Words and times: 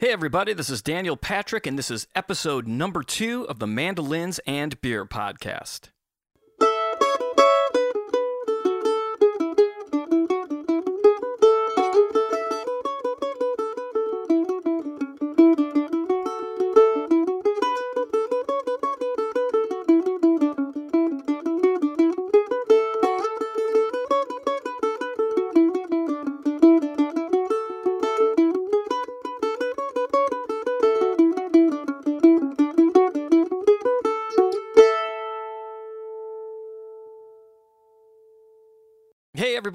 Hey, 0.00 0.12
everybody, 0.12 0.52
this 0.52 0.70
is 0.70 0.80
Daniel 0.80 1.16
Patrick, 1.16 1.66
and 1.66 1.76
this 1.76 1.90
is 1.90 2.06
episode 2.14 2.68
number 2.68 3.02
two 3.02 3.48
of 3.48 3.58
the 3.58 3.66
Mandolins 3.66 4.38
and 4.46 4.80
Beer 4.80 5.04
podcast. 5.04 5.88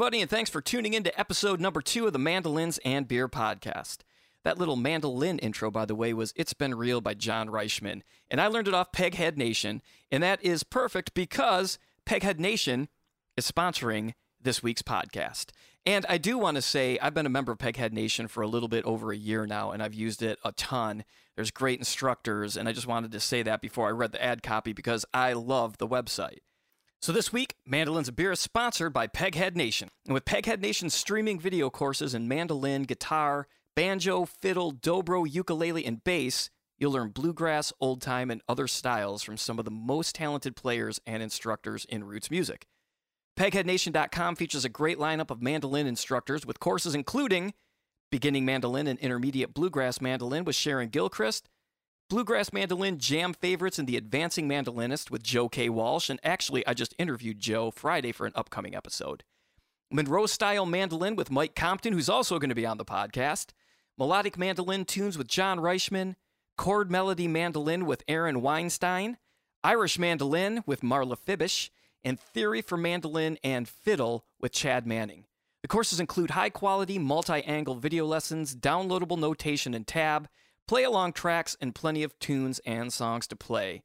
Everybody, 0.04 0.20
and 0.20 0.30
thanks 0.30 0.50
for 0.50 0.60
tuning 0.60 0.94
in 0.94 1.02
to 1.02 1.18
episode 1.18 1.62
number 1.62 1.80
two 1.80 2.06
of 2.06 2.12
the 2.12 2.20
Mandolins 2.20 2.78
and 2.84 3.08
Beer 3.08 3.30
podcast. 3.30 4.00
That 4.44 4.58
little 4.58 4.76
mandolin 4.76 5.40
intro, 5.40 5.72
by 5.72 5.86
the 5.86 5.96
way, 5.96 6.14
was 6.14 6.34
It's 6.36 6.52
Been 6.52 6.76
Real 6.76 7.00
by 7.00 7.14
John 7.14 7.48
Reichman, 7.48 8.02
and 8.30 8.42
I 8.42 8.48
learned 8.48 8.68
it 8.68 8.74
off 8.74 8.92
Peghead 8.92 9.38
Nation, 9.38 9.82
and 10.12 10.22
that 10.22 10.44
is 10.44 10.64
perfect 10.64 11.14
because 11.14 11.80
Peghead 12.06 12.38
Nation 12.38 12.90
is 13.38 13.50
sponsoring 13.50 14.14
this 14.42 14.62
week's 14.62 14.82
podcast. 14.82 15.52
And 15.86 16.06
I 16.10 16.18
do 16.18 16.38
want 16.38 16.56
to 16.56 16.62
say 16.62 17.00
I've 17.02 17.14
been 17.14 17.26
a 17.26 17.30
member 17.30 17.54
of 17.54 17.60
Peghead 17.60 17.94
Nation 17.94 18.28
for 18.28 18.44
a 18.44 18.48
little 18.48 18.68
bit 18.68 18.84
over 18.84 19.14
a 19.14 19.18
year 19.18 19.46
now, 19.46 19.72
and 19.72 19.82
I've 19.82 19.94
used 19.94 20.22
it 20.22 20.38
a 20.44 20.52
ton. 20.52 21.06
There's 21.38 21.50
great 21.50 21.80
instructors, 21.80 22.58
and 22.58 22.68
I 22.68 22.74
just 22.74 22.88
wanted 22.88 23.14
to 23.14 23.22
say 23.22 23.42
that 23.44 23.62
before 23.62 23.88
I 23.88 23.92
read 23.92 24.12
the 24.12 24.22
ad 24.22 24.44
copy 24.44 24.74
because 24.74 25.06
I 25.14 25.32
love 25.32 25.78
the 25.78 25.88
website. 25.88 26.40
So 27.04 27.12
this 27.12 27.34
week, 27.34 27.56
Mandolins 27.66 28.08
and 28.08 28.16
Beer 28.16 28.32
is 28.32 28.40
sponsored 28.40 28.94
by 28.94 29.08
Peghead 29.08 29.58
Nation. 29.58 29.90
And 30.06 30.14
with 30.14 30.24
Peghead 30.24 30.62
Nation's 30.62 30.94
streaming 30.94 31.38
video 31.38 31.70
courses 31.70 32.14
in 32.14 32.30
mandolin, 32.30 32.84
guitar, 32.84 33.46
banjo, 33.76 34.24
fiddle, 34.24 34.72
dobro, 34.72 35.30
ukulele, 35.30 35.84
and 35.84 36.02
bass, 36.02 36.50
you'll 36.78 36.94
learn 36.94 37.10
bluegrass, 37.10 37.74
old 37.82 38.02
time, 38.02 38.32
and 38.32 38.42
other 38.48 38.68
styles 38.70 39.22
from 39.22 39.36
some 39.36 39.60
of 39.60 39.66
the 39.66 39.70
most 39.70 40.16
talented 40.16 40.56
players 40.56 41.02
and 41.06 41.22
instructors 41.22 41.84
in 41.90 42.06
roots 42.06 42.32
music. 42.32 42.68
PegheadNation.com 43.38 44.38
features 44.38 44.64
a 44.64 44.70
great 44.70 44.98
lineup 44.98 45.30
of 45.30 45.42
mandolin 45.42 45.88
instructors 45.88 46.46
with 46.46 46.62
courses 46.62 46.96
including 46.96 47.54
beginning 48.12 48.46
mandolin 48.46 48.88
and 48.88 49.00
intermediate 49.00 49.54
bluegrass 49.54 50.00
mandolin 50.00 50.46
with 50.46 50.56
Sharon 50.56 50.88
Gilchrist, 50.88 51.50
Bluegrass 52.10 52.54
Mandolin 52.54 53.00
Jam 53.00 53.34
Favorites 53.34 53.80
and 53.80 53.88
the 53.88 53.98
Advancing 53.98 54.48
Mandolinist 54.48 55.10
with 55.10 55.24
Joe 55.24 55.50
K. 55.50 55.70
Walsh. 55.70 56.10
And 56.10 56.20
actually, 56.24 56.66
I 56.68 56.74
just 56.74 56.94
interviewed 57.00 57.40
Joe 57.40 57.72
Friday 57.72 58.12
for 58.12 58.28
an 58.28 58.34
upcoming 58.36 58.76
episode. 58.76 59.24
Monroe 59.92 60.26
Style 60.26 60.66
Mandolin 60.66 61.16
with 61.16 61.32
Mike 61.32 61.56
Compton, 61.56 61.94
who's 61.94 62.10
also 62.10 62.40
going 62.40 62.50
to 62.50 62.56
be 62.56 62.66
on 62.66 62.78
the 62.78 62.86
podcast. 62.86 63.52
Melodic 63.98 64.38
Mandolin 64.38 64.86
Tunes 64.86 65.18
with 65.18 65.28
John 65.28 65.60
Reichman. 65.60 66.16
Chord 66.58 66.92
Melody 66.92 67.28
Mandolin 67.28 67.86
with 67.86 68.04
Aaron 68.08 68.42
Weinstein. 68.42 69.18
Irish 69.64 69.98
Mandolin 69.98 70.64
with 70.68 70.82
Marla 70.82 71.18
Fibish. 71.18 71.70
And 72.04 72.20
Theory 72.20 72.62
for 72.62 72.78
Mandolin 72.78 73.38
and 73.44 73.68
Fiddle 73.68 74.26
with 74.40 74.52
Chad 74.52 74.86
Manning. 74.86 75.26
The 75.62 75.70
courses 75.70 76.02
include 76.02 76.32
high 76.32 76.50
quality 76.50 77.00
multi 77.00 77.42
angle 77.44 77.76
video 77.76 78.06
lessons, 78.06 78.54
downloadable 78.54 79.18
notation 79.18 79.74
and 79.74 79.88
tab 79.88 80.28
play 80.68 80.84
along 80.84 81.14
tracks, 81.14 81.56
and 81.60 81.76
plenty 81.76 82.04
of 82.04 82.18
tunes 82.20 82.60
and 82.66 82.92
songs 82.92 83.28
to 83.28 83.36
play. 83.36 83.84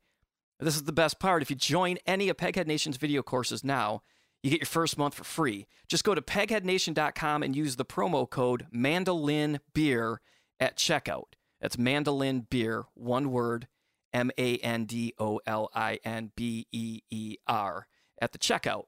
This 0.61 0.77
is 0.77 0.85
the 0.85 0.93
best 0.93 1.21
part. 1.21 1.43
If 1.43 1.51
you 1.51 1.57
join 1.57 1.99
any 2.07 2.29
of 2.29 2.37
Peghead 2.37 2.67
Nation's 2.67 2.97
video 2.97 3.23
courses 3.23 3.63
now, 3.63 4.03
you 4.43 4.51
get 4.51 4.61
your 4.61 4.67
first 4.67 4.99
month 4.99 5.15
for 5.15 5.25
free. 5.25 5.67
Just 5.89 6.05
go 6.05 6.15
to 6.15 6.23
pegheadnation.com 6.23 7.43
and 7.43 7.57
use 7.57 7.77
the 7.77 7.85
promo 7.85 8.29
code 8.29 8.67
Mandolin 8.71 9.61
Beer 9.75 10.21
at 10.61 10.77
checkout. 10.77 11.35
That's 11.61 11.79
Mandolin 11.79 12.47
Beer, 12.49 12.85
one 12.95 13.31
word, 13.31 13.69
M 14.13 14.31
A 14.39 14.57
N 14.59 14.85
D 14.85 15.15
O 15.19 15.41
L 15.47 15.71
I 15.75 15.99
N 16.05 16.33
B 16.37 16.67
E 16.73 17.01
E 17.11 17.37
R, 17.47 17.87
at 18.21 18.33
the 18.33 18.39
checkout. 18.39 18.85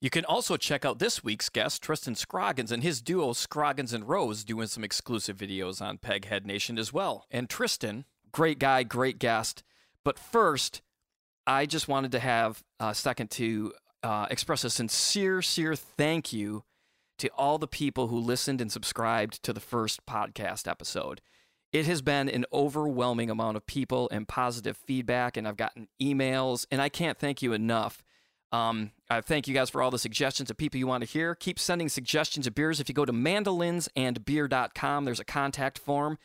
You 0.00 0.08
can 0.08 0.24
also 0.24 0.56
check 0.56 0.86
out 0.86 0.98
this 0.98 1.22
week's 1.22 1.50
guest, 1.50 1.82
Tristan 1.82 2.14
Scroggins, 2.14 2.72
and 2.72 2.82
his 2.82 3.02
duo 3.02 3.34
Scroggins 3.34 3.92
and 3.92 4.08
Rose 4.08 4.44
doing 4.44 4.66
some 4.66 4.82
exclusive 4.82 5.36
videos 5.36 5.82
on 5.82 5.98
Peghead 5.98 6.46
Nation 6.46 6.78
as 6.78 6.90
well. 6.90 7.26
And 7.30 7.50
Tristan, 7.50 8.06
great 8.32 8.58
guy, 8.58 8.82
great 8.82 9.18
guest. 9.18 9.62
But 10.02 10.18
first, 10.18 10.80
I 11.46 11.66
just 11.66 11.86
wanted 11.86 12.12
to 12.12 12.18
have 12.18 12.62
a 12.78 12.94
second 12.94 13.30
to 13.32 13.74
uh, 14.02 14.26
express 14.30 14.64
a 14.64 14.70
sincere, 14.70 15.42
sincere 15.42 15.76
thank 15.76 16.32
you 16.32 16.64
to 17.18 17.28
all 17.36 17.58
the 17.58 17.68
people 17.68 18.06
who 18.06 18.18
listened 18.18 18.62
and 18.62 18.72
subscribed 18.72 19.42
to 19.42 19.52
the 19.52 19.60
first 19.60 20.06
podcast 20.06 20.66
episode. 20.66 21.20
It 21.72 21.84
has 21.84 22.00
been 22.00 22.30
an 22.30 22.46
overwhelming 22.52 23.28
amount 23.28 23.58
of 23.58 23.66
people 23.66 24.08
and 24.10 24.26
positive 24.26 24.78
feedback, 24.78 25.36
and 25.36 25.46
I've 25.46 25.58
gotten 25.58 25.88
emails, 26.00 26.64
and 26.70 26.80
I 26.80 26.88
can't 26.88 27.18
thank 27.18 27.42
you 27.42 27.52
enough. 27.52 28.02
Um, 28.52 28.90
I 29.08 29.20
thank 29.20 29.46
you 29.46 29.54
guys 29.54 29.70
for 29.70 29.80
all 29.82 29.90
the 29.90 29.98
suggestions 29.98 30.50
of 30.50 30.56
people 30.56 30.78
you 30.78 30.86
want 30.86 31.04
to 31.04 31.08
hear. 31.10 31.34
Keep 31.34 31.58
sending 31.58 31.88
suggestions 31.88 32.46
of 32.46 32.54
beers. 32.54 32.80
If 32.80 32.88
you 32.88 32.94
go 32.94 33.04
to 33.04 33.12
mandolinsandbeer.com, 33.12 35.04
there's 35.04 35.20
a 35.20 35.24
contact 35.24 35.78
form. 35.78 36.18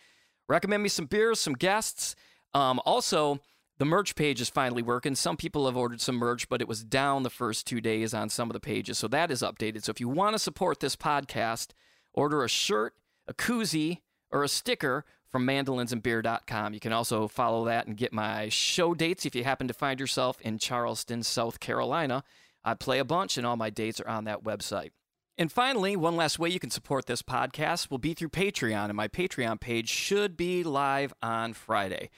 Recommend 0.47 0.83
me 0.83 0.89
some 0.89 1.05
beers, 1.05 1.39
some 1.39 1.53
guests. 1.53 2.15
Um, 2.53 2.79
also, 2.85 3.39
the 3.77 3.85
merch 3.85 4.15
page 4.15 4.41
is 4.41 4.49
finally 4.49 4.81
working. 4.81 5.15
Some 5.15 5.37
people 5.37 5.65
have 5.65 5.77
ordered 5.77 6.01
some 6.01 6.15
merch, 6.15 6.47
but 6.49 6.61
it 6.61 6.67
was 6.67 6.83
down 6.83 7.23
the 7.23 7.29
first 7.29 7.67
two 7.67 7.81
days 7.81 8.13
on 8.13 8.29
some 8.29 8.49
of 8.49 8.53
the 8.53 8.59
pages. 8.59 8.97
So 8.97 9.07
that 9.09 9.31
is 9.31 9.41
updated. 9.41 9.83
So 9.83 9.91
if 9.91 9.99
you 9.99 10.07
want 10.07 10.33
to 10.33 10.39
support 10.39 10.79
this 10.79 10.95
podcast, 10.95 11.69
order 12.13 12.43
a 12.43 12.49
shirt, 12.49 12.93
a 13.27 13.33
koozie, 13.33 14.01
or 14.31 14.43
a 14.43 14.47
sticker 14.47 15.05
from 15.35 15.45
mandolinsandbeer.com. 15.45 16.73
You 16.73 16.79
can 16.79 16.93
also 16.93 17.27
follow 17.27 17.65
that 17.65 17.87
and 17.87 17.97
get 17.97 18.13
my 18.13 18.47
show 18.47 18.93
dates 18.93 19.25
if 19.25 19.35
you 19.35 19.43
happen 19.43 19.67
to 19.67 19.73
find 19.73 19.99
yourself 19.99 20.39
in 20.39 20.57
Charleston, 20.57 21.23
South 21.23 21.59
Carolina. 21.59 22.23
I 22.63 22.73
play 22.73 22.99
a 22.99 23.03
bunch, 23.03 23.37
and 23.37 23.45
all 23.45 23.57
my 23.57 23.69
dates 23.69 23.99
are 23.99 24.07
on 24.07 24.23
that 24.23 24.45
website. 24.45 24.91
And 25.37 25.51
finally, 25.51 25.97
one 25.97 26.15
last 26.15 26.39
way 26.39 26.47
you 26.47 26.59
can 26.61 26.69
support 26.69 27.05
this 27.05 27.21
podcast 27.21 27.91
will 27.91 27.97
be 27.97 28.13
through 28.13 28.29
Patreon, 28.29 28.85
and 28.85 28.95
my 28.95 29.09
Patreon 29.09 29.59
page 29.59 29.89
should 29.89 30.37
be 30.37 30.63
live 30.63 31.13
on 31.21 31.51
Friday. 31.51 32.11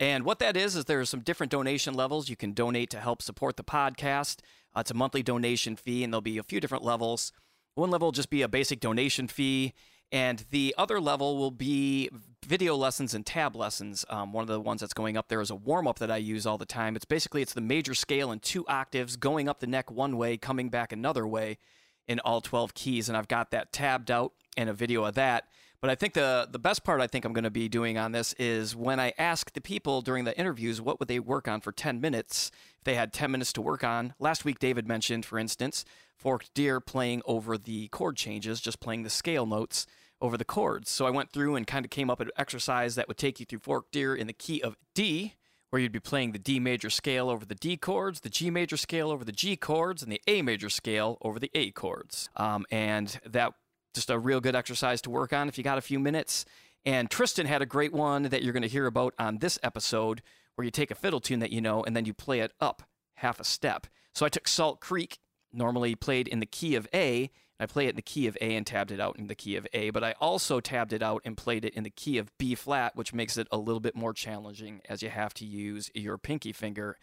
And 0.00 0.24
what 0.24 0.38
that 0.38 0.56
is, 0.56 0.74
is 0.74 0.86
there 0.86 1.00
are 1.00 1.04
some 1.04 1.20
different 1.20 1.52
donation 1.52 1.92
levels 1.92 2.30
you 2.30 2.36
can 2.36 2.54
donate 2.54 2.88
to 2.88 3.00
help 3.00 3.20
support 3.20 3.58
the 3.58 3.64
podcast. 3.64 4.38
Uh, 4.74 4.80
it's 4.80 4.90
a 4.90 4.94
monthly 4.94 5.22
donation 5.22 5.76
fee, 5.76 6.04
and 6.04 6.10
there'll 6.10 6.22
be 6.22 6.38
a 6.38 6.42
few 6.42 6.58
different 6.58 6.84
levels. 6.84 7.32
One 7.74 7.90
level 7.90 8.06
will 8.06 8.12
just 8.12 8.30
be 8.30 8.40
a 8.40 8.48
basic 8.48 8.80
donation 8.80 9.28
fee, 9.28 9.74
and 10.12 10.44
the 10.50 10.74
other 10.76 11.00
level 11.00 11.38
will 11.38 11.50
be 11.50 12.10
video 12.44 12.76
lessons 12.76 13.14
and 13.14 13.24
tab 13.24 13.56
lessons. 13.56 14.04
Um, 14.10 14.32
one 14.32 14.42
of 14.42 14.48
the 14.48 14.60
ones 14.60 14.82
that's 14.82 14.92
going 14.92 15.16
up 15.16 15.28
there 15.28 15.40
is 15.40 15.50
a 15.50 15.56
warm 15.56 15.88
up 15.88 15.98
that 16.00 16.10
I 16.10 16.18
use 16.18 16.44
all 16.44 16.58
the 16.58 16.66
time. 16.66 16.94
It's 16.94 17.06
basically 17.06 17.40
it's 17.40 17.54
the 17.54 17.62
major 17.62 17.94
scale 17.94 18.30
in 18.30 18.40
two 18.40 18.66
octaves, 18.66 19.16
going 19.16 19.48
up 19.48 19.60
the 19.60 19.66
neck 19.66 19.90
one 19.90 20.18
way, 20.18 20.36
coming 20.36 20.68
back 20.68 20.92
another 20.92 21.26
way, 21.26 21.58
in 22.06 22.20
all 22.20 22.42
12 22.42 22.74
keys. 22.74 23.08
And 23.08 23.16
I've 23.16 23.28
got 23.28 23.50
that 23.52 23.72
tabbed 23.72 24.10
out 24.10 24.32
and 24.56 24.68
a 24.68 24.74
video 24.74 25.04
of 25.04 25.14
that. 25.14 25.44
But 25.80 25.90
I 25.90 25.96
think 25.96 26.14
the 26.14 26.46
the 26.48 26.60
best 26.60 26.84
part 26.84 27.00
I 27.00 27.08
think 27.08 27.24
I'm 27.24 27.32
going 27.32 27.42
to 27.42 27.50
be 27.50 27.68
doing 27.68 27.98
on 27.98 28.12
this 28.12 28.34
is 28.34 28.76
when 28.76 29.00
I 29.00 29.12
ask 29.18 29.52
the 29.52 29.60
people 29.60 30.00
during 30.00 30.24
the 30.24 30.38
interviews 30.38 30.80
what 30.80 31.00
would 31.00 31.08
they 31.08 31.18
work 31.18 31.48
on 31.48 31.60
for 31.60 31.72
10 31.72 32.00
minutes 32.00 32.52
if 32.78 32.84
they 32.84 32.94
had 32.94 33.12
10 33.12 33.32
minutes 33.32 33.52
to 33.54 33.62
work 33.62 33.82
on. 33.82 34.14
Last 34.20 34.44
week 34.44 34.60
David 34.60 34.86
mentioned, 34.86 35.26
for 35.26 35.40
instance, 35.40 35.84
Forked 36.16 36.54
Deer 36.54 36.78
playing 36.78 37.22
over 37.24 37.58
the 37.58 37.88
chord 37.88 38.16
changes, 38.16 38.60
just 38.60 38.78
playing 38.78 39.02
the 39.02 39.10
scale 39.10 39.44
notes 39.44 39.88
over 40.22 40.38
the 40.38 40.44
chords. 40.44 40.90
So 40.90 41.04
I 41.04 41.10
went 41.10 41.32
through 41.32 41.56
and 41.56 41.66
kind 41.66 41.84
of 41.84 41.90
came 41.90 42.08
up 42.08 42.20
with 42.20 42.28
an 42.28 42.34
exercise 42.38 42.94
that 42.94 43.08
would 43.08 43.18
take 43.18 43.40
you 43.40 43.44
through 43.44 43.58
Forked 43.58 43.92
Deer 43.92 44.14
in 44.14 44.28
the 44.28 44.32
key 44.32 44.62
of 44.62 44.76
D, 44.94 45.34
where 45.68 45.82
you'd 45.82 45.92
be 45.92 46.00
playing 46.00 46.32
the 46.32 46.38
D 46.38 46.60
major 46.60 46.88
scale 46.88 47.28
over 47.28 47.44
the 47.44 47.54
D 47.54 47.76
chords, 47.76 48.20
the 48.20 48.30
G 48.30 48.48
major 48.48 48.76
scale 48.76 49.10
over 49.10 49.24
the 49.24 49.32
G 49.32 49.56
chords, 49.56 50.02
and 50.02 50.10
the 50.10 50.22
A 50.26 50.40
major 50.40 50.70
scale 50.70 51.18
over 51.22 51.38
the 51.38 51.50
A 51.54 51.72
chords. 51.72 52.30
Um, 52.36 52.64
and 52.70 53.18
that 53.26 53.52
just 53.92 54.08
a 54.08 54.18
real 54.18 54.40
good 54.40 54.54
exercise 54.54 55.02
to 55.02 55.10
work 55.10 55.32
on 55.32 55.48
if 55.48 55.58
you 55.58 55.64
got 55.64 55.76
a 55.76 55.82
few 55.82 55.98
minutes. 55.98 56.46
And 56.84 57.10
Tristan 57.10 57.46
had 57.46 57.62
a 57.62 57.66
great 57.66 57.92
one 57.92 58.24
that 58.24 58.42
you're 58.42 58.52
going 58.52 58.62
to 58.62 58.68
hear 58.68 58.86
about 58.86 59.14
on 59.18 59.38
this 59.38 59.58
episode, 59.62 60.22
where 60.54 60.64
you 60.64 60.70
take 60.70 60.90
a 60.90 60.94
fiddle 60.94 61.20
tune 61.20 61.40
that 61.40 61.50
you 61.50 61.60
know 61.60 61.82
and 61.82 61.96
then 61.96 62.04
you 62.04 62.14
play 62.14 62.40
it 62.40 62.52
up 62.60 62.82
half 63.16 63.40
a 63.40 63.44
step. 63.44 63.86
So 64.14 64.24
I 64.26 64.28
took 64.28 64.46
Salt 64.46 64.80
Creek, 64.80 65.18
normally 65.52 65.94
played 65.94 66.28
in 66.28 66.40
the 66.40 66.46
key 66.46 66.74
of 66.74 66.86
A, 66.94 67.30
I 67.62 67.66
play 67.66 67.86
it 67.86 67.90
in 67.90 67.96
the 67.96 68.02
key 68.02 68.26
of 68.26 68.36
A 68.40 68.56
and 68.56 68.66
tabbed 68.66 68.90
it 68.90 68.98
out 68.98 69.16
in 69.20 69.28
the 69.28 69.36
key 69.36 69.54
of 69.54 69.68
A, 69.72 69.90
but 69.90 70.02
I 70.02 70.16
also 70.20 70.58
tabbed 70.58 70.92
it 70.92 71.00
out 71.00 71.22
and 71.24 71.36
played 71.36 71.64
it 71.64 71.74
in 71.74 71.84
the 71.84 71.90
key 71.90 72.18
of 72.18 72.36
B 72.36 72.56
flat, 72.56 72.96
which 72.96 73.14
makes 73.14 73.36
it 73.36 73.46
a 73.52 73.56
little 73.56 73.78
bit 73.78 73.94
more 73.94 74.12
challenging 74.12 74.80
as 74.88 75.00
you 75.00 75.10
have 75.10 75.32
to 75.34 75.46
use 75.46 75.88
your 75.94 76.18
pinky 76.18 76.52
finger. 76.52 76.98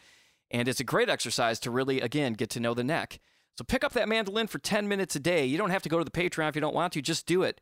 And 0.51 0.67
it's 0.67 0.81
a 0.81 0.83
great 0.83 1.07
exercise 1.07 1.61
to 1.61 1.71
really, 1.71 2.01
again, 2.01 2.33
get 2.33 2.49
to 2.49 2.59
know 2.59 2.73
the 2.73 2.83
neck. 2.83 3.21
So 3.57 3.63
pick 3.63 3.85
up 3.85 3.93
that 3.93 4.09
mandolin 4.09 4.47
for 4.47 4.59
10 4.59 4.89
minutes 4.89 5.15
a 5.15 5.19
day. 5.21 5.45
You 5.45 5.57
don't 5.57 5.69
have 5.69 5.83
to 5.83 5.89
go 5.89 5.97
to 5.97 6.03
the 6.03 6.11
Patreon 6.11 6.49
if 6.49 6.55
you 6.55 6.61
don't 6.61 6.75
want 6.75 6.91
to, 6.91 7.01
just 7.01 7.25
do 7.25 7.43
it. 7.43 7.61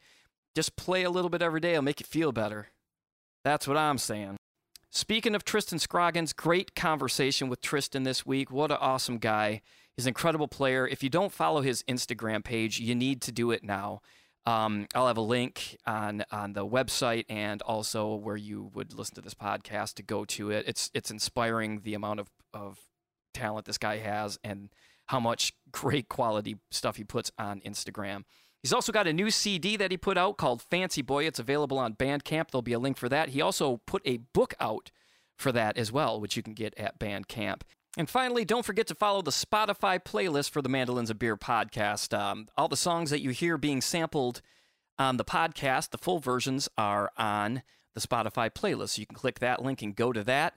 Just 0.55 0.75
play 0.75 1.03
a 1.03 1.11
little 1.11 1.29
bit 1.29 1.43
every 1.43 1.59
day, 1.59 1.73
it'll 1.73 1.83
make 1.83 1.99
you 1.99 2.05
feel 2.07 2.31
better. 2.31 2.69
That's 3.43 3.67
what 3.67 3.77
I'm 3.77 3.99
saying. 3.99 4.37
Speaking 4.89 5.35
of 5.35 5.43
Tristan 5.43 5.79
Scroggins, 5.79 6.33
great 6.33 6.73
conversation 6.73 7.49
with 7.49 7.61
Tristan 7.61 8.03
this 8.03 8.25
week. 8.25 8.49
What 8.51 8.71
an 8.71 8.77
awesome 8.79 9.17
guy. 9.17 9.61
He's 9.95 10.05
an 10.05 10.11
incredible 10.11 10.47
player. 10.47 10.87
If 10.87 11.03
you 11.03 11.09
don't 11.09 11.31
follow 11.31 11.61
his 11.61 11.83
Instagram 11.83 12.43
page, 12.43 12.79
you 12.79 12.95
need 12.95 13.21
to 13.23 13.31
do 13.31 13.51
it 13.51 13.63
now. 13.63 14.01
Um, 14.45 14.87
I'll 14.95 15.07
have 15.07 15.17
a 15.17 15.21
link 15.21 15.77
on 15.85 16.23
on 16.31 16.53
the 16.53 16.65
website 16.65 17.25
and 17.27 17.61
also 17.63 18.15
where 18.15 18.37
you 18.37 18.71
would 18.73 18.93
listen 18.93 19.15
to 19.15 19.21
this 19.21 19.33
podcast 19.33 19.95
to 19.95 20.03
go 20.03 20.23
to 20.23 20.51
it. 20.51 20.65
It's 20.67 20.89
it's 20.93 21.11
inspiring 21.11 21.81
the 21.81 21.93
amount 21.93 22.21
of, 22.21 22.29
of 22.53 22.79
talent 23.33 23.65
this 23.65 23.77
guy 23.77 23.97
has 23.97 24.39
and 24.43 24.69
how 25.07 25.19
much 25.19 25.51
great 25.71 26.07
quality 26.07 26.57
stuff 26.71 26.95
he 26.95 27.03
puts 27.03 27.29
on 27.37 27.59
Instagram. 27.61 28.23
He's 28.67 28.73
also 28.73 28.91
got 28.91 29.07
a 29.07 29.13
new 29.13 29.31
CD 29.31 29.77
that 29.77 29.91
he 29.91 29.97
put 29.97 30.17
out 30.17 30.35
called 30.35 30.61
Fancy 30.61 31.01
Boy. 31.01 31.25
It's 31.25 31.39
available 31.39 31.79
on 31.79 31.93
Bandcamp. 31.93 32.51
There'll 32.51 32.61
be 32.61 32.73
a 32.73 32.79
link 32.79 32.97
for 32.97 33.07
that. 33.07 33.29
He 33.29 33.39
also 33.39 33.79
put 33.85 34.01
a 34.05 34.17
book 34.17 34.53
out 34.59 34.91
for 35.37 35.53
that 35.53 35.77
as 35.77 35.89
well, 35.89 36.19
which 36.19 36.35
you 36.35 36.43
can 36.43 36.53
get 36.53 36.77
at 36.77 36.99
Bandcamp. 36.99 37.61
And 37.97 38.09
finally, 38.09 38.43
don't 38.43 38.65
forget 38.65 38.85
to 38.87 38.93
follow 38.93 39.21
the 39.21 39.31
Spotify 39.31 40.03
playlist 40.03 40.49
for 40.49 40.61
the 40.61 40.67
Mandolins 40.67 41.09
of 41.09 41.17
Beer 41.17 41.37
podcast. 41.37 42.13
Um, 42.13 42.49
all 42.57 42.67
the 42.67 42.75
songs 42.75 43.09
that 43.09 43.21
you 43.21 43.29
hear 43.29 43.57
being 43.57 43.79
sampled 43.79 44.41
on 44.99 45.15
the 45.15 45.23
podcast, 45.23 45.91
the 45.91 45.97
full 45.97 46.19
versions 46.19 46.67
are 46.77 47.09
on 47.15 47.63
the 47.95 48.01
Spotify 48.01 48.49
playlist. 48.49 48.89
So 48.89 48.99
you 48.99 49.05
can 49.05 49.15
click 49.15 49.39
that 49.39 49.63
link 49.63 49.81
and 49.81 49.95
go 49.95 50.11
to 50.11 50.25
that. 50.25 50.55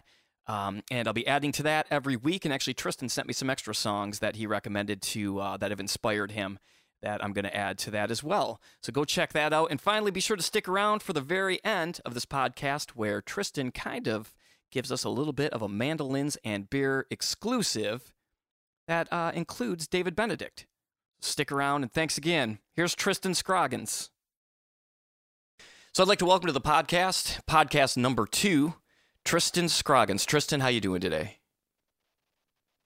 Um, 0.48 0.82
and 0.90 1.06
I'll 1.06 1.14
be 1.14 1.28
adding 1.28 1.52
to 1.52 1.62
that 1.62 1.86
every 1.92 2.16
week. 2.16 2.44
And 2.44 2.52
actually, 2.52 2.74
Tristan 2.74 3.08
sent 3.08 3.28
me 3.28 3.34
some 3.34 3.50
extra 3.50 3.72
songs 3.72 4.18
that 4.18 4.34
he 4.34 4.48
recommended 4.48 5.00
to 5.00 5.38
uh, 5.38 5.56
that 5.58 5.70
have 5.70 5.78
inspired 5.78 6.32
him 6.32 6.58
that 7.02 7.22
I'm 7.24 7.32
going 7.32 7.44
to 7.44 7.56
add 7.56 7.78
to 7.78 7.90
that 7.92 8.10
as 8.10 8.22
well. 8.22 8.60
So 8.82 8.92
go 8.92 9.04
check 9.04 9.32
that 9.32 9.52
out. 9.52 9.70
And 9.70 9.80
finally, 9.80 10.10
be 10.10 10.20
sure 10.20 10.36
to 10.36 10.42
stick 10.42 10.68
around 10.68 11.02
for 11.02 11.12
the 11.12 11.20
very 11.20 11.64
end 11.64 12.00
of 12.04 12.14
this 12.14 12.26
podcast 12.26 12.90
where 12.90 13.22
Tristan 13.22 13.70
kind 13.70 14.06
of 14.06 14.34
gives 14.70 14.92
us 14.92 15.04
a 15.04 15.10
little 15.10 15.32
bit 15.32 15.52
of 15.52 15.62
a 15.62 15.68
mandolins 15.68 16.36
and 16.44 16.70
beer 16.70 17.06
exclusive 17.10 18.12
that 18.86 19.12
uh, 19.12 19.32
includes 19.34 19.86
David 19.86 20.14
Benedict. 20.14 20.66
Stick 21.20 21.52
around 21.52 21.82
and 21.82 21.92
thanks 21.92 22.16
again. 22.16 22.58
Here's 22.74 22.94
Tristan 22.94 23.34
Scroggins. 23.34 24.10
So 25.92 26.02
I'd 26.02 26.08
like 26.08 26.20
to 26.20 26.26
welcome 26.26 26.46
to 26.46 26.52
the 26.52 26.60
podcast, 26.60 27.40
podcast 27.48 27.96
number 27.96 28.26
two, 28.26 28.74
Tristan 29.24 29.68
Scroggins. 29.68 30.24
Tristan, 30.24 30.60
how 30.60 30.68
you 30.68 30.80
doing 30.80 31.00
today? 31.00 31.38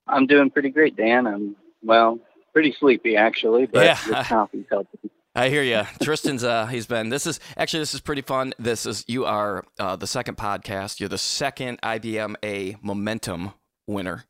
I'm 0.06 0.26
doing 0.26 0.50
pretty 0.50 0.70
great, 0.70 0.96
Dan. 0.96 1.26
I'm 1.26 1.56
well, 1.82 2.18
pretty 2.54 2.74
sleepy 2.78 3.16
actually, 3.16 3.66
but 3.66 3.84
yeah. 3.84 4.24
coffee's 4.24 4.64
helping. 4.70 5.10
I 5.34 5.48
hear 5.48 5.64
you. 5.64 5.82
Tristan's 6.00 6.44
uh 6.44 6.66
he's 6.66 6.86
been 6.86 7.08
this 7.10 7.26
is 7.26 7.40
actually 7.56 7.80
this 7.80 7.92
is 7.92 8.00
pretty 8.00 8.22
fun. 8.22 8.54
This 8.58 8.86
is 8.86 9.04
you 9.08 9.26
are 9.26 9.64
uh, 9.78 9.96
the 9.96 10.06
second 10.06 10.36
podcast. 10.36 11.00
You're 11.00 11.08
the 11.08 11.18
second 11.18 11.82
IBMA 11.82 12.82
momentum 12.82 13.52
winner. 13.86 14.24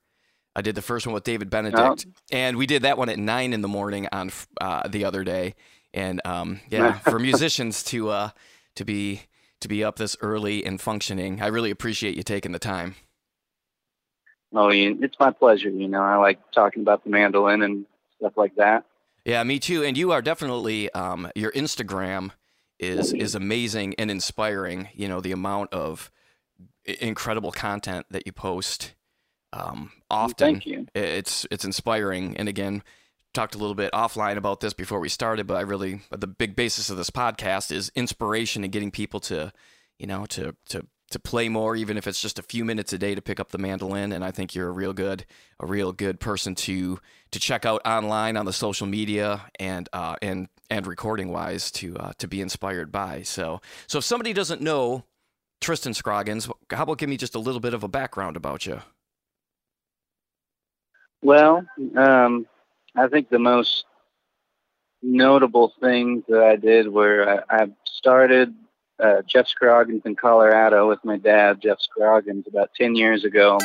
I 0.57 0.63
did 0.63 0.75
the 0.75 0.83
first 0.83 1.07
one 1.07 1.15
with 1.15 1.25
David 1.25 1.51
Benedict, 1.51 2.07
oh. 2.09 2.13
and 2.31 2.57
we 2.57 2.67
did 2.67 2.83
that 2.83 2.97
one 2.97 3.09
at 3.09 3.19
nine 3.19 3.53
in 3.53 3.61
the 3.61 3.69
morning 3.69 4.09
on 4.13 4.31
uh, 4.61 4.89
the 4.89 5.05
other 5.05 5.25
day. 5.25 5.55
And 5.93 6.21
um, 6.25 6.61
yeah, 6.71 6.93
for 7.01 7.19
musicians 7.19 7.83
to 7.85 8.09
uh, 8.09 8.31
to 8.77 8.85
be 8.85 9.23
to 9.61 9.69
be 9.69 9.85
up 9.85 9.97
this 9.97 10.17
early 10.21 10.65
and 10.65 10.81
functioning, 10.81 11.43
I 11.43 11.49
really 11.49 11.71
appreciate 11.71 12.17
you 12.17 12.23
taking 12.23 12.53
the 12.53 12.59
time. 12.59 12.95
Oh, 14.55 14.71
it's 14.73 15.17
my 15.19 15.33
pleasure. 15.33 15.69
You 15.69 15.89
know, 15.89 16.03
I 16.03 16.17
like 16.17 16.39
talking 16.53 16.83
about 16.83 17.03
the 17.03 17.11
mandolin 17.11 17.63
and 17.63 17.87
stuff 18.25 18.37
like 18.37 18.55
that. 18.57 18.87
Yeah, 19.25 19.43
me 19.45 19.59
too. 19.59 19.85
And 19.85 19.97
you 19.97 20.13
are 20.13 20.23
definitely 20.23 20.91
um, 20.93 21.31
your 21.35 21.53
Instagram 21.53 22.31
is 22.79 23.13
is 23.13 23.35
amazing 23.35 23.95
and 23.99 24.11
inspiring. 24.11 24.89
You 24.95 25.09
know 25.09 25.21
the 25.21 25.33
amount 25.33 25.73
of 25.73 26.11
incredible 26.85 27.53
content 27.53 28.07
that 28.11 28.27
you 28.27 28.33
post 28.33 28.95
um, 29.53 29.93
often. 30.11 30.55
Thank 30.55 30.67
you. 30.67 30.87
It's 30.95 31.47
it's 31.51 31.65
inspiring. 31.65 32.37
And 32.37 32.49
again, 32.49 32.83
talked 33.33 33.55
a 33.55 33.59
little 33.59 33.75
bit 33.75 33.93
offline 33.93 34.37
about 34.37 34.61
this 34.61 34.73
before 34.73 35.01
we 35.01 35.09
started, 35.09 35.47
but 35.47 35.57
I 35.57 35.61
really 35.61 36.01
the 36.11 36.27
big 36.27 36.57
basis 36.57 36.91
of 36.91 36.97
this 36.97 37.11
podcast 37.11 37.73
is 37.73 37.93
inspiration 37.95 38.65
and 38.65 38.73
getting 38.73 38.91
people 38.91 39.21
to, 39.21 39.53
you 39.99 40.07
know, 40.07 40.27
to 40.27 40.57
to 40.71 40.87
to 41.15 41.19
play 41.21 41.49
more, 41.49 41.77
even 41.77 41.97
if 41.97 42.07
it's 42.07 42.21
just 42.21 42.41
a 42.41 42.43
few 42.43 42.65
minutes 42.65 42.93
a 42.93 42.99
day 42.99 43.15
to 43.15 43.23
pick 43.23 43.39
up 43.39 43.51
the 43.51 43.59
mandolin. 43.59 44.13
And 44.13 44.25
I 44.25 44.33
think 44.33 44.55
you're 44.55 44.69
a 44.69 44.73
real 44.73 44.93
good, 44.93 45.25
a 45.61 45.67
real 45.67 45.93
good 45.93 46.21
person 46.21 46.55
to 46.57 47.01
to 47.31 47.41
check 47.41 47.65
out 47.65 47.81
online 47.87 48.37
on 48.37 48.45
the 48.45 48.53
social 48.53 48.87
media 48.87 49.43
and 49.59 49.89
uh, 49.93 50.17
and 50.21 50.49
and 50.71 50.87
recording 50.87 51.31
wise 51.31 51.71
to 51.73 51.97
uh, 51.97 52.13
to 52.19 52.29
be 52.29 52.41
inspired 52.41 52.91
by. 52.91 53.23
So 53.23 53.61
so 53.87 53.99
if 53.99 54.05
somebody 54.05 54.33
doesn't 54.33 54.61
know 54.61 55.05
Tristan 55.61 55.95
Scroggins, 55.95 56.49
how 56.71 56.83
about 56.83 56.99
give 56.99 57.09
me 57.09 57.17
just 57.17 57.37
a 57.37 57.41
little 57.41 57.61
bit 57.61 57.75
of 57.75 57.85
a 57.85 57.89
background 57.89 58.37
about 58.37 58.67
you? 58.67 58.81
Well, 61.23 61.65
um, 61.97 62.47
I 62.97 63.07
think 63.07 63.31
the 63.31 63.39
most 63.39 63.85
notable 65.01 65.73
things 65.81 66.25
that 66.29 66.43
I 66.43 66.57
did 66.57 66.89
were 66.89 67.43
I, 67.49 67.63
I 67.63 67.67
started 67.85 68.53
uh, 69.01 69.23
Jeff 69.27 69.49
Scroggins 69.49 70.03
in 70.05 70.15
Colorado 70.17 70.89
with 70.89 71.05
my 71.05 71.17
dad, 71.17 71.61
Jeff 71.61 71.81
Scroggins, 71.81 72.47
about 72.47 72.71
10 72.75 72.95
years 72.95 73.25
ago. 73.25 73.59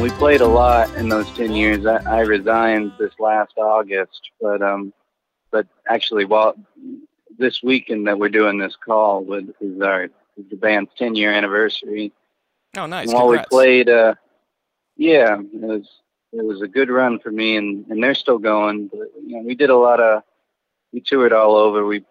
we 0.00 0.10
played 0.10 0.40
a 0.40 0.46
lot 0.46 0.94
in 0.94 1.08
those 1.08 1.30
10 1.32 1.52
years. 1.52 1.84
I, 1.84 1.96
I 2.04 2.20
resigned 2.20 2.92
this 2.98 3.12
last 3.18 3.58
August, 3.58 4.30
but 4.40 4.62
um, 4.62 4.92
but 5.50 5.66
actually, 5.88 6.24
while 6.24 6.54
this 7.38 7.62
weekend 7.62 8.06
that 8.06 8.18
we're 8.18 8.28
doing 8.28 8.58
this 8.58 8.76
call 8.76 9.24
with 9.24 9.50
is 9.60 9.80
our 9.80 10.08
the 10.50 10.56
band's 10.56 10.90
10 10.98 11.14
year 11.14 11.32
anniversary. 11.32 12.12
Oh, 12.76 12.86
nice! 12.86 13.08
And 13.08 13.14
while 13.14 13.26
Congrats. 13.26 13.48
we 13.50 13.56
played, 13.56 13.88
uh, 13.88 14.14
yeah, 14.96 15.38
it 15.38 15.60
was 15.60 15.88
it 16.32 16.44
was 16.44 16.60
a 16.60 16.68
good 16.68 16.90
run 16.90 17.18
for 17.18 17.30
me, 17.30 17.56
and 17.56 17.86
and 17.88 18.02
they're 18.02 18.14
still 18.14 18.38
going. 18.38 18.88
But 18.88 19.08
you 19.24 19.36
know, 19.36 19.42
we 19.42 19.54
did 19.54 19.70
a 19.70 19.76
lot 19.76 20.00
of 20.00 20.22
we 20.92 21.00
toured 21.00 21.32
all 21.32 21.56
over. 21.56 21.86
We 21.86 22.04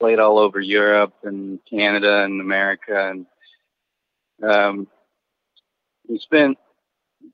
played 0.00 0.18
all 0.18 0.38
over 0.38 0.60
Europe 0.60 1.14
and 1.24 1.58
Canada 1.68 2.24
and 2.24 2.40
America, 2.40 3.10
and 3.10 3.26
um, 4.42 4.88
we 6.08 6.18
spent 6.18 6.58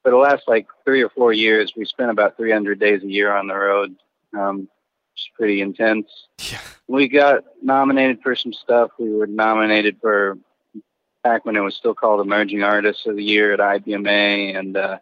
for 0.02 0.10
the 0.10 0.16
last 0.16 0.44
like 0.48 0.66
three 0.84 1.02
or 1.02 1.10
four 1.10 1.32
years. 1.32 1.72
We 1.76 1.84
spent 1.84 2.10
about 2.10 2.36
300 2.36 2.78
days 2.78 3.02
a 3.02 3.10
year 3.10 3.34
on 3.34 3.46
the 3.46 3.54
road. 3.54 3.96
Um, 4.36 4.68
it's 5.14 5.30
pretty 5.36 5.60
intense. 5.60 6.10
Yeah. 6.50 6.60
We 6.88 7.08
got 7.08 7.44
nominated 7.62 8.20
for 8.22 8.34
some 8.34 8.52
stuff. 8.52 8.90
We 8.98 9.10
were 9.14 9.26
nominated 9.26 9.98
for 10.00 10.38
back 11.22 11.44
when 11.44 11.56
it 11.56 11.60
was 11.60 11.74
still 11.74 11.94
called 11.94 12.20
Emerging 12.20 12.62
Artists 12.62 13.06
of 13.06 13.16
the 13.16 13.24
Year 13.24 13.54
at 13.54 13.60
IBMA, 13.60 14.58
and 14.58 14.76
uh, 14.76 14.98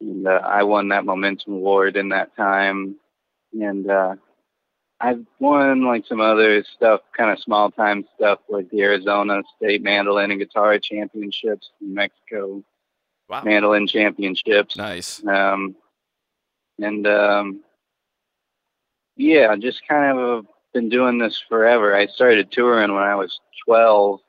and 0.00 0.26
uh, 0.26 0.40
I 0.44 0.64
won 0.64 0.88
that 0.88 1.04
Momentum 1.04 1.54
Award 1.54 1.96
in 1.96 2.08
that 2.10 2.34
time. 2.36 2.96
And 3.52 3.88
uh, 3.88 4.16
I've 5.00 5.24
won 5.38 5.84
like 5.84 6.06
some 6.06 6.20
other 6.20 6.64
stuff, 6.64 7.00
kind 7.16 7.30
of 7.30 7.38
small 7.38 7.70
time 7.70 8.04
stuff, 8.16 8.40
like 8.48 8.70
the 8.70 8.82
Arizona 8.82 9.42
State 9.56 9.82
Mandolin 9.82 10.30
and 10.30 10.40
Guitar 10.40 10.78
Championships, 10.78 11.70
New 11.80 11.94
Mexico 11.94 12.64
wow. 13.28 13.42
Mandolin 13.44 13.86
Championships. 13.86 14.76
Nice. 14.76 15.24
Um, 15.24 15.76
and 16.80 17.06
um, 17.06 17.60
yeah, 19.16 19.48
I 19.50 19.56
just 19.56 19.86
kind 19.88 20.18
of 20.18 20.46
been 20.72 20.88
doing 20.88 21.18
this 21.18 21.42
forever. 21.48 21.94
I 21.94 22.06
started 22.06 22.50
touring 22.50 22.92
when 22.92 23.02
I 23.02 23.14
was 23.14 23.40
12, 23.66 24.20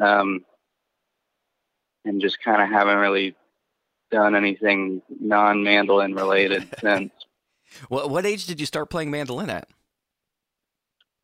um, 0.00 0.44
and 2.04 2.20
just 2.20 2.42
kind 2.42 2.62
of 2.62 2.68
haven't 2.68 2.98
really 2.98 3.34
done 4.10 4.34
anything 4.34 5.02
non 5.20 5.62
mandolin 5.62 6.14
related 6.14 6.68
since. 6.80 7.12
What 7.88 8.08
what 8.10 8.24
age 8.24 8.46
did 8.46 8.60
you 8.60 8.66
start 8.66 8.90
playing 8.90 9.10
mandolin 9.10 9.50
at? 9.50 9.68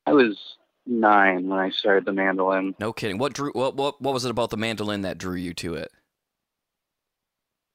I 0.06 0.12
was 0.12 0.56
nine 0.86 1.48
when 1.48 1.58
I 1.58 1.70
started 1.70 2.04
the 2.04 2.12
mandolin. 2.12 2.74
No 2.78 2.92
kidding. 2.92 3.16
What 3.16 3.32
drew? 3.32 3.52
What 3.52 3.76
what 3.76 4.00
what 4.02 4.12
was 4.12 4.24
it 4.24 4.30
about 4.30 4.50
the 4.50 4.58
mandolin 4.58 5.02
that 5.02 5.16
drew 5.16 5.36
you 5.36 5.54
to 5.54 5.74
it? 5.74 5.90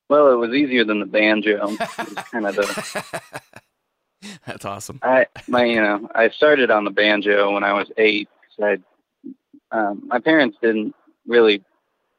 Well, 0.09 0.31
it 0.31 0.35
was 0.35 0.51
easier 0.53 0.83
than 0.83 0.99
the 0.99 1.05
banjo. 1.05 1.67
It 1.79 1.79
was 1.97 2.25
kind 2.31 2.45
of 2.45 2.55
the 2.55 3.21
That's 4.45 4.65
awesome. 4.65 4.99
I 5.01 5.27
my 5.47 5.65
you 5.65 5.81
know 5.81 6.09
I 6.13 6.29
started 6.29 6.71
on 6.71 6.83
the 6.83 6.91
banjo 6.91 7.53
when 7.53 7.63
I 7.63 7.73
was 7.73 7.91
eight. 7.97 8.29
Cause 8.57 8.79
I 9.71 9.77
um, 9.77 10.03
my 10.07 10.19
parents 10.19 10.57
didn't 10.61 10.95
really 11.27 11.63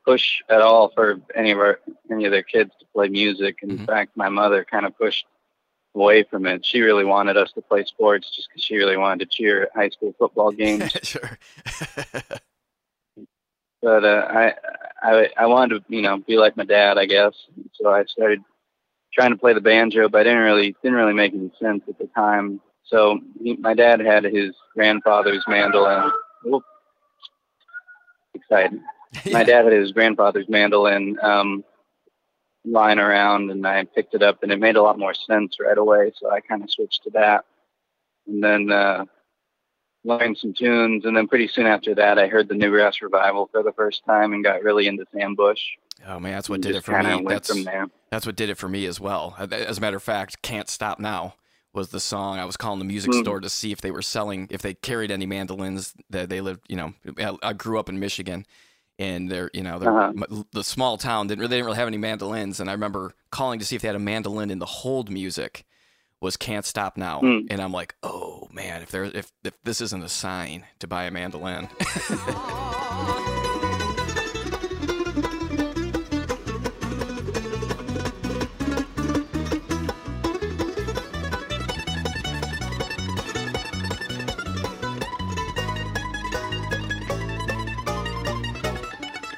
push 0.04 0.40
at 0.48 0.60
all 0.60 0.90
for 0.90 1.20
any 1.34 1.50
of 1.50 1.58
our 1.58 1.80
any 2.10 2.24
of 2.24 2.32
their 2.32 2.42
kids 2.42 2.72
to 2.80 2.86
play 2.94 3.08
music. 3.08 3.58
In 3.62 3.70
mm-hmm. 3.70 3.84
fact, 3.84 4.16
my 4.16 4.28
mother 4.28 4.64
kind 4.64 4.86
of 4.86 4.96
pushed 4.96 5.26
away 5.94 6.22
from 6.22 6.46
it. 6.46 6.64
She 6.64 6.80
really 6.80 7.04
wanted 7.04 7.36
us 7.36 7.52
to 7.52 7.62
play 7.62 7.84
sports 7.84 8.34
just 8.34 8.48
because 8.48 8.62
she 8.62 8.76
really 8.76 8.96
wanted 8.96 9.20
to 9.20 9.36
cheer 9.36 9.64
at 9.64 9.70
high 9.74 9.90
school 9.90 10.14
football 10.18 10.52
games. 10.52 10.92
sure. 11.02 11.38
but 13.82 14.04
uh, 14.04 14.26
I, 14.30 14.54
I 15.02 15.30
I 15.36 15.46
wanted 15.46 15.84
to 15.84 15.94
you 15.94 16.02
know 16.02 16.18
be 16.18 16.36
like 16.36 16.56
my 16.56 16.64
dad, 16.64 16.98
I 16.98 17.06
guess. 17.06 17.34
So 17.74 17.90
I 17.90 18.04
started 18.04 18.42
trying 19.12 19.30
to 19.30 19.36
play 19.36 19.52
the 19.52 19.60
banjo, 19.60 20.08
but 20.08 20.20
I 20.20 20.24
didn't 20.24 20.42
really 20.42 20.76
didn't 20.82 20.96
really 20.96 21.14
make 21.14 21.32
any 21.32 21.50
sense 21.60 21.82
at 21.88 21.98
the 21.98 22.08
time. 22.14 22.60
So 22.84 23.20
he, 23.42 23.56
my 23.56 23.74
dad 23.74 24.00
had 24.00 24.24
his 24.24 24.54
grandfather's 24.74 25.44
mandolin. 25.46 26.10
Excited. 28.34 28.80
Yeah. 29.24 29.32
My 29.32 29.42
dad 29.42 29.64
had 29.64 29.72
his 29.72 29.90
grandfather's 29.90 30.48
mandolin 30.48 31.18
um, 31.20 31.64
lying 32.64 33.00
around, 33.00 33.50
and 33.50 33.66
I 33.66 33.84
picked 33.84 34.14
it 34.14 34.22
up, 34.22 34.42
and 34.42 34.52
it 34.52 34.60
made 34.60 34.76
a 34.76 34.82
lot 34.82 35.00
more 35.00 35.14
sense 35.14 35.56
right 35.60 35.76
away. 35.76 36.12
So 36.16 36.30
I 36.30 36.40
kind 36.40 36.62
of 36.62 36.70
switched 36.70 37.02
to 37.04 37.10
that, 37.10 37.44
and 38.28 38.42
then 38.42 38.70
uh, 38.70 39.06
learned 40.04 40.38
some 40.38 40.52
tunes. 40.54 41.04
And 41.04 41.16
then 41.16 41.28
pretty 41.28 41.48
soon 41.48 41.66
after 41.66 41.94
that, 41.94 42.18
I 42.18 42.26
heard 42.26 42.48
the 42.48 42.54
Newgrass 42.54 43.00
Revival 43.02 43.48
for 43.52 43.62
the 43.62 43.72
first 43.72 44.04
time 44.04 44.32
and 44.32 44.42
got 44.44 44.62
really 44.62 44.86
into 44.86 45.04
Sam 45.12 45.34
Bush. 45.34 45.60
Oh 46.08 46.18
man, 46.18 46.32
that's 46.32 46.48
what 46.48 46.56
and 46.56 46.62
did 46.62 46.76
it 46.76 46.84
for 46.84 47.02
me. 47.02 47.24
That's 47.28 47.48
from 47.52 47.64
there. 47.64 47.86
that's 48.10 48.24
what 48.24 48.36
did 48.36 48.48
it 48.48 48.56
for 48.56 48.68
me 48.68 48.86
as 48.86 48.98
well. 48.98 49.36
As 49.38 49.76
a 49.76 49.80
matter 49.80 49.98
of 49.98 50.02
fact, 50.02 50.40
"Can't 50.42 50.68
Stop 50.68 50.98
Now" 50.98 51.34
was 51.74 51.90
the 51.90 52.00
song. 52.00 52.38
I 52.38 52.46
was 52.46 52.56
calling 52.56 52.78
the 52.78 52.84
music 52.86 53.12
Hmm. 53.12 53.20
store 53.20 53.40
to 53.40 53.48
see 53.50 53.70
if 53.70 53.80
they 53.82 53.90
were 53.90 54.00
selling, 54.02 54.48
if 54.50 54.62
they 54.62 54.74
carried 54.74 55.10
any 55.10 55.26
mandolins. 55.26 55.94
That 56.08 56.28
they 56.30 56.40
lived, 56.40 56.62
you 56.68 56.76
know, 56.76 56.94
I- 57.18 57.48
I 57.50 57.52
grew 57.52 57.78
up 57.78 57.88
in 57.90 58.00
Michigan, 58.00 58.46
and 58.98 59.30
they're, 59.30 59.50
you 59.52 59.62
know, 59.62 59.78
they're, 59.78 59.96
Uh-huh. 59.96 60.42
the 60.52 60.64
small 60.64 60.96
town 60.96 61.26
didn't 61.26 61.40
really, 61.40 61.50
they 61.50 61.56
didn't 61.56 61.66
really 61.66 61.78
have 61.78 61.86
any 61.88 61.98
mandolins. 61.98 62.60
And 62.60 62.68
I 62.70 62.72
remember 62.72 63.12
calling 63.30 63.58
to 63.60 63.64
see 63.66 63.76
if 63.76 63.82
they 63.82 63.88
had 63.88 63.94
a 63.94 64.00
mandolin 64.00 64.50
in 64.50 64.58
the 64.58 64.66
hold 64.66 65.10
music. 65.10 65.64
Was 66.20 66.36
"Can't 66.36 66.64
Stop 66.66 66.96
Now," 66.96 67.20
Hmm. 67.20 67.46
and 67.50 67.60
I'm 67.60 67.72
like, 67.72 67.94
oh 68.02 68.48
man, 68.52 68.82
if 68.82 68.90
there, 68.90 69.04
if 69.04 69.32
if 69.42 69.54
this 69.64 69.80
isn't 69.80 70.04
a 70.04 70.08
sign 70.08 70.66
to 70.80 70.86
buy 70.86 71.04
a 71.04 71.10
mandolin. 71.10 71.68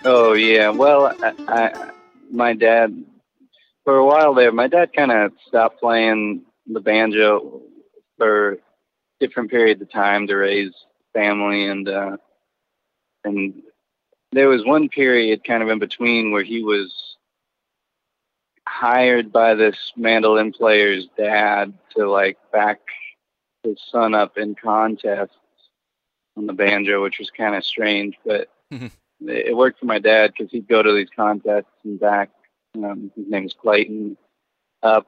Oh 0.05 0.33
yeah. 0.33 0.71
Well, 0.71 1.15
I, 1.23 1.33
I 1.49 1.91
my 2.31 2.55
dad 2.55 3.05
for 3.85 3.97
a 3.97 4.05
while 4.05 4.35
there, 4.35 4.53
my 4.53 4.67
dad 4.69 4.93
kind 4.93 5.13
of 5.13 5.33
stopped 5.47 5.81
playing 5.81 6.43
the 6.73 6.81
banjo 6.81 7.63
for 8.19 8.59
different 9.21 9.51
periods 9.51 9.81
of 9.83 9.91
time 9.91 10.27
to 10.27 10.35
raise 10.35 10.73
family 11.13 11.67
and 11.67 11.89
uh 11.89 12.17
and 13.25 13.63
there 14.33 14.49
was 14.49 14.65
one 14.65 14.89
period 14.89 15.45
kind 15.45 15.63
of 15.63 15.69
in 15.69 15.79
between 15.79 16.33
where 16.33 16.43
he 16.43 16.63
was 16.63 17.17
hired 18.67 19.33
by 19.33 19.55
this 19.55 19.93
mandolin 19.97 20.53
player's 20.53 21.07
dad 21.17 21.75
to 21.95 22.11
like 22.11 22.39
back 22.53 22.81
his 23.63 23.79
son 23.91 24.15
up 24.15 24.39
in 24.39 24.55
contests 24.55 25.37
on 26.37 26.47
the 26.47 26.53
banjo, 26.53 27.03
which 27.03 27.19
was 27.19 27.31
kind 27.31 27.55
of 27.55 27.65
strange, 27.65 28.17
but 28.25 28.49
it 29.21 29.57
worked 29.57 29.79
for 29.79 29.87
my 29.87 29.99
dad 29.99 30.33
because 30.37 30.51
he'd 30.51 30.69
go 30.69 30.83
to 30.83 30.93
these 30.93 31.11
contests 31.15 31.71
and 31.85 32.01
back. 32.01 32.31
Um, 32.75 33.13
his 33.15 33.29
name 33.29 33.45
is 33.45 33.53
Clayton 33.53 34.17
up, 34.83 35.07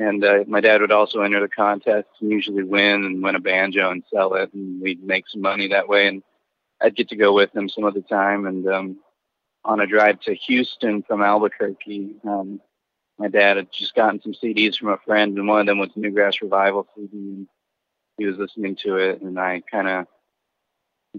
and 0.00 0.24
uh, 0.24 0.44
my 0.46 0.62
dad 0.62 0.80
would 0.80 0.92
also 0.92 1.20
enter 1.20 1.40
the 1.40 1.48
contests 1.48 2.22
and 2.22 2.30
usually 2.30 2.62
win 2.62 3.04
and 3.04 3.22
win 3.22 3.34
a 3.34 3.38
banjo 3.38 3.90
and 3.90 4.02
sell 4.10 4.32
it, 4.32 4.50
and 4.54 4.80
we'd 4.80 5.04
make 5.04 5.28
some 5.28 5.42
money 5.42 5.68
that 5.68 5.88
way. 5.88 6.06
And 6.06 6.22
I'd 6.80 6.96
get 6.96 7.10
to 7.10 7.16
go 7.16 7.34
with 7.34 7.54
him 7.54 7.68
some 7.68 7.84
of 7.84 7.92
the 7.92 8.00
time. 8.00 8.46
And 8.46 8.66
um, 8.66 8.96
on 9.62 9.78
a 9.78 9.86
drive 9.86 10.18
to 10.20 10.34
Houston 10.34 11.02
from 11.02 11.22
Albuquerque, 11.22 12.14
um, 12.24 12.62
my 13.18 13.28
dad 13.28 13.58
had 13.58 13.70
just 13.70 13.94
gotten 13.94 14.22
some 14.22 14.32
CDs 14.32 14.76
from 14.76 14.88
a 14.88 14.96
friend, 15.04 15.36
and 15.36 15.46
one 15.46 15.60
of 15.60 15.66
them 15.66 15.78
was 15.78 15.90
Newgrass 15.90 16.40
Revival 16.40 16.86
CD. 16.94 17.10
And 17.12 17.46
he 18.16 18.24
was 18.24 18.38
listening 18.38 18.76
to 18.76 18.96
it, 18.96 19.20
and 19.20 19.38
I 19.38 19.62
kind 19.70 19.86
of 19.86 20.06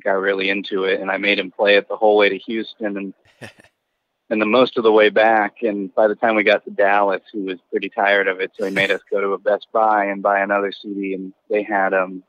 got 0.04 0.14
really 0.14 0.50
into 0.50 0.86
it, 0.86 1.02
and 1.02 1.12
I 1.12 1.18
made 1.18 1.38
him 1.38 1.52
play 1.52 1.76
it 1.76 1.88
the 1.88 1.98
whole 1.98 2.18
way 2.18 2.30
to 2.30 2.38
Houston, 2.40 2.98
and 2.98 3.14
and 4.32 4.42
the 4.42 4.46
most 4.46 4.78
of 4.78 4.84
the 4.84 4.92
way 4.92 5.10
back. 5.10 5.62
And 5.62 5.94
by 5.94 6.08
the 6.08 6.16
time 6.16 6.36
we 6.36 6.44
got 6.44 6.64
to 6.64 6.72
Dallas, 6.72 7.22
he 7.34 7.42
was 7.42 7.60
pretty 7.70 7.90
tired 7.90 8.30
of 8.30 8.40
it, 8.40 8.52
so 8.58 8.66
he 8.66 8.72
made 8.72 8.90
us 8.90 9.02
go 9.12 9.20
to 9.20 9.34
a 9.34 9.38
Best 9.38 9.68
Buy 9.74 10.06
and 10.06 10.24
buy 10.24 10.40
another 10.40 10.72
CD, 10.72 11.14
and 11.14 11.34
they 11.50 11.62
had 11.62 11.94
um 11.94 12.24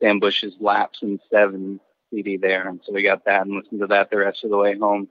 Sam 0.00 0.20
Bush's 0.20 0.54
Laps 0.60 0.98
in 1.02 1.18
Seven 1.32 1.80
CD 2.10 2.36
there, 2.36 2.68
and 2.68 2.80
so 2.84 2.92
we 2.92 3.02
got 3.02 3.24
that 3.24 3.46
and 3.46 3.56
listened 3.56 3.80
to 3.80 3.86
that 3.86 4.10
the 4.10 4.18
rest 4.18 4.44
of 4.44 4.50
the 4.50 4.58
way 4.58 4.78
home, 4.78 5.08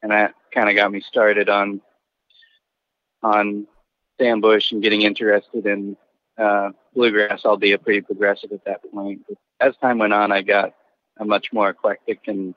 and 0.00 0.10
that 0.10 0.34
kind 0.52 0.70
of 0.70 0.74
got 0.74 0.90
me 0.90 1.02
started 1.02 1.50
on 1.50 1.82
on 3.22 3.66
Sam 4.18 4.40
Bush 4.40 4.72
and 4.72 4.82
getting 4.82 5.02
interested 5.02 5.66
in 5.66 5.98
uh, 6.38 6.70
bluegrass, 6.94 7.44
albeit 7.44 7.84
pretty 7.84 8.00
progressive 8.00 8.52
at 8.52 8.64
that 8.64 8.90
point. 8.90 9.20
But 9.28 9.36
as 9.60 9.76
time 9.76 9.98
went 9.98 10.14
on, 10.14 10.32
I 10.32 10.40
got 10.40 10.72
a 11.18 11.26
much 11.26 11.52
more 11.52 11.68
eclectic, 11.68 12.20
and 12.26 12.54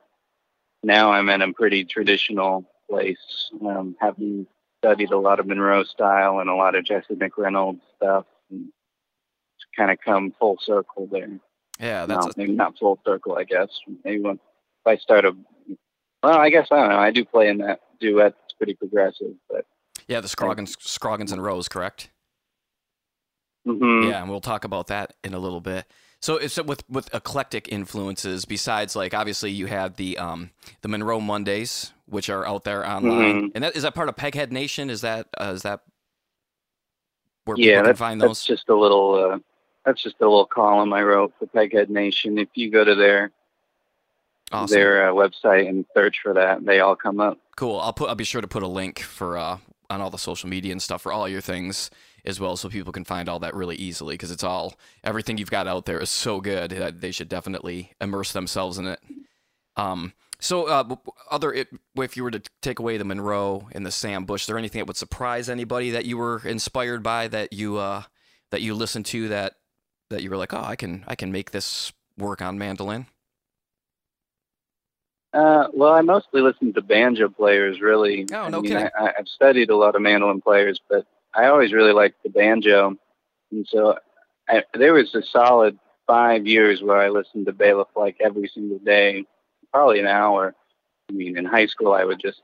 now 0.81 1.11
I'm 1.11 1.27
in 1.27 1.41
a 1.41 1.51
pretty 1.51 1.83
traditional 1.83 2.65
place, 2.89 3.49
um, 3.65 3.95
having 3.99 4.47
studied 4.79 5.11
a 5.11 5.17
lot 5.17 5.39
of 5.39 5.47
Monroe 5.47 5.83
style 5.83 6.39
and 6.39 6.49
a 6.49 6.55
lot 6.55 6.75
of 6.75 6.85
Jesse 6.85 7.15
McReynolds 7.15 7.81
stuff, 7.97 8.25
and 8.49 8.67
to 9.59 9.65
kind 9.77 9.91
of 9.91 9.97
come 10.03 10.33
full 10.39 10.57
circle 10.61 11.07
there. 11.11 11.39
yeah, 11.79 12.05
that's 12.05 12.25
no, 12.27 12.31
maybe 12.37 12.53
not 12.53 12.77
full 12.77 12.99
circle, 13.05 13.37
I 13.37 13.43
guess. 13.43 13.69
Maybe 14.03 14.21
when 14.21 14.35
if 14.35 14.87
I 14.87 14.97
start 14.97 15.25
a, 15.25 15.35
well, 16.21 16.37
I 16.37 16.49
guess 16.49 16.67
I 16.71 16.75
don't 16.77 16.89
know. 16.89 16.99
I 16.99 17.11
do 17.11 17.25
play 17.25 17.49
in 17.49 17.57
that 17.59 17.81
duet. 17.99 18.35
It's 18.45 18.53
pretty 18.53 18.75
progressive, 18.75 19.33
but 19.49 19.65
yeah, 20.07 20.21
the 20.21 20.27
Scroggins, 20.27 20.75
Scroggins 20.79 21.31
and 21.31 21.43
Rose, 21.43 21.67
correct? 21.67 22.11
mhm. 23.67 24.09
Yeah, 24.09 24.21
and 24.21 24.29
we'll 24.29 24.41
talk 24.41 24.63
about 24.63 24.87
that 24.87 25.15
in 25.23 25.33
a 25.33 25.39
little 25.39 25.61
bit. 25.61 25.85
So, 26.25 26.37
it's 26.37 26.57
with 26.57 26.83
with 26.89 27.13
eclectic 27.13 27.67
influences, 27.71 28.45
besides 28.45 28.95
like 28.95 29.13
obviously 29.13 29.51
you 29.51 29.67
had 29.67 29.95
the 29.97 30.17
um 30.17 30.49
the 30.81 30.87
Monroe 30.87 31.19
Mondays, 31.19 31.93
which 32.07 32.31
are 32.31 32.43
out 32.47 32.63
there 32.63 32.83
online, 32.83 33.43
Mhm. 33.43 33.51
and 33.53 33.63
that 33.63 33.75
is 33.75 33.83
that 33.83 33.93
part 33.93 34.09
of 34.09 34.15
Peghead 34.15 34.49
Nation? 34.49 34.89
Is 34.89 35.01
that 35.01 35.27
uh, 35.39 35.51
is 35.53 35.61
that 35.61 35.81
where 37.43 37.55
yeah, 37.59 37.65
people 37.65 37.77
can 37.77 37.85
that's, 37.85 37.99
find 37.99 38.21
that's 38.21 38.43
just 38.43 38.69
a 38.69 38.75
little. 38.75 39.13
Uh, 39.33 39.37
that's 39.85 40.01
just 40.01 40.15
a 40.19 40.23
little 40.23 40.47
column 40.47 40.93
I 40.93 41.03
wrote 41.03 41.31
for 41.37 41.45
Peghead 41.45 41.89
Nation. 41.89 42.39
If 42.39 42.49
you 42.55 42.71
go 42.71 42.83
to 42.83 42.95
their 42.95 43.29
awesome, 44.51 44.75
their 44.75 45.07
uh, 45.09 45.13
website 45.13 45.69
and 45.69 45.85
search 45.93 46.21
for 46.23 46.33
that, 46.33 46.65
they 46.65 46.79
all 46.79 46.95
come 46.95 47.19
up. 47.19 47.37
cool. 47.55 47.79
I'll 47.79 47.93
put 47.93 48.09
I'll 48.09 48.15
be 48.15 48.23
sure 48.23 48.41
to 48.41 48.47
put 48.47 48.63
a 48.63 48.67
link 48.67 48.99
for 48.99 49.37
uh 49.37 49.59
on 49.89 50.01
all 50.01 50.09
the 50.09 50.17
social 50.17 50.49
media 50.49 50.71
and 50.71 50.81
stuff 50.81 51.01
for 51.01 51.11
all 51.11 51.27
your 51.27 51.41
things 51.41 51.89
as 52.25 52.39
well, 52.39 52.57
so 52.57 52.69
people 52.69 52.93
can 52.93 53.05
find 53.05 53.29
all 53.29 53.39
that 53.39 53.53
really 53.53 53.75
easily 53.75 54.15
because 54.15 54.31
it's 54.31 54.43
all 54.43 54.75
everything 55.03 55.37
you've 55.37 55.51
got 55.51 55.67
out 55.67 55.85
there 55.85 55.99
is 55.99 56.09
so 56.09 56.41
good 56.41 56.71
that 56.71 57.01
they 57.01 57.11
should 57.11 57.29
definitely 57.29 57.91
immerse 58.01 58.31
themselves 58.31 58.77
in 58.77 58.87
it. 58.87 58.99
Um, 59.75 60.13
so, 60.39 60.67
uh, 60.67 60.95
other 61.31 61.53
it, 61.53 61.69
if 61.95 62.17
you 62.17 62.23
were 62.23 62.31
to 62.31 62.41
take 62.61 62.79
away 62.79 62.97
the 62.97 63.05
Monroe 63.05 63.69
and 63.71 63.85
the 63.85 63.91
Sam 63.91 64.25
Bush, 64.25 64.43
is 64.43 64.47
there 64.47 64.57
anything 64.57 64.79
that 64.79 64.87
would 64.87 64.97
surprise 64.97 65.49
anybody 65.49 65.91
that 65.91 66.05
you 66.05 66.17
were 66.17 66.41
inspired 66.45 67.03
by 67.03 67.27
that 67.29 67.53
you 67.53 67.77
uh, 67.77 68.03
that 68.51 68.61
you 68.61 68.73
listened 68.73 69.05
to 69.07 69.29
that 69.29 69.53
that 70.09 70.23
you 70.23 70.29
were 70.29 70.37
like, 70.37 70.53
oh, 70.53 70.61
I 70.61 70.75
can 70.75 71.03
I 71.07 71.15
can 71.15 71.31
make 71.31 71.51
this 71.51 71.93
work 72.17 72.41
on 72.41 72.57
mandolin? 72.57 73.07
Uh, 75.35 75.67
well, 75.73 75.93
I 75.93 76.01
mostly 76.01 76.41
listen 76.41 76.71
to 76.73 76.81
banjo 76.81 77.27
players, 77.27 77.81
really. 77.81 78.25
Oh, 78.31 78.43
I 78.43 78.49
no 78.49 78.61
mean, 78.61 78.71
kidding. 78.71 78.89
I, 78.97 79.11
I've 79.19 79.27
studied 79.27 79.69
a 79.69 79.75
lot 79.75 79.95
of 79.95 80.01
mandolin 80.01 80.39
players, 80.39 80.79
but 80.89 81.05
I 81.33 81.47
always 81.47 81.73
really 81.73 81.91
liked 81.91 82.23
the 82.23 82.29
banjo, 82.29 82.95
and 83.51 83.67
so 83.69 83.99
I, 84.47 84.63
there 84.73 84.93
was 84.93 85.13
a 85.13 85.21
solid 85.21 85.77
five 86.07 86.47
years 86.47 86.81
where 86.81 86.97
I 86.97 87.09
listened 87.09 87.47
to 87.47 87.51
Bela 87.51 87.85
Fleck 87.93 88.15
like 88.15 88.17
every 88.25 88.47
single 88.47 88.79
day, 88.79 89.25
probably 89.73 89.99
an 89.99 90.07
hour. 90.07 90.55
I 91.09 91.13
mean, 91.13 91.37
in 91.37 91.43
high 91.43 91.65
school, 91.65 91.91
I 91.91 92.05
would 92.05 92.21
just 92.21 92.41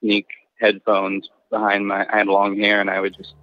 sneak 0.00 0.28
headphones 0.58 1.28
behind 1.50 1.86
my. 1.86 2.06
I 2.10 2.18
had 2.18 2.26
long 2.26 2.58
hair, 2.58 2.80
and 2.80 2.88
I 2.88 3.00
would 3.00 3.14
just 3.14 3.34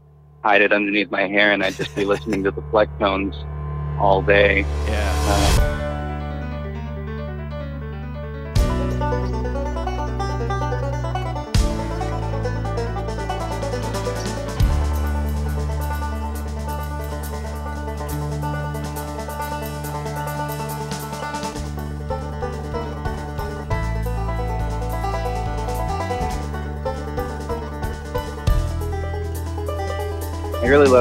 hide 0.44 0.64
it 0.64 0.74
underneath 0.74 1.12
my 1.12 1.28
hair, 1.28 1.52
and 1.52 1.64
I'd 1.64 1.76
just 1.76 1.96
be 1.96 2.06
listening 2.06 2.44
to 2.46 2.52
the 2.52 2.64
Flecktones 2.64 3.36
all 4.00 4.24
day. 4.24 4.66
Yeah. 4.88 5.70
Uh, 5.70 5.75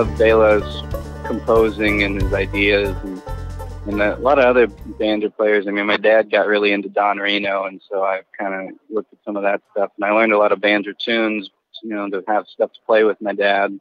love 0.05 0.19
Bela's 0.19 0.83
composing 1.27 2.03
and 2.03 2.21
his 2.21 2.33
ideas 2.35 2.95
and 3.05 3.23
and 3.87 4.01
a 4.01 4.17
lot 4.17 4.39
of 4.39 4.47
other 4.47 4.67
banjo 4.67 5.29
players. 5.29 5.67
I 5.67 5.71
mean, 5.71 5.85
my 5.85 5.99
dad 5.99 6.31
got 6.31 6.47
really 6.47 6.73
into 6.73 6.89
Don 6.89 7.19
Reno, 7.19 7.65
and 7.65 7.83
so 7.87 8.03
I've 8.03 8.25
kind 8.39 8.71
of 8.71 8.77
looked 8.89 9.13
at 9.13 9.19
some 9.27 9.37
of 9.37 9.43
that 9.43 9.61
stuff, 9.73 9.91
and 9.97 10.05
I 10.07 10.11
learned 10.13 10.33
a 10.33 10.39
lot 10.39 10.53
of 10.53 10.61
banjo 10.63 10.93
tunes, 10.99 11.51
you 11.83 11.91
know, 11.91 12.09
to 12.09 12.25
have 12.27 12.47
stuff 12.49 12.73
to 12.73 12.81
play 12.87 13.05
with 13.05 13.21
my 13.21 13.35
dad. 13.35 13.79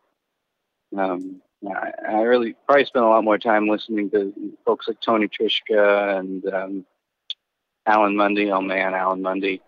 Um, 0.97 1.41
I, 1.65 1.91
I 2.09 2.21
really 2.23 2.53
probably 2.65 2.83
spent 2.83 3.05
a 3.05 3.07
lot 3.07 3.23
more 3.23 3.37
time 3.37 3.69
listening 3.69 4.09
to 4.09 4.33
folks 4.65 4.89
like 4.89 4.99
Tony 4.99 5.29
Trischka 5.29 6.19
and 6.19 6.45
um, 6.53 6.85
Alan 7.85 8.15
Munde. 8.15 8.51
Oh 8.51 8.61
man, 8.61 8.93
Alan 8.93 9.21
Munde. 9.21 9.61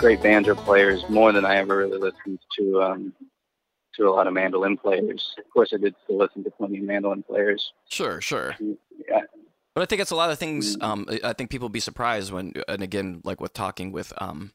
Great 0.00 0.22
banjo 0.22 0.54
players 0.54 1.04
more 1.10 1.30
than 1.30 1.44
I 1.44 1.56
ever 1.56 1.76
really 1.76 1.98
listened 1.98 2.38
to 2.58 2.82
um, 2.82 3.12
to 3.96 4.08
a 4.08 4.10
lot 4.10 4.26
of 4.26 4.32
mandolin 4.32 4.78
players. 4.78 5.34
Of 5.38 5.50
course, 5.52 5.72
I 5.74 5.76
did 5.76 5.94
still 6.04 6.16
listen 6.16 6.42
to 6.44 6.50
plenty 6.50 6.78
of 6.78 6.84
mandolin 6.84 7.22
players. 7.22 7.72
Sure, 7.88 8.20
sure. 8.20 8.56
Yeah. 9.08 9.20
But 9.74 9.82
I 9.82 9.84
think 9.84 10.00
it's 10.00 10.10
a 10.10 10.16
lot 10.16 10.30
of 10.30 10.38
things. 10.38 10.76
Mm. 10.78 10.82
Um, 10.82 11.06
I 11.22 11.34
think 11.34 11.50
people 11.50 11.68
be 11.68 11.80
surprised 11.80 12.32
when, 12.32 12.54
and 12.66 12.82
again, 12.82 13.20
like 13.24 13.40
with 13.40 13.52
talking 13.52 13.92
with 13.92 14.12
um, 14.18 14.52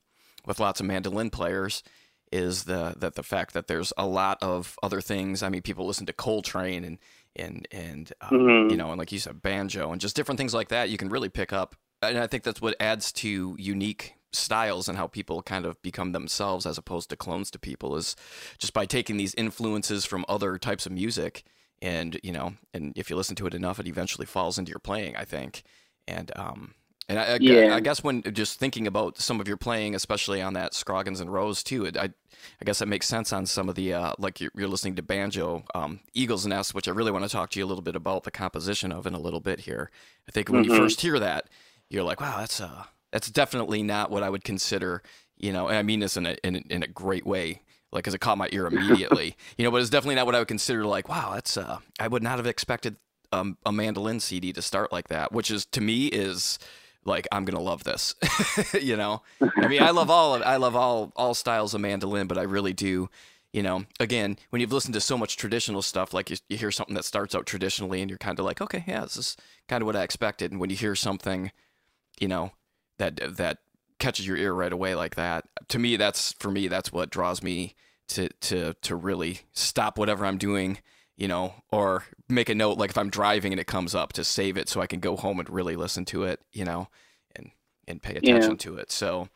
with 0.48 0.60
lots 0.60 0.80
of 0.80 0.88
mandolin 0.88 1.30
players, 1.30 1.84
is 2.32 2.64
the 2.64 2.96
that 2.98 3.14
the 3.14 3.24
fact 3.24 3.54
that 3.54 3.68
there's 3.68 3.94
a 3.98 4.08
lot 4.08 4.40
of 4.42 4.78
other 4.82 5.00
things. 5.00 5.44
I 5.44 5.50
mean, 5.50 5.62
people 5.62 5.86
listen 5.86 6.08
to 6.08 6.14
Coltrane 6.14 6.84
and 6.84 6.98
and 7.36 7.68
and 7.72 8.12
um, 8.22 8.30
mm-hmm. 8.32 8.72
you 8.72 8.78
know, 8.78 8.90
and 8.90 8.98
like 8.98 9.12
you 9.12 9.20
said, 9.20 9.44
banjo 9.44 9.92
and 9.92 10.02
just 10.02 10.16
different 10.16 10.40
things 10.40 10.56
like 10.56 10.70
that. 10.70 10.90
You 10.90 10.98
can 10.98 11.10
really 11.10 11.30
pick 11.30 11.54
up, 11.54 11.76
and 12.02 12.18
I 12.18 12.26
think 12.26 12.44
that's 12.44 12.62
what 12.62 12.76
adds 12.80 13.12
to 13.14 13.56
unique 13.60 14.16
styles 14.36 14.88
and 14.88 14.98
how 14.98 15.08
people 15.08 15.42
kind 15.42 15.66
of 15.66 15.82
become 15.82 16.12
themselves 16.12 16.66
as 16.66 16.78
opposed 16.78 17.10
to 17.10 17.16
clones 17.16 17.50
to 17.52 17.60
people 17.60 17.96
is 17.96 18.16
just 18.58 18.74
by 18.74 18.86
taking 18.86 19.18
these 19.18 19.36
influences 19.36 20.06
from 20.06 20.26
other 20.28 20.58
types 20.58 20.86
of 20.86 20.92
music 20.92 21.44
and 21.82 22.20
you 22.24 22.32
know 22.32 22.54
and 22.74 22.94
if 22.96 23.10
you 23.10 23.16
listen 23.16 23.36
to 23.36 23.48
it 23.48 23.54
enough 23.54 23.80
it 23.80 23.88
eventually 23.88 24.26
falls 24.26 24.58
into 24.58 24.70
your 24.70 24.80
playing 24.80 25.16
i 25.16 25.26
think 25.26 25.64
and 26.08 26.32
um 26.36 26.74
and 27.08 27.20
I, 27.20 27.24
I, 27.24 27.38
yeah. 27.40 27.76
I 27.76 27.82
guess 27.82 28.04
when 28.04 28.24
just 28.34 28.60
thinking 28.60 28.88
about 28.88 29.20
some 29.20 29.40
of 29.40 29.48
your 29.48 29.58
playing, 29.58 29.94
especially 29.94 30.42
on 30.42 30.54
that 30.54 30.74
Scroggins 30.74 31.20
and 31.20 31.32
Rose 31.32 31.62
too, 31.62 31.86
it, 31.86 31.96
I, 31.98 32.06
I 32.06 32.66
guess 32.66 32.80
that 32.80 32.88
makes 32.88 33.08
sense 33.08 33.32
on 33.32 33.46
some 33.46 33.70
of 33.70 33.76
the 33.76 33.94
uh, 33.94 34.14
like 34.18 34.42
you're, 34.42 34.52
you're, 34.56 34.68
listening 34.68 34.96
to 34.96 35.04
banjo, 35.04 35.66
um, 35.76 36.00
Eagle's 36.14 36.48
Nest, 36.48 36.74
which 36.74 36.88
I 36.88 36.92
really 36.92 37.12
want 37.12 37.24
to 37.24 37.30
talk 37.30 37.52
to 37.52 37.60
you 37.60 37.66
a 37.66 37.68
little 37.68 37.84
bit 37.84 37.96
about 37.96 38.24
the 38.24 38.32
composition 38.32 38.92
of 38.92 39.06
in 39.06 39.14
a 39.14 39.20
little 39.20 39.40
bit 39.40 39.62
here. 39.62 39.92
I 40.28 40.32
think 40.32 40.50
when 40.50 40.64
mm-hmm. 40.64 40.74
you 40.74 40.78
first 40.80 41.02
hear 41.02 41.20
that, 41.20 41.48
you're 41.90 42.04
like, 42.04 42.20
wow, 42.20 42.38
that's 42.40 42.60
uh, 42.60 42.86
that's 43.16 43.32
definitely 43.32 43.82
not 43.82 44.12
what 44.12 44.24
I 44.24 44.30
would 44.30 44.44
consider, 44.44 45.02
you 45.38 45.54
know, 45.54 45.70
and 45.70 45.78
I 45.78 45.84
mean 45.84 46.02
this 46.02 46.18
in 46.18 46.26
a, 46.26 46.36
in, 46.44 46.58
in 46.70 46.84
a 46.84 46.88
great 46.88 47.26
way, 47.26 47.62
like, 47.94 48.04
cause 48.04 48.14
it 48.14 48.20
caught 48.20 48.38
my 48.38 48.50
ear 48.52 48.68
immediately, 48.68 49.38
you 49.58 49.64
know, 49.64 49.72
but 49.72 49.80
it's 49.80 49.90
definitely 49.90 50.16
not 50.16 50.26
what 50.26 50.36
I 50.36 50.40
would 50.40 50.50
consider 50.50 50.86
like, 50.86 51.08
wow, 51.08 51.32
that's, 51.34 51.56
uh, 51.56 51.78
I 51.98 52.10
would 52.10 52.22
not 52.22 52.40
have 52.40 52.46
expected 52.46 52.98
um, 53.32 53.58
a 53.66 53.72
mandolin 53.72 54.20
CD 54.20 54.52
to 54.52 54.62
start 54.62 54.92
like 54.92 55.08
that, 55.08 55.32
which 55.32 55.50
is 55.50 55.66
to 55.68 55.80
me 55.80 56.08
is 56.08 56.60
like, 57.06 57.26
I'm 57.32 57.46
going 57.46 57.56
to 57.56 57.64
love 57.64 57.86
this, 57.86 58.16
you 58.82 58.98
know, 58.98 59.22
I 59.40 59.70
mean, 59.70 59.82
I 59.82 59.92
love 59.92 60.10
all 60.10 60.36
of, 60.36 60.42
I 60.42 60.58
love 60.58 60.76
all, 60.76 61.14
all 61.16 61.34
styles 61.34 61.74
of 61.74 61.80
mandolin, 61.80 62.28
but 62.28 62.38
I 62.38 62.44
really 62.44 62.74
do, 62.74 63.10
you 63.54 63.64
know, 63.64 63.86
again, 63.98 64.38
when 64.50 64.60
you've 64.60 64.74
listened 64.74 64.96
to 64.96 65.00
so 65.00 65.18
much 65.18 65.38
traditional 65.38 65.82
stuff, 65.82 66.14
like 66.14 66.30
you, 66.30 66.36
you 66.50 66.58
hear 66.58 66.70
something 66.70 66.96
that 66.96 67.06
starts 67.06 67.34
out 67.34 67.46
traditionally 67.46 68.02
and 68.02 68.12
you're 68.12 68.18
kind 68.18 68.40
of 68.40 68.46
like, 68.46 68.60
okay, 68.60 68.84
yeah, 68.86 69.04
this 69.04 69.16
is 69.16 69.38
kind 69.70 69.82
of 69.82 69.86
what 69.86 69.96
I 69.96 70.04
expected. 70.04 70.52
And 70.52 70.60
when 70.60 70.70
you 70.70 70.76
hear 70.76 70.96
something, 70.96 71.54
you 72.20 72.28
know, 72.28 72.52
that 72.98 73.38
that 73.38 73.60
catches 74.00 74.28
your 74.28 74.38
ear 74.38 74.54
right 74.54 74.74
away 74.74 74.96
like 74.96 75.16
that. 75.16 75.46
To 75.70 75.80
me, 75.80 75.98
that's 75.98 76.34
for 76.34 76.52
me, 76.52 76.68
that's 76.68 76.92
what 76.92 77.10
draws 77.10 77.42
me 77.42 77.76
to 78.10 78.30
to 78.30 78.74
to 78.82 78.96
really 78.96 79.42
stop 79.54 79.98
whatever 79.98 80.26
I'm 80.26 80.38
doing, 80.38 80.80
you 81.16 81.28
know, 81.28 81.54
or 81.72 82.06
make 82.30 82.50
a 82.50 82.56
note 82.56 82.78
like 82.78 82.92
if 82.92 82.98
I'm 82.98 83.10
driving 83.10 83.54
and 83.54 83.60
it 83.60 83.68
comes 83.68 83.96
up 83.96 84.14
to 84.14 84.24
save 84.24 84.58
it 84.58 84.70
so 84.70 84.82
I 84.82 84.88
can 84.88 85.00
go 85.00 85.16
home 85.16 85.40
and 85.40 85.50
really 85.50 85.76
listen 85.76 86.06
to 86.06 86.24
it, 86.24 86.42
you 86.52 86.66
know, 86.66 86.88
and 87.36 87.52
and 87.88 88.02
pay 88.02 88.16
attention 88.16 88.52
yeah. 88.52 88.58
to 88.58 88.78
it. 88.78 88.92
So 88.92 89.30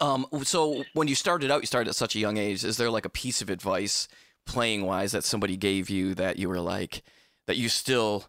um 0.00 0.26
so 0.42 0.84
when 0.94 1.08
you 1.08 1.14
started 1.14 1.50
out, 1.50 1.62
you 1.62 1.66
started 1.66 1.90
at 1.90 1.96
such 1.96 2.14
a 2.16 2.20
young 2.20 2.36
age, 2.36 2.64
is 2.64 2.76
there 2.76 2.90
like 2.90 3.04
a 3.04 3.10
piece 3.10 3.40
of 3.40 3.50
advice 3.50 4.08
playing 4.46 4.84
wise 4.86 5.12
that 5.12 5.24
somebody 5.24 5.56
gave 5.56 5.90
you 5.90 6.14
that 6.14 6.38
you 6.38 6.48
were 6.48 6.60
like 6.60 7.02
that 7.46 7.56
you 7.56 7.68
still 7.68 8.26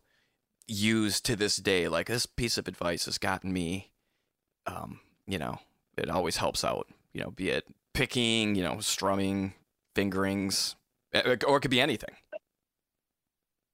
use 0.67 1.21
to 1.21 1.35
this 1.35 1.57
day 1.57 1.87
like 1.87 2.07
this 2.07 2.25
piece 2.25 2.57
of 2.57 2.67
advice 2.67 3.05
has 3.05 3.17
gotten 3.17 3.53
me 3.53 3.91
um, 4.67 4.99
you 5.25 5.39
know, 5.39 5.59
it 5.97 6.09
always 6.09 6.37
helps 6.37 6.63
out. 6.63 6.87
You 7.13 7.21
know, 7.21 7.31
be 7.31 7.49
it 7.49 7.65
picking, 7.93 8.55
you 8.55 8.63
know, 8.63 8.79
strumming, 8.79 9.53
fingerings, 9.95 10.75
or 11.13 11.33
it 11.33 11.61
could 11.61 11.71
be 11.71 11.81
anything. 11.81 12.15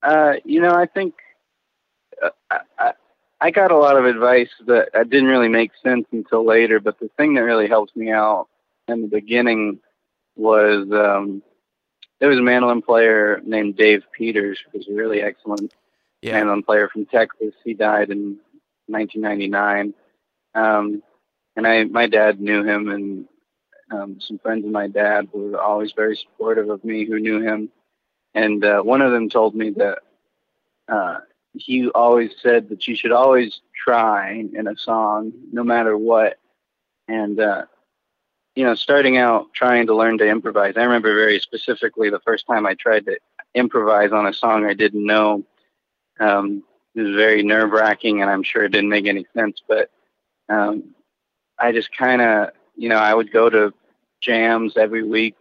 Uh, 0.01 0.33
you 0.45 0.61
know, 0.61 0.73
I 0.73 0.85
think 0.85 1.15
uh, 2.21 2.29
I, 2.77 2.93
I 3.41 3.51
got 3.51 3.71
a 3.71 3.77
lot 3.77 3.97
of 3.97 4.05
advice 4.05 4.49
that 4.67 4.89
I 4.93 5.03
didn't 5.03 5.27
really 5.27 5.49
make 5.49 5.71
sense 5.83 6.05
until 6.11 6.45
later. 6.45 6.79
But 6.79 6.99
the 6.99 7.09
thing 7.17 7.33
that 7.35 7.43
really 7.43 7.67
helped 7.67 7.95
me 7.95 8.11
out 8.11 8.47
in 8.87 9.01
the 9.01 9.07
beginning 9.07 9.79
was 10.35 10.87
um, 10.91 11.41
there 12.19 12.29
was 12.29 12.39
a 12.39 12.41
mandolin 12.41 12.81
player 12.81 13.41
named 13.45 13.75
Dave 13.75 14.03
Peters, 14.17 14.59
who 14.71 14.77
was 14.77 14.87
a 14.87 14.93
really 14.93 15.21
excellent 15.21 15.73
yeah. 16.21 16.33
mandolin 16.33 16.63
player 16.63 16.87
from 16.87 17.05
Texas. 17.05 17.53
He 17.63 17.73
died 17.73 18.09
in 18.11 18.37
1999. 18.87 19.93
Um, 20.55 21.01
and 21.55 21.67
I, 21.67 21.83
my 21.85 22.07
dad 22.07 22.39
knew 22.39 22.63
him, 22.63 22.89
and 22.89 23.25
um, 23.91 24.19
some 24.19 24.39
friends 24.39 24.65
of 24.65 24.71
my 24.71 24.87
dad 24.87 25.29
who 25.31 25.51
were 25.51 25.61
always 25.61 25.91
very 25.93 26.15
supportive 26.15 26.69
of 26.69 26.83
me 26.83 27.05
who 27.05 27.19
knew 27.19 27.41
him. 27.41 27.69
And 28.33 28.63
uh, 28.65 28.81
one 28.81 29.01
of 29.01 29.11
them 29.11 29.29
told 29.29 29.55
me 29.55 29.69
that 29.71 29.99
uh, 30.87 31.19
he 31.53 31.89
always 31.89 32.31
said 32.41 32.69
that 32.69 32.87
you 32.87 32.95
should 32.95 33.11
always 33.11 33.61
try 33.75 34.43
in 34.53 34.67
a 34.67 34.75
song, 34.75 35.31
no 35.51 35.63
matter 35.63 35.97
what. 35.97 36.39
And 37.07 37.39
uh, 37.39 37.65
you 38.55 38.63
know, 38.63 38.75
starting 38.75 39.17
out 39.17 39.53
trying 39.53 39.87
to 39.87 39.95
learn 39.95 40.17
to 40.19 40.27
improvise. 40.27 40.75
I 40.77 40.83
remember 40.83 41.13
very 41.13 41.39
specifically 41.39 42.09
the 42.09 42.19
first 42.21 42.45
time 42.47 42.65
I 42.65 42.75
tried 42.75 43.05
to 43.05 43.17
improvise 43.55 44.11
on 44.11 44.27
a 44.27 44.33
song 44.33 44.65
I 44.65 44.73
didn't 44.73 45.05
know. 45.05 45.43
Um, 46.19 46.63
it 46.95 47.01
was 47.01 47.15
very 47.15 47.41
nerve 47.43 47.71
wracking, 47.71 48.21
and 48.21 48.29
I'm 48.29 48.43
sure 48.43 48.63
it 48.63 48.71
didn't 48.71 48.89
make 48.89 49.07
any 49.07 49.25
sense. 49.35 49.61
But 49.67 49.89
um, 50.49 50.95
I 51.59 51.71
just 51.71 51.95
kind 51.95 52.21
of, 52.21 52.49
you 52.75 52.89
know, 52.89 52.97
I 52.97 53.13
would 53.13 53.31
go 53.31 53.49
to 53.49 53.73
jams 54.21 54.77
every 54.77 55.03
week 55.03 55.35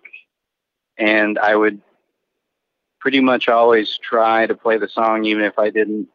and 0.99 1.39
I 1.39 1.57
would 1.57 1.81
pretty 3.01 3.21
much 3.21 3.49
always 3.49 3.99
try 3.99 4.47
to 4.47 4.55
play 4.55 4.79
the 4.79 4.89
song 4.89 5.25
even 5.25 5.45
if 5.45 5.59
I 5.59 5.71
didn't 5.71 6.09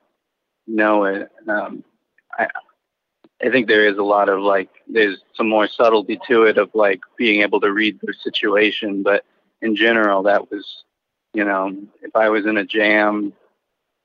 know 0.68 1.06
it. 1.06 1.30
Um, 1.48 1.84
I, 2.38 2.48
I 3.44 3.50
think 3.50 3.68
there 3.68 3.88
is 3.88 3.98
a 3.98 4.04
lot 4.04 4.30
of 4.30 4.40
like, 4.40 4.70
there's 4.88 5.20
some 5.34 5.50
more 5.50 5.68
subtlety 5.68 6.20
to 6.28 6.44
it 6.44 6.58
of 6.58 6.70
like 6.74 7.02
being 7.18 7.42
able 7.42 7.60
to 7.62 7.72
read 7.72 8.00
the 8.02 8.14
situation, 8.14 9.04
but 9.04 9.26
in 9.62 9.76
general, 9.76 10.24
that 10.24 10.50
was, 10.50 10.84
you 11.34 11.44
know, 11.44 11.76
if 12.02 12.16
I 12.16 12.30
was 12.30 12.46
in 12.46 12.58
a 12.58 12.66
jam 12.66 13.34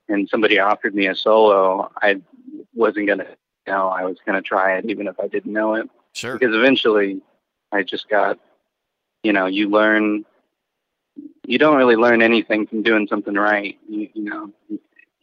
and 0.09 0.27
somebody 0.29 0.59
offered 0.59 0.93
me 0.93 1.07
a 1.07 1.15
solo, 1.15 1.91
I 2.01 2.21
wasn't 2.73 3.07
going 3.07 3.19
to 3.19 3.37
know, 3.67 3.87
I 3.87 4.05
was 4.05 4.17
going 4.25 4.41
to 4.41 4.47
try 4.47 4.77
it 4.77 4.85
even 4.89 5.07
if 5.07 5.19
I 5.19 5.27
didn't 5.27 5.53
know 5.53 5.75
it. 5.75 5.89
Sure. 6.13 6.37
Because 6.37 6.55
eventually 6.55 7.21
I 7.71 7.83
just 7.83 8.09
got, 8.09 8.39
you 9.23 9.33
know, 9.33 9.45
you 9.45 9.69
learn, 9.69 10.25
you 11.45 11.57
don't 11.57 11.77
really 11.77 11.95
learn 11.95 12.21
anything 12.21 12.67
from 12.67 12.83
doing 12.83 13.07
something 13.07 13.33
right. 13.33 13.77
You, 13.87 14.09
you 14.13 14.23
know, 14.23 14.51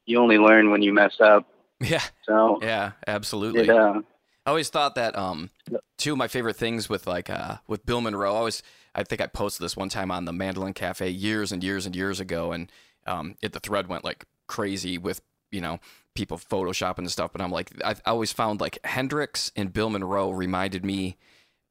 you 0.06 0.18
only 0.18 0.38
learn 0.38 0.70
when 0.70 0.82
you 0.82 0.92
mess 0.92 1.20
up. 1.20 1.46
Yeah. 1.80 2.02
So, 2.24 2.58
yeah, 2.62 2.92
absolutely. 3.06 3.62
It, 3.62 3.70
uh, 3.70 4.02
I 4.46 4.50
always 4.50 4.68
thought 4.68 4.94
that 4.96 5.16
um, 5.16 5.50
two 5.98 6.12
of 6.12 6.18
my 6.18 6.28
favorite 6.28 6.56
things 6.56 6.88
with 6.88 7.06
like 7.06 7.30
uh, 7.30 7.56
with 7.66 7.84
Bill 7.86 8.00
Monroe. 8.00 8.32
I 8.32 8.36
always, 8.36 8.62
I 8.94 9.04
think 9.04 9.20
I 9.20 9.26
posted 9.26 9.64
this 9.64 9.76
one 9.76 9.88
time 9.88 10.10
on 10.10 10.24
the 10.24 10.32
Mandolin 10.32 10.72
Cafe 10.72 11.08
years 11.08 11.52
and 11.52 11.62
years 11.62 11.86
and 11.86 11.94
years 11.94 12.20
ago, 12.20 12.52
and 12.52 12.72
um, 13.06 13.36
it 13.42 13.52
the 13.52 13.60
thread 13.60 13.86
went 13.86 14.04
like 14.04 14.24
crazy 14.46 14.98
with 14.98 15.20
you 15.52 15.60
know 15.60 15.78
people 16.14 16.38
photoshopping 16.38 16.98
and 16.98 17.10
stuff, 17.10 17.32
but 17.32 17.40
I'm 17.40 17.52
like, 17.52 17.70
I 17.84 17.94
always 18.06 18.32
found 18.32 18.60
like 18.60 18.78
Hendrix 18.84 19.52
and 19.56 19.72
Bill 19.72 19.90
Monroe 19.90 20.30
reminded 20.30 20.84
me 20.84 21.16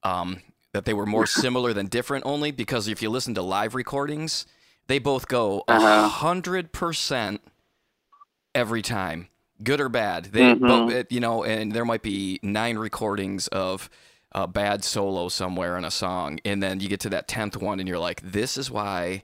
um, 0.03 0.41
that 0.73 0.85
they 0.85 0.93
were 0.93 1.05
more 1.05 1.25
similar 1.43 1.73
than 1.73 1.87
different, 1.87 2.25
only 2.25 2.51
because 2.51 2.87
if 2.87 3.01
you 3.01 3.09
listen 3.09 3.33
to 3.35 3.41
live 3.41 3.75
recordings, 3.75 4.45
they 4.87 4.99
both 4.99 5.27
go 5.27 5.63
a 5.67 5.71
uh-huh. 5.73 6.07
hundred 6.07 6.71
percent 6.71 7.41
every 8.55 8.81
time. 8.81 9.27
good 9.61 9.81
or 9.81 9.89
bad. 9.89 10.25
They, 10.25 10.55
Mhm. 10.55 10.87
but, 10.87 11.11
you 11.11 11.19
know, 11.19 11.43
and 11.43 11.73
there 11.73 11.83
might 11.83 12.01
be 12.01 12.39
nine 12.41 12.77
recordings 12.77 13.49
of 13.49 13.89
a 14.31 14.47
bad 14.47 14.85
solo 14.85 15.27
somewhere 15.27 15.77
in 15.77 15.83
a 15.83 15.91
song, 15.91 16.39
and 16.45 16.63
then 16.63 16.79
you 16.79 16.87
get 16.87 17.01
to 17.01 17.09
that 17.09 17.27
tenth 17.27 17.57
one, 17.57 17.77
and 17.79 17.87
you're 17.89 17.99
like, 17.99 18.21
this 18.21 18.57
is 18.57 18.71
why 18.71 19.23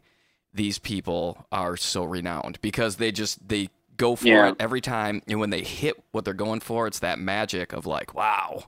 these 0.53 0.77
people 0.77 1.47
are 1.53 1.77
so 1.77 2.03
renowned 2.03 2.59
because 2.61 2.97
they 2.97 3.13
just 3.13 3.47
they 3.47 3.69
go 3.97 4.15
for 4.15 4.27
Yeah. 4.27 4.49
it 4.49 4.55
every 4.59 4.81
time, 4.81 5.21
and 5.27 5.39
when 5.39 5.49
they 5.49 5.61
hit 5.61 5.95
what 6.11 6.25
they're 6.25 6.33
going 6.33 6.59
for, 6.59 6.87
it's 6.87 6.99
that 6.99 7.19
magic 7.19 7.73
of 7.73 7.85
like, 7.85 8.13
wow, 8.13 8.63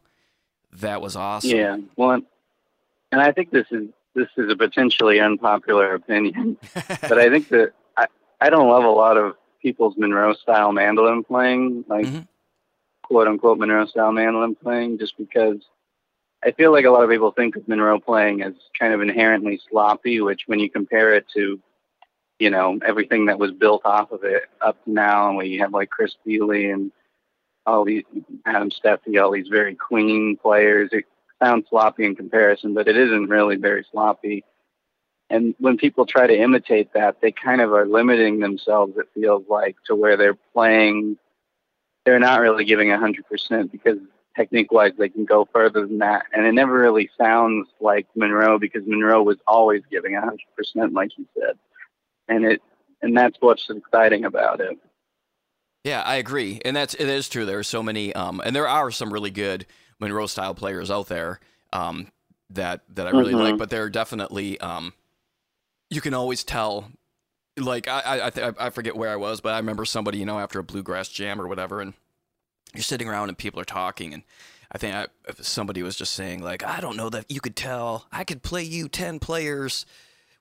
that 0.74 1.02
was 1.02 1.16
awesome. 1.16 1.52
Yeah. 1.52 1.78
Well, 1.96 2.12
and- 2.12 3.22
I 3.22 3.32
think 3.32 3.52
this 3.52 3.68
is 3.72 3.88
this 4.14 4.28
is 4.36 4.52
a 4.52 4.56
potentially 4.56 5.20
unpopular 5.20 5.94
opinion, 5.94 6.58
but 6.74 7.18
I 7.20 7.30
think 7.30 7.50
that 7.50 7.74
I 7.96 8.08
I 8.42 8.50
don't 8.50 8.68
love 8.70 8.84
a 8.84 8.90
lot 8.90 9.16
of 9.18 9.36
people's 9.62 9.96
Monroe 9.98 10.34
style 10.34 10.72
mandolin 10.72 11.24
playing, 11.24 11.86
like 11.88 12.06
Mhm. 12.06 12.28
quote 13.04 13.28
unquote 13.28 13.58
Monroe 13.60 13.86
style 13.86 14.12
mandolin 14.12 14.56
playing, 14.56 14.98
just 15.00 15.18
because 15.18 15.58
I 16.44 16.52
feel 16.52 16.72
like 16.72 16.86
a 16.86 16.92
lot 16.92 17.04
of 17.04 17.10
people 17.10 17.32
think 17.32 17.56
of 17.56 17.68
Monroe 17.68 18.00
playing 18.00 18.42
as 18.44 18.54
kind 18.80 18.94
of 18.94 19.02
inherently 19.02 19.60
sloppy, 19.70 20.20
which 20.22 20.44
when 20.48 20.60
you 20.60 20.70
compare 20.70 21.14
it 21.14 21.26
to 21.36 21.60
you 22.40 22.50
know 22.50 22.80
everything 22.86 23.26
that 23.26 23.40
was 23.40 23.52
built 23.52 23.82
off 23.86 24.12
of 24.12 24.24
it 24.24 24.44
up 24.62 24.84
to 24.84 24.92
now, 24.92 25.30
and 25.30 25.38
we 25.38 25.58
have 25.58 25.74
like 25.74 25.90
Chris 25.90 26.16
Thile 26.26 26.52
and 26.52 26.92
all 27.66 27.84
these 27.84 28.04
Adam 28.46 28.72
Steffey, 28.72 29.22
all 29.22 29.32
these 29.32 29.50
very 29.50 29.76
clean 29.76 30.38
players. 30.38 30.90
It 30.92 31.06
sounds 31.44 31.68
sloppy 31.70 32.06
in 32.06 32.16
comparison, 32.16 32.74
but 32.74 32.88
it 32.88 32.98
isn't 32.98 33.28
really 33.28 33.58
very 33.58 33.86
sloppy. 33.92 34.44
And 35.30 35.54
when 35.60 35.78
people 35.78 36.06
try 36.06 36.26
to 36.26 36.42
imitate 36.42 36.94
that, 36.94 37.20
they 37.22 37.32
kind 37.34 37.60
of 37.60 37.74
are 37.74 37.86
limiting 37.86 38.40
themselves. 38.40 38.98
It 38.98 39.10
feels 39.14 39.44
like 39.50 39.76
to 39.88 39.96
where 39.96 40.16
they're 40.16 40.38
playing, 40.54 41.18
they're 42.06 42.20
not 42.20 42.40
really 42.40 42.64
giving 42.64 42.92
a 42.92 42.98
hundred 42.98 43.28
percent 43.28 43.72
because 43.72 43.98
technique-wise 44.38 44.94
they 44.98 45.10
can 45.10 45.26
go 45.26 45.48
further 45.52 45.86
than 45.86 45.98
that. 45.98 46.28
And 46.32 46.46
it 46.46 46.54
never 46.54 46.74
really 46.74 47.10
sounds 47.18 47.68
like 47.82 48.08
Monroe 48.16 48.58
because 48.58 48.84
Monroe 48.86 49.24
was 49.24 49.38
always 49.46 49.82
giving 49.92 50.16
a 50.16 50.22
hundred 50.22 50.48
percent, 50.56 50.94
like 50.94 51.12
you 51.18 51.26
said. 51.38 51.58
And 52.28 52.46
it, 52.46 52.62
and 53.02 53.16
that's 53.16 53.38
what's 53.40 53.70
exciting 53.70 54.26
about 54.26 54.60
it. 54.60 54.78
Yeah, 55.84 56.02
I 56.02 56.16
agree, 56.16 56.60
and 56.66 56.76
that's 56.76 56.94
it 56.96 57.08
is 57.08 57.30
true. 57.30 57.46
There 57.46 57.60
are 57.60 57.64
so 57.64 57.82
many, 57.82 58.14
um, 58.14 58.42
and 58.44 58.54
there 58.56 58.68
are 58.68 58.92
some 58.92 59.14
really 59.14 59.32
good 59.32 59.66
Monroe 60.00 60.28
style 60.28 60.54
players 60.54 60.92
out 60.92 61.08
there 61.08 61.40
um, 61.72 62.12
that 62.50 62.82
that 62.96 63.08
I 63.08 63.12
really 63.12 63.34
Mhm. 63.34 63.40
like. 63.40 63.58
But 63.58 63.70
there 63.70 63.84
are 63.84 63.90
definitely 63.90 64.60
um, 64.60 64.94
you 65.90 66.02
can 66.02 66.14
always 66.14 66.44
tell. 66.44 66.92
Like 67.56 67.88
I 67.88 68.00
I 68.02 68.28
I, 68.28 68.30
th- 68.30 68.56
I 68.60 68.70
forget 68.70 68.96
where 68.98 69.10
I 69.10 69.16
was, 69.16 69.40
but 69.42 69.54
I 69.54 69.58
remember 69.58 69.86
somebody 69.86 70.18
you 70.18 70.26
know 70.26 70.40
after 70.40 70.60
a 70.60 70.64
bluegrass 70.64 71.08
jam 71.10 71.40
or 71.40 71.48
whatever, 71.48 71.80
and 71.82 71.94
you're 72.76 72.84
sitting 72.84 73.08
around 73.08 73.30
and 73.30 73.38
people 73.38 73.60
are 73.60 73.66
talking, 73.66 74.14
and 74.14 74.24
I 74.72 74.78
think 74.78 74.94
I, 74.94 75.08
somebody 75.42 75.82
was 75.84 75.96
just 75.96 76.14
saying 76.14 76.44
like 76.44 76.64
I 76.64 76.82
don't 76.82 76.98
know 76.98 77.10
that 77.10 77.32
you 77.32 77.40
could 77.40 77.56
tell 77.56 78.08
I 78.12 78.26
could 78.26 78.44
play 78.44 78.64
you 78.64 78.90
ten 78.90 79.20
players 79.20 79.86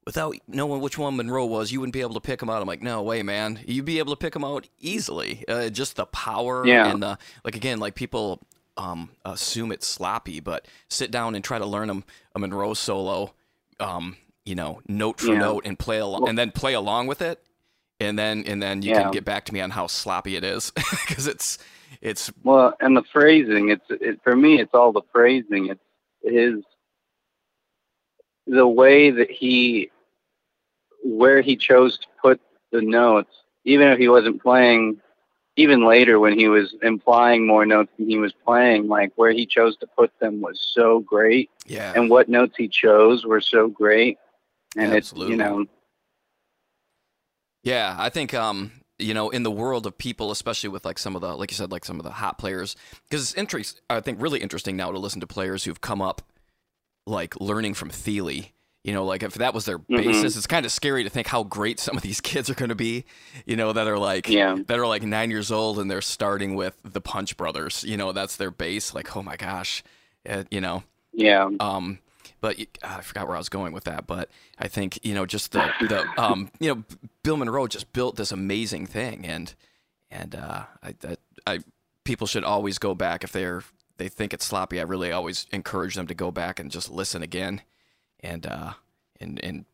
without 0.06 0.36
knowing 0.46 0.80
which 0.80 0.96
one 0.96 1.16
Monroe 1.16 1.44
was, 1.44 1.72
you 1.72 1.80
wouldn't 1.80 1.92
be 1.92 2.00
able 2.00 2.14
to 2.14 2.20
pick 2.20 2.40
him 2.40 2.48
out. 2.48 2.62
I'm 2.62 2.68
like, 2.68 2.80
no 2.80 3.02
way, 3.02 3.22
man. 3.22 3.58
You'd 3.66 3.84
be 3.84 3.98
able 3.98 4.12
to 4.14 4.16
pick 4.18 4.34
him 4.34 4.44
out 4.44 4.68
easily. 4.78 5.44
Uh, 5.48 5.68
just 5.68 5.96
the 5.96 6.06
power 6.06 6.66
Yeah. 6.66 6.90
and 6.90 7.02
the 7.02 7.18
like. 7.44 7.56
Again, 7.56 7.80
like 7.80 7.94
people 7.96 8.40
um, 8.76 9.10
assume 9.24 9.72
it's 9.72 9.86
sloppy, 9.86 10.38
but 10.40 10.66
sit 10.88 11.10
down 11.10 11.34
and 11.34 11.44
try 11.44 11.58
to 11.58 11.66
learn 11.66 11.88
them 11.88 12.04
a 12.34 12.38
Monroe 12.38 12.74
solo, 12.74 13.34
um, 13.80 14.16
you 14.44 14.54
know, 14.54 14.80
note 14.88 15.18
for 15.18 15.32
Yeah. 15.32 15.40
note, 15.40 15.66
and 15.66 15.78
play 15.78 15.98
along, 15.98 16.28
and 16.28 16.38
then 16.38 16.52
play 16.52 16.74
along 16.74 17.08
with 17.08 17.20
it, 17.20 17.42
and 17.98 18.16
then 18.18 18.44
and 18.46 18.62
then 18.62 18.82
you 18.82 18.90
Yeah. 18.90 19.02
can 19.02 19.10
get 19.10 19.24
back 19.24 19.44
to 19.46 19.52
me 19.54 19.60
on 19.60 19.70
how 19.70 19.88
sloppy 19.88 20.36
it 20.36 20.44
is 20.44 20.70
because 21.06 21.26
it's 21.26 21.58
it's 22.00 22.30
Well, 22.44 22.74
and 22.80 22.96
the 22.96 23.02
phrasing, 23.12 23.70
it's 23.70 23.84
it, 23.90 24.20
for 24.22 24.36
me, 24.36 24.60
it's 24.60 24.72
all 24.74 24.92
the 24.92 25.02
phrasing. 25.12 25.66
It's 25.66 25.80
his 26.22 26.62
the 28.46 28.68
way 28.68 29.10
that 29.10 29.28
he 29.30 29.90
where 31.06 31.40
he 31.40 31.56
chose 31.56 31.98
to 31.98 32.06
put 32.20 32.40
the 32.72 32.82
notes, 32.82 33.30
even 33.64 33.88
if 33.88 33.98
he 33.98 34.08
wasn't 34.08 34.42
playing. 34.42 35.00
Even 35.58 35.86
later, 35.86 36.20
when 36.20 36.38
he 36.38 36.48
was 36.48 36.74
implying 36.82 37.46
more 37.46 37.64
notes 37.64 37.90
than 37.96 38.10
he 38.10 38.18
was 38.18 38.34
playing, 38.44 38.88
like 38.88 39.12
where 39.16 39.32
he 39.32 39.46
chose 39.46 39.74
to 39.78 39.86
put 39.86 40.12
them 40.20 40.42
was 40.42 40.60
so 40.60 41.00
great, 41.00 41.48
yeah. 41.66 41.94
and 41.96 42.10
what 42.10 42.28
notes 42.28 42.54
he 42.58 42.68
chose 42.68 43.24
were 43.24 43.40
so 43.40 43.66
great, 43.66 44.18
and 44.76 44.92
it's 44.92 45.14
you 45.14 45.34
know 45.34 45.64
Yeah, 47.62 47.96
I 47.98 48.10
think 48.10 48.34
um, 48.34 48.70
you 48.98 49.14
know, 49.14 49.30
in 49.30 49.42
the 49.42 49.50
world 49.50 49.86
of 49.86 49.98
people, 49.98 50.30
especially 50.30 50.68
with 50.68 50.84
like 50.84 50.98
some 50.98 51.14
of 51.16 51.22
the, 51.22 51.36
like 51.36 51.50
you 51.50 51.56
said, 51.56 51.70
like 51.70 51.84
some 51.84 51.98
of 51.98 52.04
the 52.04 52.10
hot 52.10 52.38
players, 52.38 52.76
because 53.08 53.22
it's 53.22 53.34
interesting. 53.34 53.82
I 53.90 54.00
think 54.00 54.20
really 54.20 54.40
interesting 54.40 54.76
now 54.76 54.90
to 54.90 54.98
listen 54.98 55.20
to 55.20 55.26
players 55.26 55.64
who've 55.64 55.80
come 55.80 56.00
up, 56.00 56.22
like 57.06 57.38
learning 57.40 57.74
from 57.74 57.90
Thile. 57.90 58.44
You 58.86 58.92
know, 58.92 59.04
like 59.04 59.24
if 59.24 59.34
that 59.34 59.52
was 59.52 59.64
their 59.64 59.80
Mhm. 59.80 59.96
basis, 59.96 60.36
it's 60.36 60.46
kind 60.46 60.64
of 60.64 60.70
scary 60.70 61.02
to 61.02 61.10
think 61.10 61.26
how 61.26 61.42
great 61.42 61.80
some 61.80 61.96
of 61.96 62.02
these 62.04 62.20
kids 62.30 62.48
are 62.48 62.54
going 62.54 62.68
to 62.68 62.74
be. 62.76 63.04
You 63.44 63.56
know, 63.56 63.72
that 63.72 63.88
are 63.88 63.98
like 63.98 64.28
Yeah. 64.28 64.56
that 64.68 64.78
are 64.78 64.86
like 64.86 65.02
nine 65.02 65.30
years 65.32 65.50
old 65.50 65.78
and 65.80 65.90
they're 65.90 66.00
starting 66.00 66.54
with 66.54 66.76
the 66.84 67.00
Punch 67.00 67.36
Brothers. 67.36 67.82
You 67.82 67.96
know, 67.96 68.12
that's 68.12 68.36
their 68.36 68.52
base. 68.52 68.94
Like, 68.94 69.16
oh 69.16 69.22
my 69.22 69.36
gosh, 69.36 69.82
uh, 70.28 70.44
you 70.52 70.60
know. 70.60 70.84
yeah 71.12 71.48
Um, 71.58 71.98
but 72.40 72.56
ah, 72.84 72.98
I 72.98 73.00
forgot 73.00 73.26
where 73.26 73.34
I 73.36 73.40
was 73.40 73.48
going 73.48 73.72
with 73.72 73.84
that. 73.84 74.06
But 74.06 74.30
I 74.58 74.68
think 74.68 75.04
you 75.04 75.14
know 75.14 75.26
just 75.26 75.50
the 75.52 75.72
the 75.80 76.06
um 76.16 76.50
you 76.60 76.72
know 76.72 76.84
Bill 77.24 77.36
Monroe 77.36 77.66
just 77.66 77.92
built 77.92 78.14
this 78.16 78.30
amazing 78.30 78.86
thing, 78.86 79.26
and 79.26 79.52
and 80.12 80.34
uh, 80.36 80.64
I, 80.82 80.94
I 81.08 81.16
I 81.46 81.58
people 82.04 82.28
should 82.28 82.44
always 82.44 82.78
go 82.78 82.94
back 82.94 83.24
if 83.24 83.32
they're 83.32 83.64
they 83.96 84.08
think 84.08 84.32
it's 84.32 84.44
sloppy. 84.44 84.78
I 84.78 84.84
really 84.84 85.10
always 85.10 85.46
encourage 85.50 85.96
them 85.96 86.06
to 86.06 86.14
go 86.14 86.30
back 86.30 86.60
and 86.60 86.70
just 86.70 86.88
listen 86.90 87.22
again, 87.22 87.62
and 88.26 88.46
uh 88.46 88.72
and 89.20 89.42
and 89.44 89.64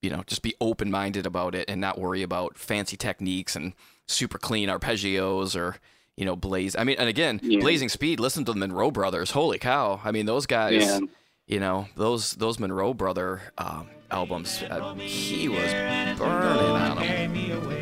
you 0.00 0.10
know 0.10 0.22
just 0.26 0.42
be 0.42 0.54
open 0.60 0.90
minded 0.90 1.26
about 1.26 1.54
it 1.54 1.68
and 1.68 1.80
not 1.80 1.98
worry 1.98 2.22
about 2.22 2.56
fancy 2.56 2.96
techniques 2.96 3.54
and 3.56 3.74
super 4.06 4.38
clean 4.38 4.68
arpeggios 4.68 5.54
or 5.54 5.76
you 6.16 6.24
know 6.24 6.36
blaze. 6.36 6.76
I 6.76 6.84
mean, 6.84 6.96
and 6.98 7.08
again, 7.08 7.40
Yeah. 7.42 7.60
blazing 7.60 7.88
speed. 7.88 8.20
Listen 8.20 8.44
to 8.44 8.52
the 8.52 8.58
Monroe 8.58 8.90
brothers. 8.90 9.30
Holy 9.32 9.58
cow! 9.58 10.00
I 10.04 10.10
mean, 10.12 10.26
those 10.26 10.46
guys 10.46 10.82
yeah 10.84 11.00
you 11.46 11.58
know 11.60 11.88
those 11.96 12.32
those 12.32 12.58
Monroe 12.58 12.94
brother 12.94 13.42
um, 13.58 13.88
albums. 14.10 14.62
Uh, 14.62 14.94
he 14.94 15.48
was 15.48 15.72
burning 16.18 16.70
on 16.70 16.96
them. 16.98 17.81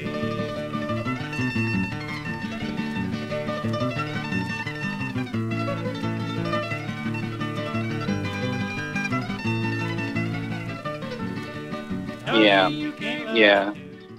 Yeah, 12.42 12.68
yeah. 13.35 13.72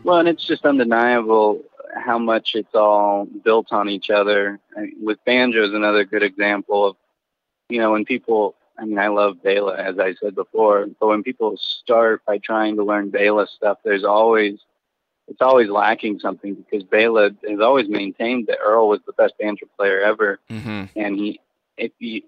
Well, 0.04 0.20
and 0.20 0.28
it's 0.28 0.46
just 0.46 0.66
undeniable 0.66 1.64
how 1.96 2.18
much 2.18 2.56
it's 2.56 2.74
all 2.74 3.26
built 3.26 3.72
on 3.72 3.90
each 3.90 4.10
other. 4.10 4.60
I 4.76 4.82
mean, 4.82 4.96
with 5.02 5.24
banjo 5.26 5.64
is 5.64 5.74
another 5.74 6.04
good 6.06 6.24
example 6.24 6.86
of, 6.86 6.96
you 7.70 7.80
know, 7.80 7.92
when 7.92 8.06
people. 8.06 8.56
I 8.80 8.86
mean, 8.86 8.98
I 8.98 9.08
love 9.10 9.44
Bela, 9.44 9.78
as 9.78 10.00
I 10.00 10.16
said 10.16 10.34
before, 10.34 10.88
but 11.00 11.08
when 11.08 11.22
people 11.24 11.56
start 11.58 12.26
by 12.26 12.40
trying 12.40 12.78
to 12.78 12.84
learn 12.84 13.12
Bela 13.12 13.46
stuff, 13.48 13.78
there's 13.84 14.04
always 14.04 14.60
it's 15.28 15.42
always 15.42 15.70
lacking 15.70 16.20
something 16.20 16.56
because 16.56 16.84
Bela 16.84 17.32
has 17.48 17.60
always 17.60 17.88
maintained 17.88 18.48
that 18.48 18.60
Earl 18.64 18.88
was 18.90 19.00
the 19.06 19.14
best 19.14 19.34
banjo 19.40 19.68
player 19.78 20.02
ever 20.02 20.40
hmm 20.50 20.86
and 20.96 21.16
he 21.16 21.40
if 21.78 21.92
you 22.00 22.22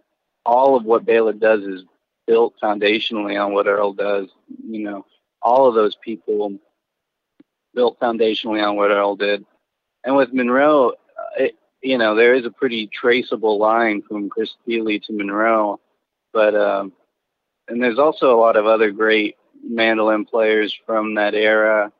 all 0.46 0.76
of 0.76 0.86
what 0.86 1.06
Bela 1.06 1.34
does 1.34 1.64
is 1.64 1.84
built 2.28 2.54
foundationally 2.62 3.44
on 3.44 3.54
what 3.54 3.68
Earl 3.68 3.94
does. 3.94 4.28
You 4.68 4.84
know, 4.84 5.06
all 5.44 5.68
of 5.68 5.76
those 5.76 5.96
people 5.96 6.54
built 7.74 8.00
foundationally 8.00 8.66
on 8.66 8.76
what 8.76 8.92
Earl 8.92 9.16
did. 9.16 9.46
And 10.04 10.16
with 10.16 10.34
Monroe, 10.34 10.94
it, 11.38 11.56
you 11.82 11.98
know, 11.98 12.16
there 12.16 12.34
is 12.34 12.46
a 12.46 12.52
pretty 12.52 12.88
traceable 12.88 13.58
line 13.58 14.02
from 14.02 14.30
Chris 14.30 14.52
Thile 14.66 14.86
to 14.86 15.14
Monroe, 15.14 15.80
but 16.32 16.56
um, 16.56 16.94
and 17.68 17.82
there's 17.82 18.00
also 18.00 18.36
a 18.36 18.40
lot 18.40 18.56
of 18.56 18.66
other 18.66 18.92
great 18.92 19.38
mandolin 19.64 20.26
players 20.26 20.78
from 20.86 21.16
that 21.16 21.34
era 21.34 21.92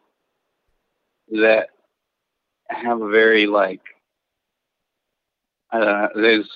that 1.32 1.70
have 2.70 3.02
a 3.02 3.10
very 3.10 3.48
like 3.48 3.82
I 5.72 5.80
don't 5.80 5.88
know. 5.88 6.10
There's 6.22 6.50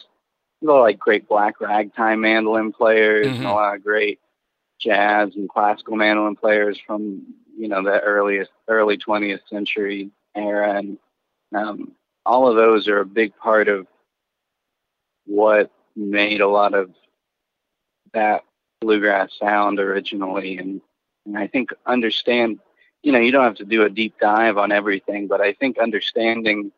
a 0.61 0.65
lot 0.65 0.77
of, 0.77 0.81
like 0.83 0.99
great 0.99 1.27
black 1.27 1.59
ragtime 1.59 2.21
mandolin 2.21 2.71
players 2.71 3.27
and 3.27 3.45
a 3.45 3.49
Mhm. 3.49 3.53
lot 3.53 3.75
of 3.75 3.83
great 3.83 4.19
jazz 4.79 5.35
and 5.35 5.49
classical 5.49 5.95
mandolin 5.95 6.35
players 6.35 6.79
from 6.85 7.23
you 7.57 7.67
know 7.67 7.83
the 7.83 7.99
earliest 7.99 8.51
early 8.67 8.97
20th 8.97 9.47
century 9.49 10.11
era, 10.35 10.75
and 10.75 10.97
um, 11.55 11.91
all 12.25 12.47
of 12.47 12.55
those 12.55 12.87
are 12.87 12.99
a 12.99 13.05
big 13.05 13.35
part 13.37 13.67
of 13.67 13.87
what 15.25 15.71
made 15.95 16.41
a 16.41 16.47
lot 16.47 16.73
of 16.73 16.91
that 18.13 18.43
bluegrass 18.81 19.31
sound 19.39 19.79
originally, 19.79 20.57
and 20.57 20.81
and 21.25 21.37
I 21.37 21.47
think 21.47 21.71
understand. 21.85 22.59
You 23.03 23.11
know, 23.13 23.19
you 23.19 23.31
don't 23.31 23.43
have 23.43 23.55
to 23.57 23.65
do 23.65 23.83
a 23.83 23.89
deep 23.89 24.15
dive 24.19 24.57
on 24.57 24.71
everything, 24.71 25.27
but 25.27 25.39
I 25.39 25.53
think 25.53 25.77
understanding 25.77 26.71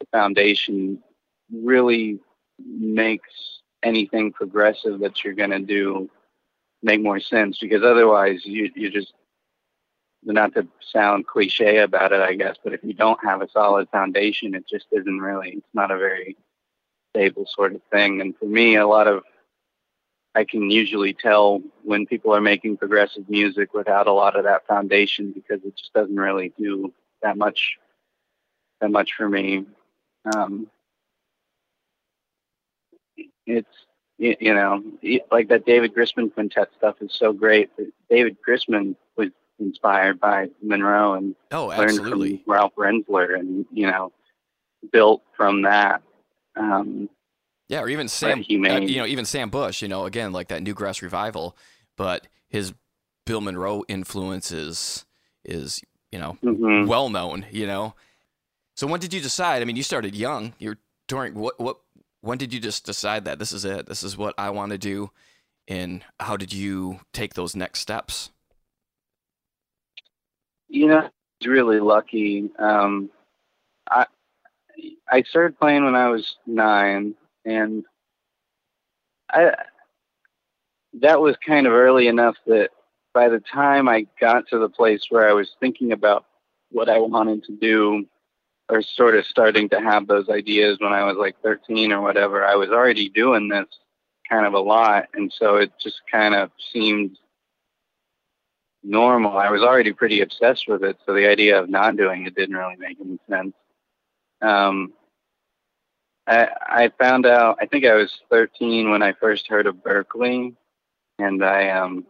the 0.00 0.06
foundation 0.12 1.02
really 1.50 2.18
makes 2.58 3.60
anything 3.82 4.32
progressive 4.32 4.98
that 5.00 5.22
you're 5.22 5.32
going 5.34 5.50
to 5.50 5.60
do 5.60 6.10
make 6.84 7.02
more 7.02 7.20
sense 7.20 7.58
because 7.58 7.82
otherwise 7.82 8.44
you 8.44 8.70
you 8.74 8.90
just 8.90 9.12
not 10.32 10.54
to 10.54 10.66
sound 10.80 11.26
cliche 11.26 11.78
about 11.78 12.12
it, 12.12 12.20
I 12.20 12.34
guess, 12.34 12.56
but 12.62 12.72
if 12.72 12.82
you 12.82 12.94
don't 12.94 13.22
have 13.24 13.42
a 13.42 13.48
solid 13.50 13.88
foundation, 13.90 14.54
it 14.54 14.66
just 14.66 14.86
isn't 14.90 15.18
really, 15.18 15.50
it's 15.50 15.74
not 15.74 15.90
a 15.90 15.98
very 15.98 16.36
stable 17.10 17.46
sort 17.46 17.74
of 17.74 17.82
thing. 17.92 18.20
And 18.20 18.36
for 18.36 18.46
me, 18.46 18.76
a 18.76 18.86
lot 18.86 19.06
of, 19.06 19.22
I 20.34 20.44
can 20.44 20.70
usually 20.70 21.12
tell 21.12 21.62
when 21.82 22.06
people 22.06 22.34
are 22.34 22.40
making 22.40 22.78
progressive 22.78 23.28
music 23.28 23.72
without 23.74 24.06
a 24.06 24.12
lot 24.12 24.36
of 24.36 24.44
that 24.44 24.66
foundation 24.66 25.32
because 25.32 25.62
it 25.64 25.76
just 25.76 25.92
doesn't 25.92 26.16
really 26.16 26.52
do 26.58 26.92
that 27.22 27.36
much, 27.36 27.76
that 28.80 28.90
much 28.90 29.12
for 29.16 29.28
me. 29.28 29.66
Um, 30.34 30.68
it's, 33.46 33.68
you 34.18 34.54
know, 34.54 34.82
like 35.30 35.48
that 35.48 35.66
David 35.66 35.94
Grisman 35.94 36.32
quintet 36.32 36.68
stuff 36.76 36.96
is 37.00 37.12
so 37.12 37.32
great. 37.32 37.70
David 38.08 38.36
Grisman 38.46 38.96
was 39.16 39.30
inspired 39.58 40.20
by 40.20 40.48
Monroe 40.62 41.14
and 41.14 41.34
oh, 41.50 41.66
learned 41.66 41.98
from 41.98 42.40
Ralph 42.46 42.74
Rinzler 42.76 43.38
and, 43.38 43.66
you 43.72 43.86
know, 43.86 44.12
built 44.92 45.22
from 45.36 45.62
that. 45.62 46.02
Um, 46.56 47.08
yeah, 47.68 47.80
or 47.80 47.88
even 47.88 48.08
Sam, 48.08 48.40
uh, 48.40 48.42
you 48.42 48.98
know, 48.98 49.06
even 49.06 49.24
Sam 49.24 49.50
Bush, 49.50 49.82
you 49.82 49.88
know, 49.88 50.04
again, 50.04 50.32
like 50.32 50.48
that 50.48 50.62
Newgrass 50.62 51.02
revival, 51.02 51.56
but 51.96 52.28
his 52.48 52.72
Bill 53.26 53.40
Monroe 53.40 53.84
influences 53.88 55.04
is, 55.44 55.62
is 55.62 55.82
you 56.12 56.18
know, 56.18 56.36
mhm. 56.44 56.86
well 56.86 57.08
known, 57.08 57.46
you 57.50 57.66
know. 57.66 57.94
So 58.76 58.86
when 58.86 59.00
did 59.00 59.12
you 59.12 59.20
decide? 59.20 59.62
I 59.62 59.64
mean, 59.64 59.76
you 59.76 59.82
started 59.82 60.14
young. 60.14 60.52
You're 60.58 60.78
during 61.08 61.34
what 61.34 61.58
what 61.58 61.78
when 62.24 62.38
did 62.38 62.52
you 62.52 62.60
just 62.60 62.86
decide 62.86 63.24
that 63.26 63.38
this 63.38 63.52
is 63.52 63.64
it? 63.64 63.86
This 63.86 64.02
is 64.02 64.16
what 64.16 64.34
I 64.38 64.50
want 64.50 64.72
to 64.72 64.78
do 64.78 65.10
and 65.68 66.02
how 66.20 66.36
did 66.36 66.52
you 66.52 67.00
take 67.12 67.34
those 67.34 67.56
next 67.56 67.80
steps? 67.80 68.30
You 70.68 70.88
know, 70.88 70.98
I 70.98 71.10
was 71.40 71.46
really 71.46 71.80
lucky. 71.80 72.50
Um, 72.58 73.10
I 73.88 74.06
I 75.10 75.22
started 75.22 75.58
playing 75.58 75.84
when 75.84 75.94
I 75.94 76.08
was 76.08 76.36
nine, 76.46 77.14
and 77.44 77.84
I 79.30 79.52
that 81.00 81.20
was 81.20 81.36
kind 81.46 81.66
of 81.66 81.72
early 81.72 82.08
enough 82.08 82.36
that 82.46 82.70
by 83.12 83.28
the 83.28 83.40
time 83.40 83.88
I 83.88 84.06
got 84.20 84.48
to 84.48 84.58
the 84.58 84.68
place 84.68 85.06
where 85.08 85.28
I 85.28 85.32
was 85.32 85.52
thinking 85.60 85.92
about 85.92 86.24
what 86.70 86.88
I 86.88 86.98
wanted 86.98 87.44
to 87.44 87.52
do, 87.52 88.06
or 88.68 88.82
sort 88.82 89.16
of 89.16 89.26
starting 89.26 89.68
to 89.68 89.80
have 89.80 90.06
those 90.06 90.28
ideas 90.28 90.78
when 90.80 90.92
I 90.92 91.04
was 91.04 91.16
like 91.16 91.36
13 91.42 91.92
or 91.92 92.00
whatever, 92.00 92.44
I 92.44 92.56
was 92.56 92.70
already 92.70 93.08
doing 93.08 93.48
this 93.48 93.66
kind 94.28 94.46
of 94.46 94.54
a 94.54 94.60
lot, 94.60 95.08
and 95.14 95.32
so 95.32 95.56
it 95.56 95.72
just 95.78 96.00
kind 96.10 96.34
of 96.34 96.50
seemed 96.72 97.18
normal. 98.82 99.36
I 99.36 99.50
was 99.50 99.62
already 99.62 99.92
pretty 99.92 100.20
obsessed 100.20 100.66
with 100.68 100.82
it, 100.82 100.98
so 101.04 101.14
the 101.14 101.28
idea 101.28 101.60
of 101.60 101.68
not 101.68 101.96
doing 101.96 102.26
it 102.26 102.34
didn't 102.34 102.56
really 102.56 102.76
make 102.76 102.98
any 103.00 103.18
sense. 103.28 103.54
Um, 104.40 104.92
I, 106.26 106.48
I 106.66 106.92
found 106.98 107.26
out. 107.26 107.58
I 107.60 107.66
think 107.66 107.84
I 107.84 107.94
was 107.94 108.12
13 108.30 108.90
when 108.90 109.02
I 109.02 109.12
first 109.12 109.46
heard 109.48 109.66
of 109.66 109.76
Berklee. 109.76 110.54
and 111.18 111.44
I 111.44 111.70
um, 111.70 112.06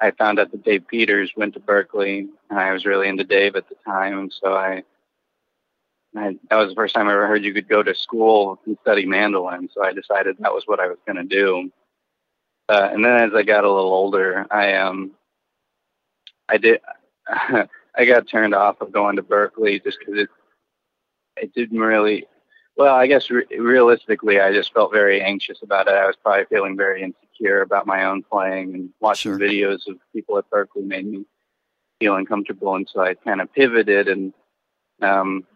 I 0.00 0.10
found 0.10 0.38
out 0.38 0.50
that 0.52 0.64
Dave 0.64 0.86
Peters 0.86 1.32
went 1.36 1.54
to 1.54 1.60
Berklee, 1.60 2.28
and 2.50 2.58
I 2.58 2.72
was 2.72 2.84
really 2.84 3.08
into 3.08 3.24
Dave 3.24 3.56
at 3.56 3.68
the 3.68 3.76
time, 3.86 4.18
and 4.18 4.32
so 4.32 4.54
I. 4.54 4.82
I, 6.18 6.36
that 6.50 6.56
was 6.56 6.70
the 6.70 6.74
first 6.74 6.94
time 6.94 7.08
I 7.08 7.12
ever 7.12 7.26
heard 7.26 7.44
you 7.44 7.52
could 7.54 7.68
go 7.68 7.82
to 7.82 7.94
school 7.94 8.60
and 8.66 8.76
study 8.82 9.06
mandolin, 9.06 9.68
so 9.72 9.84
I 9.84 9.92
decided 9.92 10.36
that 10.38 10.54
was 10.54 10.64
what 10.66 10.80
I 10.80 10.86
was 10.88 10.98
going 11.06 11.16
to 11.16 11.24
do. 11.24 11.70
Uh, 12.68 12.88
and 12.92 13.04
then 13.04 13.28
as 13.28 13.34
I 13.34 13.42
got 13.42 13.64
a 13.64 13.72
little 13.72 13.92
older, 13.92 14.46
I 14.50 14.74
um, 14.74 15.12
I 16.48 16.58
did. 16.58 16.80
I 17.98 18.04
got 18.04 18.28
turned 18.28 18.54
off 18.54 18.80
of 18.80 18.92
going 18.92 19.16
to 19.16 19.22
Berklee 19.22 19.82
just 19.82 19.98
because 19.98 20.16
it 20.18 20.28
it 21.36 21.54
didn't 21.54 21.78
really. 21.78 22.26
Well, 22.76 22.94
I 22.94 23.06
guess 23.06 23.30
re- 23.30 23.46
realistically, 23.58 24.38
I 24.38 24.52
just 24.52 24.74
felt 24.74 24.92
very 24.92 25.22
anxious 25.22 25.62
about 25.62 25.88
it. 25.88 25.94
I 25.94 26.06
was 26.06 26.16
probably 26.22 26.44
feeling 26.44 26.76
very 26.76 27.02
insecure 27.02 27.62
about 27.62 27.86
my 27.86 28.04
own 28.04 28.22
playing, 28.22 28.74
and 28.74 28.90
watching 29.00 29.32
Sure. 29.32 29.38
videos 29.38 29.88
of 29.88 29.96
people 30.14 30.36
at 30.36 30.50
Berklee 30.50 30.86
made 30.86 31.06
me 31.06 31.24
feel 32.00 32.16
uncomfortable. 32.16 32.74
And 32.74 32.86
so 32.86 33.00
I 33.00 33.14
kind 33.14 33.40
of 33.40 33.52
pivoted, 33.54 34.08
and 34.08 34.34
um, 35.00 35.46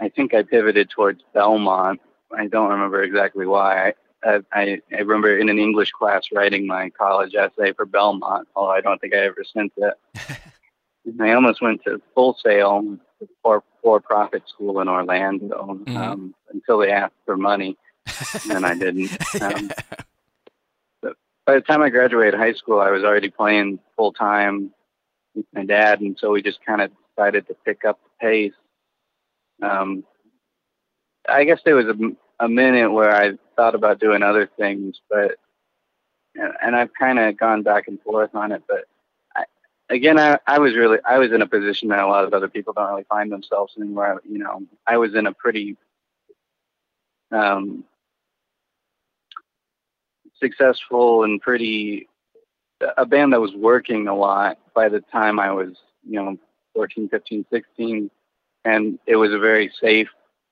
I 0.00 0.08
think 0.08 0.34
I 0.34 0.42
pivoted 0.42 0.90
towards 0.90 1.22
Belmont. 1.34 2.00
I 2.36 2.46
don't 2.46 2.70
remember 2.70 3.02
exactly 3.02 3.46
why. 3.46 3.92
I, 4.24 4.40
I, 4.52 4.80
I 4.92 4.98
remember 4.98 5.36
in 5.38 5.48
an 5.48 5.58
English 5.58 5.90
class 5.92 6.24
writing 6.32 6.66
my 6.66 6.90
college 6.90 7.34
essay 7.34 7.72
for 7.72 7.86
Belmont, 7.86 8.48
although 8.54 8.72
I 8.72 8.80
don't 8.80 9.00
think 9.00 9.14
I 9.14 9.18
ever 9.18 9.44
sent 9.44 9.72
it. 9.76 9.94
I 11.20 11.32
almost 11.32 11.60
went 11.62 11.82
to 11.84 12.00
Full 12.14 12.36
Sail, 12.44 12.98
for 13.42 13.62
for 13.82 14.00
profit 14.00 14.42
school 14.48 14.80
in 14.80 14.88
Orlando, 14.88 15.80
Mhm. 15.84 15.96
um, 15.96 16.34
until 16.52 16.78
they 16.78 16.90
asked 16.90 17.14
for 17.24 17.36
money, 17.36 17.76
and 18.50 18.64
I 18.66 18.74
didn't. 18.74 19.10
Um, 19.40 19.70
by 21.46 21.54
the 21.54 21.60
time 21.62 21.82
I 21.82 21.88
graduated 21.88 22.34
high 22.38 22.52
school, 22.52 22.80
I 22.80 22.90
was 22.90 23.02
already 23.02 23.30
playing 23.30 23.80
full 23.96 24.12
time 24.12 24.70
with 25.34 25.46
my 25.54 25.64
dad, 25.64 26.00
and 26.00 26.16
so 26.18 26.30
we 26.30 26.42
just 26.42 26.64
kind 26.64 26.80
of 26.80 26.90
decided 27.16 27.46
to 27.48 27.54
pick 27.64 27.84
up 27.84 27.98
the 28.04 28.10
pace. 28.26 28.52
Um, 29.62 30.04
I 31.28 31.44
guess 31.44 31.60
there 31.64 31.76
was 31.76 31.86
a, 31.86 32.44
a 32.44 32.48
minute 32.48 32.90
where 32.90 33.14
I 33.14 33.32
thought 33.56 33.74
about 33.74 34.00
doing 34.00 34.22
other 34.22 34.48
things, 34.58 35.00
but 35.08 35.36
and, 36.34 36.76
I've 36.76 36.94
kind 36.98 37.18
of 37.18 37.36
gone 37.38 37.62
back 37.62 37.88
and 37.88 38.00
forth 38.02 38.34
on 38.34 38.52
it. 38.52 38.62
But 38.66 38.84
I, 39.34 39.44
again, 39.88 40.18
I, 40.18 40.38
I 40.46 40.58
was 40.58 40.74
really 40.74 40.98
I 41.04 41.18
was 41.18 41.32
in 41.32 41.42
a 41.42 41.46
position 41.46 41.88
that 41.88 41.98
a 41.98 42.06
lot 42.06 42.24
of 42.24 42.32
other 42.32 42.48
people 42.48 42.72
don't 42.72 42.88
really 42.88 43.04
find 43.04 43.30
themselves 43.30 43.74
in. 43.76 43.94
Where 43.94 44.20
you 44.28 44.38
know 44.38 44.62
I 44.86 44.96
was 44.96 45.14
in 45.14 45.26
a 45.26 45.32
pretty 45.32 45.76
um, 47.32 47.84
successful 50.40 51.24
and 51.24 51.40
pretty 51.40 52.08
a 52.96 53.06
band 53.06 53.32
that 53.32 53.40
was 53.40 53.54
working 53.54 54.08
a 54.08 54.16
lot 54.16 54.58
by 54.74 54.88
the 54.88 55.00
time 55.00 55.38
I 55.38 55.52
was, 55.52 55.76
you 56.08 56.20
know, 56.20 56.36
14, 56.74 57.08
15, 57.08 57.44
16. 57.50 58.10
And 58.64 58.98
it 59.06 59.16
was 59.16 59.32
a 59.32 59.38
very 59.38 59.72
safe 59.80 60.08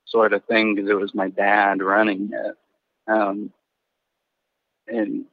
sort 0.07 0.33
of 0.33 0.45
thing 0.45 0.75
because 0.75 0.91
it 0.91 0.99
was 0.99 1.15
my 1.15 1.29
dad 1.29 1.83
running 1.83 2.31
it. 2.33 2.55
Um, 3.11 3.53
and 4.87 5.27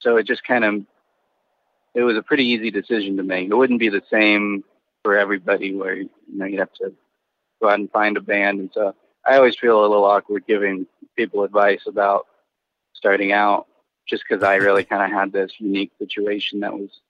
so 0.00 0.16
it 0.16 0.26
just 0.26 0.44
kind 0.44 0.64
of, 0.64 0.82
it 1.94 2.02
was 2.02 2.16
a 2.16 2.22
pretty 2.22 2.46
easy 2.46 2.70
decision 2.70 3.16
to 3.16 3.22
make. 3.22 3.48
It 3.48 3.54
wouldn't 3.54 3.80
be 3.80 3.88
the 3.88 4.02
same 4.10 4.64
for 5.02 5.16
everybody 5.16 5.74
where, 5.74 5.96
you 5.96 6.10
know, 6.28 6.46
you'd 6.46 6.60
have 6.60 6.72
to 6.74 6.94
go 7.60 7.68
out 7.68 7.78
and 7.78 7.90
find 7.90 8.16
a 8.16 8.20
band. 8.20 8.60
And 8.60 8.70
so 8.72 8.94
I 9.26 9.36
always 9.36 9.56
feel 9.56 9.80
a 9.80 9.82
little 9.82 10.04
awkward 10.04 10.46
giving 10.46 10.86
people 11.16 11.44
advice 11.44 11.82
about 11.86 12.26
starting 12.94 13.32
out 13.32 13.66
just 14.08 14.24
because 14.28 14.42
I 14.42 14.56
really 14.56 14.84
kind 14.84 15.02
of 15.02 15.10
had 15.10 15.32
this 15.32 15.52
unique 15.58 15.92
situation 15.98 16.60
that 16.60 16.72
was 16.72 17.00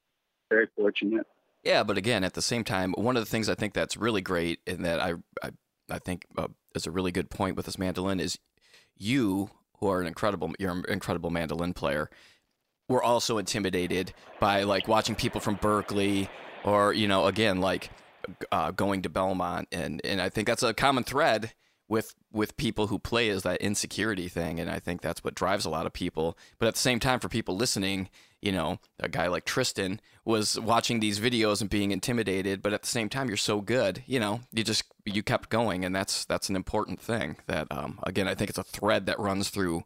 very 0.50 0.68
fortunate. 0.76 1.26
Yeah, 1.62 1.82
but 1.82 1.98
again, 1.98 2.24
at 2.24 2.34
the 2.34 2.42
same 2.42 2.64
time, 2.64 2.94
one 2.96 3.16
of 3.16 3.22
the 3.22 3.30
things 3.30 3.48
I 3.48 3.54
think 3.54 3.74
that's 3.74 3.96
really 3.96 4.22
great 4.22 4.60
and 4.66 4.84
that 4.84 5.00
I 5.00 5.14
I, 5.42 5.50
I 5.90 5.98
think 5.98 6.24
uh, 6.38 6.48
is 6.74 6.86
a 6.86 6.90
really 6.90 7.12
good 7.12 7.30
point 7.30 7.56
with 7.56 7.66
this 7.66 7.78
mandolin 7.78 8.20
is 8.20 8.38
you, 8.96 9.50
who 9.78 9.88
are 9.88 10.00
an 10.00 10.06
incredible, 10.06 10.52
you're 10.58 10.70
an 10.70 10.84
incredible 10.88 11.30
mandolin 11.30 11.74
player, 11.74 12.10
were 12.88 13.02
also 13.02 13.38
intimidated 13.38 14.12
by 14.40 14.62
like 14.62 14.88
watching 14.88 15.14
people 15.14 15.40
from 15.40 15.56
Berklee 15.56 16.28
or 16.64 16.92
you 16.92 17.08
know 17.08 17.26
again 17.26 17.60
like 17.60 17.90
uh, 18.52 18.70
going 18.70 19.02
to 19.02 19.08
Belmont. 19.08 19.68
And 19.72 20.00
and 20.04 20.20
I 20.20 20.28
think 20.28 20.46
that's 20.46 20.62
a 20.62 20.74
common 20.74 21.04
thread 21.04 21.52
with 21.88 22.14
with 22.32 22.56
people 22.56 22.86
who 22.86 22.98
play 22.98 23.28
is 23.28 23.42
that 23.42 23.60
insecurity 23.60 24.28
thing. 24.28 24.60
And 24.60 24.70
I 24.70 24.78
think 24.78 25.00
that's 25.00 25.24
what 25.24 25.34
drives 25.34 25.64
a 25.64 25.70
lot 25.70 25.86
of 25.86 25.92
people. 25.92 26.38
But 26.58 26.68
at 26.68 26.74
the 26.74 26.80
same 26.80 27.00
time 27.00 27.20
for 27.20 27.28
people 27.28 27.56
listening 27.56 28.08
you 28.42 28.52
know 28.52 28.78
a 28.98 29.08
guy 29.08 29.26
like 29.26 29.44
Tristan 29.44 30.00
was 30.24 30.58
watching 30.58 31.00
these 31.00 31.20
videos 31.20 31.60
and 31.60 31.70
being 31.70 31.90
intimidated 31.90 32.62
but 32.62 32.72
at 32.72 32.82
the 32.82 32.88
same 32.88 33.08
time 33.08 33.28
you're 33.28 33.36
so 33.36 33.60
good 33.60 34.02
you 34.06 34.20
know 34.20 34.40
you 34.52 34.64
just 34.64 34.84
you 35.04 35.22
kept 35.22 35.48
going 35.48 35.84
and 35.84 35.94
that's 35.94 36.24
that's 36.24 36.48
an 36.48 36.56
important 36.56 37.00
thing 37.00 37.36
that 37.46 37.66
um, 37.70 37.98
again 38.02 38.28
I 38.28 38.34
think 38.34 38.50
it's 38.50 38.58
a 38.58 38.64
thread 38.64 39.06
that 39.06 39.18
runs 39.18 39.50
through 39.50 39.84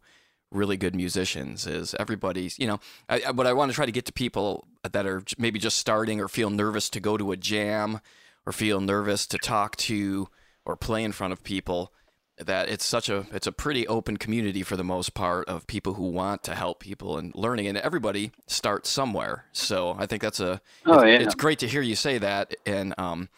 really 0.51 0.77
good 0.77 0.95
musicians 0.95 1.67
is 1.67 1.95
everybody's 1.99 2.57
you 2.59 2.67
know 2.67 2.79
I, 3.09 3.21
I, 3.27 3.31
what 3.31 3.47
I 3.47 3.53
want 3.53 3.71
to 3.71 3.75
try 3.75 3.85
to 3.85 3.91
get 3.91 4.05
to 4.05 4.13
people 4.13 4.67
that 4.89 5.05
are 5.05 5.23
maybe 5.37 5.59
just 5.59 5.77
starting 5.77 6.21
or 6.21 6.27
feel 6.27 6.49
nervous 6.49 6.89
to 6.91 6.99
go 6.99 7.17
to 7.17 7.31
a 7.31 7.37
jam 7.37 7.99
or 8.45 8.53
feel 8.53 8.79
nervous 8.79 9.25
to 9.27 9.37
talk 9.37 9.75
to 9.75 10.29
or 10.65 10.75
play 10.75 11.03
in 11.03 11.11
front 11.11 11.33
of 11.33 11.43
people 11.43 11.91
that 12.37 12.67
it's 12.69 12.85
such 12.85 13.07
a 13.09 13.25
it's 13.31 13.47
a 13.47 13.51
pretty 13.51 13.87
open 13.87 14.17
community 14.17 14.61
for 14.61 14.75
the 14.75 14.83
most 14.83 15.13
part 15.13 15.47
of 15.47 15.65
people 15.67 15.93
who 15.93 16.09
want 16.09 16.43
to 16.43 16.53
help 16.53 16.79
people 16.79 17.17
and 17.17 17.33
learning 17.35 17.65
and 17.67 17.77
everybody 17.77 18.31
starts 18.45 18.89
somewhere 18.89 19.45
so 19.53 19.95
i 19.97 20.05
think 20.05 20.21
that's 20.21 20.39
a 20.41 20.59
Oh, 20.85 20.99
it's, 20.99 21.03
yeah. 21.05 21.25
it's 21.25 21.35
great 21.35 21.59
to 21.59 21.67
hear 21.67 21.81
you 21.81 21.95
say 21.95 22.17
that 22.17 22.53
and 22.65 22.93
um 22.97 23.29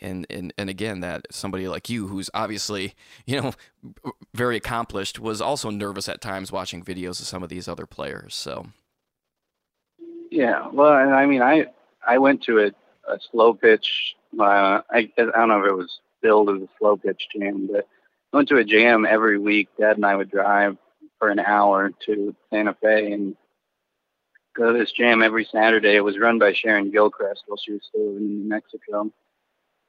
and 0.00 0.26
and 0.30 0.52
and 0.56 0.70
again 0.70 1.00
that 1.00 1.26
somebody 1.32 1.66
like 1.66 1.88
you 1.90 2.06
who's 2.06 2.30
obviously 2.32 2.94
you 3.26 3.40
know 3.40 3.52
very 4.34 4.56
accomplished 4.56 5.18
was 5.18 5.40
also 5.40 5.70
nervous 5.70 6.08
at 6.08 6.20
times 6.20 6.52
watching 6.52 6.82
videos 6.84 7.20
of 7.20 7.26
some 7.26 7.42
of 7.42 7.48
these 7.48 7.66
other 7.66 7.86
players 7.86 8.34
so 8.36 8.66
yeah 10.30 10.68
well 10.72 10.92
i 10.92 11.26
mean 11.26 11.42
i 11.42 11.66
i 12.06 12.18
went 12.18 12.42
to 12.42 12.58
a, 12.60 12.66
a 13.12 13.18
slow 13.30 13.52
pitch 13.54 14.14
uh, 14.38 14.80
I, 14.90 15.10
I 15.16 15.22
don't 15.36 15.48
know 15.48 15.60
if 15.60 15.66
it 15.66 15.76
was 15.76 16.00
billed 16.20 16.50
as 16.50 16.62
a 16.62 16.68
slow 16.78 16.96
pitch 16.96 17.28
jam 17.36 17.68
but 17.70 17.86
went 18.34 18.48
to 18.48 18.56
a 18.56 18.64
jam 18.64 19.06
every 19.06 19.38
week 19.38 19.68
dad 19.78 19.96
and 19.96 20.06
i 20.06 20.14
would 20.14 20.30
drive 20.30 20.76
for 21.18 21.28
an 21.28 21.38
hour 21.38 21.90
to 22.04 22.34
santa 22.50 22.76
fe 22.82 23.12
and 23.12 23.36
go 24.56 24.72
to 24.72 24.78
this 24.78 24.92
jam 24.92 25.22
every 25.22 25.44
saturday 25.50 25.96
it 25.96 26.04
was 26.04 26.18
run 26.18 26.38
by 26.38 26.52
sharon 26.52 26.90
gilchrist 26.90 27.42
while 27.46 27.56
she 27.56 27.72
was 27.72 27.82
still 27.88 28.06
living 28.06 28.26
in 28.26 28.42
new 28.42 28.48
mexico 28.48 29.10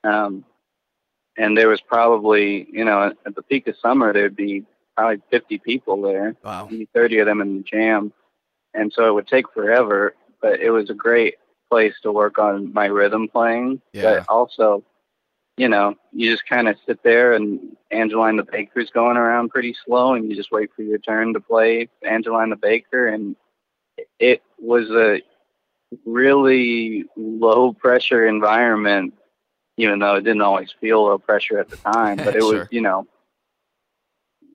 um, 0.03 0.45
and 1.38 1.58
there 1.58 1.67
was 1.67 1.81
probably, 1.81 2.67
you 2.71 2.86
know, 2.86 3.13
at 3.25 3.36
the 3.36 3.41
peak 3.41 3.67
of 3.67 3.75
summer, 3.81 4.13
there'd 4.13 4.36
be 4.36 4.63
probably 4.95 5.21
50 5.31 5.58
people 5.60 6.01
there, 6.01 6.36
wow. 6.43 6.67
maybe 6.69 6.88
30 6.93 7.19
of 7.19 7.25
them 7.25 7.41
in 7.41 7.58
the 7.58 7.63
jam. 7.63 8.13
And 8.73 8.93
so 8.93 9.08
it 9.08 9.13
would 9.13 9.27
take 9.27 9.51
forever, 9.53 10.15
but 10.41 10.62
it 10.62 10.69
was 10.69 10.89
a 10.89 10.93
great 10.93 11.36
place 11.69 11.93
to 12.03 12.12
work 12.12 12.39
on 12.39 12.71
my 12.73 12.86
rhythm 12.86 13.27
playing. 13.27 13.81
Yeah. 13.91 14.03
But 14.03 14.29
also, 14.29 14.84
you 15.57 15.69
know, 15.69 15.95
you 16.11 16.31
just 16.31 16.47
kind 16.47 16.67
of 16.67 16.75
sit 16.85 17.01
there 17.03 17.33
and 17.33 17.77
Angeline 17.91 18.35
the 18.35 18.43
Baker's 18.43 18.89
going 18.89 19.17
around 19.17 19.49
pretty 19.49 19.75
slow 19.85 20.13
and 20.13 20.29
you 20.29 20.35
just 20.35 20.51
wait 20.51 20.69
for 20.75 20.81
your 20.81 20.97
turn 20.97 21.33
to 21.33 21.39
play 21.39 21.89
Angeline 22.03 22.49
the 22.49 22.55
Baker. 22.57 23.07
And 23.07 23.35
it 24.19 24.43
was 24.59 24.89
a 24.91 25.21
really 26.05 27.05
low 27.15 27.73
pressure 27.73 28.27
environment 28.27 29.13
even 29.77 29.99
though 29.99 30.15
it 30.15 30.23
didn't 30.23 30.41
always 30.41 30.73
feel 30.79 31.03
low 31.03 31.17
pressure 31.17 31.59
at 31.59 31.69
the 31.69 31.77
time. 31.77 32.17
But 32.17 32.27
it 32.35 32.39
Sure. 32.39 32.59
was, 32.59 32.67
you 32.71 32.81
know, 32.81 33.07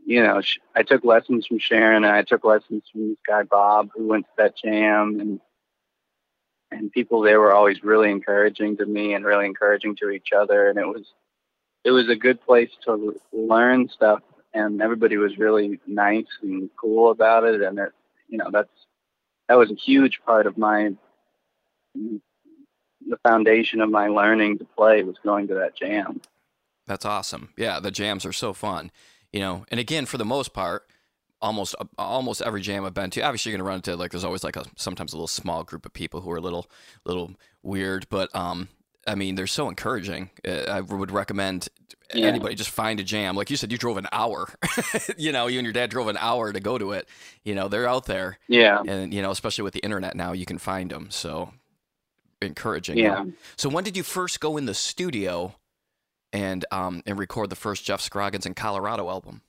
you 0.06 0.22
know, 0.22 0.40
sh- 0.40 0.58
I 0.74 0.82
took 0.82 1.04
lessons 1.04 1.46
from 1.46 1.58
Sharon, 1.58 2.04
and 2.04 2.12
I 2.12 2.22
took 2.22 2.44
lessons 2.44 2.84
from 2.90 3.08
this 3.10 3.18
guy 3.26 3.42
Bob, 3.42 3.90
who 3.94 4.08
went 4.08 4.24
to 4.26 4.30
that 4.38 4.56
jam, 4.56 5.20
and 5.20 5.40
and 6.70 6.92
people 6.92 7.20
there 7.20 7.40
were 7.40 7.52
always 7.52 7.82
really 7.82 8.10
encouraging 8.10 8.76
to 8.76 8.86
me 8.86 9.14
and 9.14 9.24
really 9.24 9.46
encouraging 9.46 9.96
to 9.96 10.10
each 10.10 10.32
other, 10.32 10.68
and 10.68 10.78
it 10.78 10.86
was 10.86 11.12
it 11.84 11.90
was 11.90 12.08
a 12.08 12.16
good 12.16 12.40
place 12.40 12.70
to 12.84 13.18
learn 13.32 13.88
stuff, 13.88 14.22
and 14.52 14.82
everybody 14.82 15.16
was 15.16 15.38
really 15.38 15.80
nice 15.86 16.26
and 16.42 16.70
cool 16.80 17.10
about 17.10 17.44
it, 17.44 17.62
and 17.62 17.78
it, 17.78 17.92
you 18.28 18.38
know, 18.38 18.50
that's 18.50 18.68
that 19.48 19.58
was 19.58 19.70
a 19.70 19.74
huge 19.74 20.20
part 20.24 20.46
of 20.46 20.56
my 20.56 20.92
the 21.94 23.16
foundation 23.22 23.80
of 23.80 23.90
my 23.90 24.08
learning 24.08 24.58
to 24.58 24.64
play 24.64 25.02
was 25.02 25.16
going 25.24 25.48
to 25.48 25.54
that 25.54 25.74
jam. 25.74 26.20
That's 26.86 27.04
awesome. 27.04 27.52
Yeah, 27.56 27.80
the 27.80 27.90
jams 27.90 28.24
are 28.24 28.32
so 28.32 28.52
fun. 28.52 28.90
You 29.32 29.40
know, 29.40 29.64
and 29.70 29.80
again, 29.80 30.06
for 30.06 30.18
the 30.18 30.24
most 30.24 30.52
part, 30.52 30.86
almost 31.42 31.74
uh, 31.80 31.84
almost 31.98 32.42
every 32.42 32.60
jam 32.60 32.84
I've 32.84 32.94
been 32.94 33.10
to, 33.10 33.22
obviously 33.22 33.50
you're 33.52 33.58
gonna 33.58 33.68
run 33.68 33.76
into 33.76 33.96
like 33.96 34.10
there's 34.10 34.24
always 34.24 34.44
like 34.44 34.56
a 34.56 34.64
sometimes 34.76 35.12
a 35.12 35.16
little 35.16 35.28
small 35.28 35.64
group 35.64 35.86
of 35.86 35.92
people 35.92 36.20
who 36.20 36.30
are 36.30 36.36
a 36.36 36.40
little 36.40 36.66
little 37.04 37.32
weird, 37.62 38.06
but 38.10 38.34
um, 38.34 38.68
I 39.06 39.14
mean 39.14 39.34
they're 39.34 39.46
so 39.46 39.68
encouraging. 39.68 40.30
Uh, 40.46 40.64
I 40.68 40.80
would 40.80 41.10
recommend 41.10 41.68
Yeah. 42.14 42.26
anybody 42.26 42.54
just 42.56 42.70
find 42.70 42.98
a 43.00 43.04
jam. 43.04 43.36
Like 43.36 43.50
you 43.50 43.56
said, 43.56 43.70
you 43.72 43.78
drove 43.78 43.96
an 43.96 44.08
hour. 44.12 44.52
you 45.16 45.32
know, 45.32 45.46
you 45.46 45.58
and 45.58 45.64
your 45.66 45.72
dad 45.72 45.90
drove 45.90 46.08
an 46.08 46.16
hour 46.18 46.52
to 46.52 46.60
go 46.60 46.76
to 46.76 46.92
it. 46.92 47.08
You 47.44 47.54
know, 47.54 47.68
they're 47.68 47.88
out 47.88 48.06
there, 48.06 48.38
Yeah, 48.48 48.82
and 48.86 49.14
you 49.14 49.22
know, 49.22 49.30
especially 49.30 49.64
with 49.64 49.74
the 49.74 49.80
internet 49.80 50.14
now, 50.16 50.32
you 50.32 50.44
can 50.46 50.58
find 50.58 50.90
them. 50.90 51.08
So 51.10 51.52
encouraging. 52.42 52.98
yeah. 52.98 53.24
So 53.56 53.68
when 53.68 53.84
did 53.84 53.96
you 53.96 54.02
first 54.02 54.40
go 54.40 54.56
in 54.56 54.66
the 54.66 54.74
studio 54.74 55.54
and 56.32 56.64
um 56.70 57.02
and 57.06 57.18
record 57.18 57.50
the 57.50 57.56
first 57.56 57.84
Jeff 57.84 58.00
Scroggins 58.00 58.46
& 58.52 58.56
Colorado 58.56 59.08
album? 59.08 59.42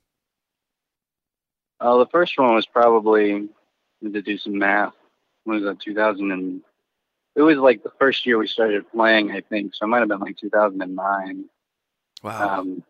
Uh, 1.82 1.98
the 1.98 2.08
first 2.08 2.38
one 2.38 2.54
was 2.54 2.68
probably 2.68 3.50
to 4.04 4.22
do 4.22 4.38
some 4.38 4.58
math. 4.58 4.94
What 5.44 5.56
was 5.56 5.64
that 5.64 5.80
2000 5.80 6.32
and 6.32 6.62
it 7.36 7.42
was 7.42 7.58
like 7.58 7.82
the 7.82 7.92
first 7.98 8.26
year 8.26 8.38
we 8.38 8.48
started 8.48 8.90
playing, 8.92 9.32
I 9.32 9.42
think. 9.42 9.74
So 9.74 9.86
it 9.86 9.88
might 9.88 10.00
have 10.00 10.10
been 10.10 10.20
like 10.20 10.38
2009. 10.38 11.46
Wow. 12.24 12.60
Um, 12.60 12.84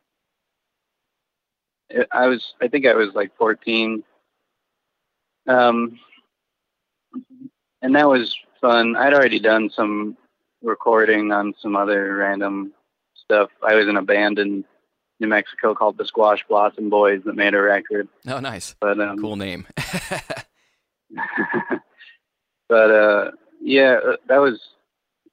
it, 1.90 2.08
I 2.12 2.28
was, 2.28 2.54
I 2.62 2.68
think 2.68 2.86
I 2.86 2.96
was 2.96 3.14
like 3.14 3.36
14. 3.38 4.04
Um, 5.48 6.00
and 7.82 7.96
that 7.96 8.10
was 8.10 8.36
fun. 8.60 8.96
I'd 8.96 9.14
already 9.14 9.40
done 9.40 9.70
some 9.70 10.18
recording 10.62 11.32
on 11.32 11.54
some 11.60 11.76
other 11.76 12.16
random 12.16 12.74
stuff. 13.16 13.52
I 13.64 13.76
was 13.76 13.88
in 13.88 13.98
a 13.98 14.02
band 14.02 14.40
in 14.40 14.66
New 15.22 15.28
Mexico 15.28 15.74
called 15.76 15.98
the 15.98 16.06
Squash 16.06 16.44
Blossom 16.50 16.90
Boys 16.90 17.22
that 17.26 17.36
made 17.36 17.54
a 17.54 17.62
record. 17.62 18.08
oh, 18.28 18.40
nice. 18.40 18.76
But 18.82 19.00
um, 19.00 19.20
Cool 19.20 19.36
name. 19.36 19.68
but 22.68 22.92
uh, 22.92 23.32
yeah, 23.62 24.00
uh, 24.06 24.18
that 24.28 24.40
was 24.40 24.60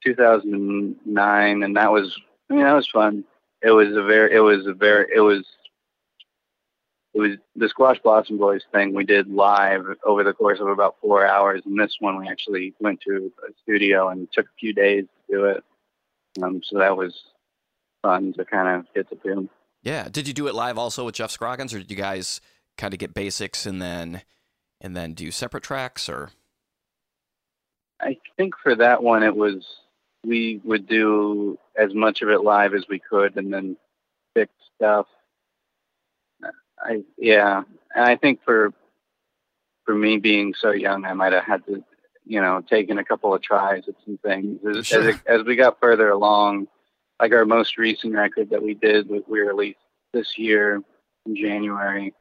2009, 0.03 1.63
and 1.63 1.75
that 1.75 1.91
was, 1.91 2.15
I 2.49 2.53
mean, 2.53 2.63
that 2.63 2.73
was 2.73 2.87
fun. 2.87 3.23
It 3.61 3.71
was 3.71 3.89
a 3.89 4.03
very, 4.03 4.33
it 4.33 4.39
was 4.39 4.67
a 4.67 4.73
very, 4.73 5.07
it 5.13 5.21
was, 5.21 5.43
it 7.13 7.19
was 7.19 7.37
the 7.55 7.67
Squash 7.67 7.99
Blossom 7.99 8.37
Boys 8.37 8.61
thing 8.71 8.93
we 8.93 9.03
did 9.03 9.27
live 9.27 9.85
over 10.05 10.23
the 10.23 10.33
course 10.33 10.59
of 10.59 10.67
about 10.67 10.97
four 11.01 11.25
hours, 11.25 11.63
and 11.65 11.79
this 11.79 11.97
one 11.99 12.17
we 12.17 12.29
actually 12.29 12.75
went 12.79 13.01
to 13.01 13.31
a 13.47 13.51
studio 13.63 14.09
and 14.09 14.31
took 14.31 14.45
a 14.45 14.59
few 14.59 14.71
days 14.73 15.05
to 15.05 15.35
do 15.35 15.45
it. 15.45 15.63
Um, 16.43 16.61
so 16.63 16.77
that 16.77 16.95
was 16.95 17.19
fun 18.03 18.33
to 18.33 18.45
kind 18.45 18.67
of 18.67 18.93
get 18.93 19.09
to 19.09 19.17
do. 19.23 19.49
Yeah. 19.81 20.07
Did 20.09 20.27
you 20.27 20.33
do 20.33 20.47
it 20.47 20.55
live 20.55 20.77
also 20.77 21.05
with 21.05 21.15
Jeff 21.15 21.31
Scroggins, 21.31 21.73
or 21.73 21.79
did 21.79 21.89
you 21.91 21.97
guys 21.97 22.41
kind 22.77 22.93
of 22.93 22.99
get 22.99 23.13
basics 23.13 23.65
and 23.65 23.81
then 23.81 24.21
and 24.81 24.95
then 24.95 25.13
do 25.13 25.31
separate 25.31 25.63
tracks, 25.63 26.07
or 26.07 26.29
I 28.01 28.17
think 28.37 28.55
for 28.61 28.75
that 28.75 29.03
one, 29.03 29.23
it 29.23 29.35
was 29.35 29.65
we 30.25 30.61
would 30.63 30.87
do 30.87 31.57
as 31.77 31.93
much 31.93 32.21
of 32.21 32.29
it 32.29 32.41
live 32.41 32.73
as 32.73 32.85
we 32.89 32.99
could, 32.99 33.37
and 33.37 33.53
then 33.53 33.77
fix 34.33 34.51
stuff. 34.75 35.07
I 36.81 37.03
yeah, 37.17 37.63
and 37.93 38.05
I 38.05 38.15
think 38.15 38.41
for 38.43 38.73
for 39.85 39.93
me 39.95 40.17
being 40.17 40.53
so 40.53 40.71
young, 40.71 41.03
I 41.03 41.13
might 41.13 41.33
have 41.33 41.43
had 41.43 41.65
to, 41.65 41.83
you 42.25 42.39
know, 42.41 42.61
taken 42.61 42.99
a 42.99 43.03
couple 43.03 43.33
of 43.33 43.41
tries 43.41 43.83
at 43.87 43.95
some 44.05 44.17
things 44.23 44.59
as, 44.65 44.85
Sure. 44.87 45.09
as, 45.09 45.15
as 45.25 45.43
we 45.43 45.55
got 45.55 45.79
further 45.81 46.09
along. 46.09 46.67
Like 47.19 47.33
our 47.33 47.45
most 47.45 47.77
recent 47.77 48.13
record 48.13 48.49
that 48.51 48.63
we 48.63 48.73
did, 48.73 49.09
we 49.09 49.39
released 49.41 49.79
this 50.13 50.37
year 50.37 50.81
in 51.25 51.35
January. 51.35 52.13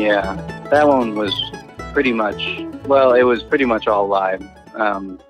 Yeah, 0.00 0.34
that 0.70 0.88
one 0.88 1.14
was 1.14 1.38
pretty 1.92 2.14
much 2.14 2.64
well. 2.86 3.12
It 3.12 3.24
was 3.24 3.42
pretty 3.42 3.66
much 3.66 3.86
all 3.86 4.08
live. 4.08 4.42
Um, 4.74 5.20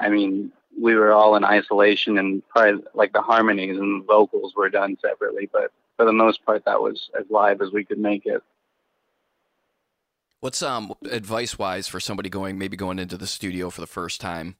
I 0.00 0.08
mean, 0.08 0.50
we 0.76 0.96
were 0.96 1.12
all 1.12 1.36
in 1.36 1.44
isolation, 1.44 2.18
and 2.18 2.42
probably 2.48 2.82
like 2.94 3.12
the 3.12 3.22
harmonies 3.22 3.78
and 3.78 4.04
vocals 4.04 4.56
were 4.56 4.68
done 4.68 4.98
separately. 5.00 5.48
But 5.52 5.70
for 5.96 6.04
the 6.04 6.12
most 6.12 6.44
part, 6.44 6.64
that 6.64 6.82
was 6.82 7.08
as 7.16 7.26
live 7.30 7.60
as 7.62 7.70
we 7.70 7.84
could 7.84 8.00
make 8.00 8.26
it. 8.26 8.42
what's 10.40 10.60
um 10.60 10.92
advice 11.12 11.56
wise 11.56 11.86
for 11.86 12.00
somebody 12.00 12.28
going 12.28 12.58
maybe 12.58 12.76
going 12.76 12.98
into 12.98 13.16
the 13.16 13.28
studio 13.28 13.70
for 13.70 13.80
the 13.80 13.86
first 13.86 14.20
time? 14.20 14.56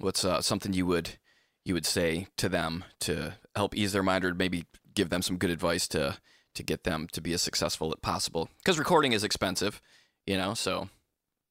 What's 0.00 0.24
uh, 0.24 0.40
something 0.40 0.72
you 0.72 0.86
would 0.86 1.18
you 1.62 1.74
would 1.74 1.84
say 1.84 2.26
to 2.38 2.48
them 2.48 2.84
to 3.00 3.34
help 3.54 3.76
ease 3.76 3.92
their 3.92 4.02
mind, 4.02 4.24
or 4.24 4.32
maybe 4.32 4.64
give 4.94 5.10
them 5.10 5.20
some 5.20 5.36
good 5.36 5.50
advice 5.50 5.86
to 5.88 6.16
to 6.54 6.62
get 6.62 6.84
them 6.84 7.06
to 7.12 7.20
be 7.20 7.32
as 7.32 7.42
successful 7.42 7.88
as 7.88 8.00
possible? 8.02 8.48
Because 8.58 8.78
recording 8.78 9.12
is 9.12 9.24
expensive, 9.24 9.80
you 10.26 10.36
know. 10.36 10.54
So 10.54 10.88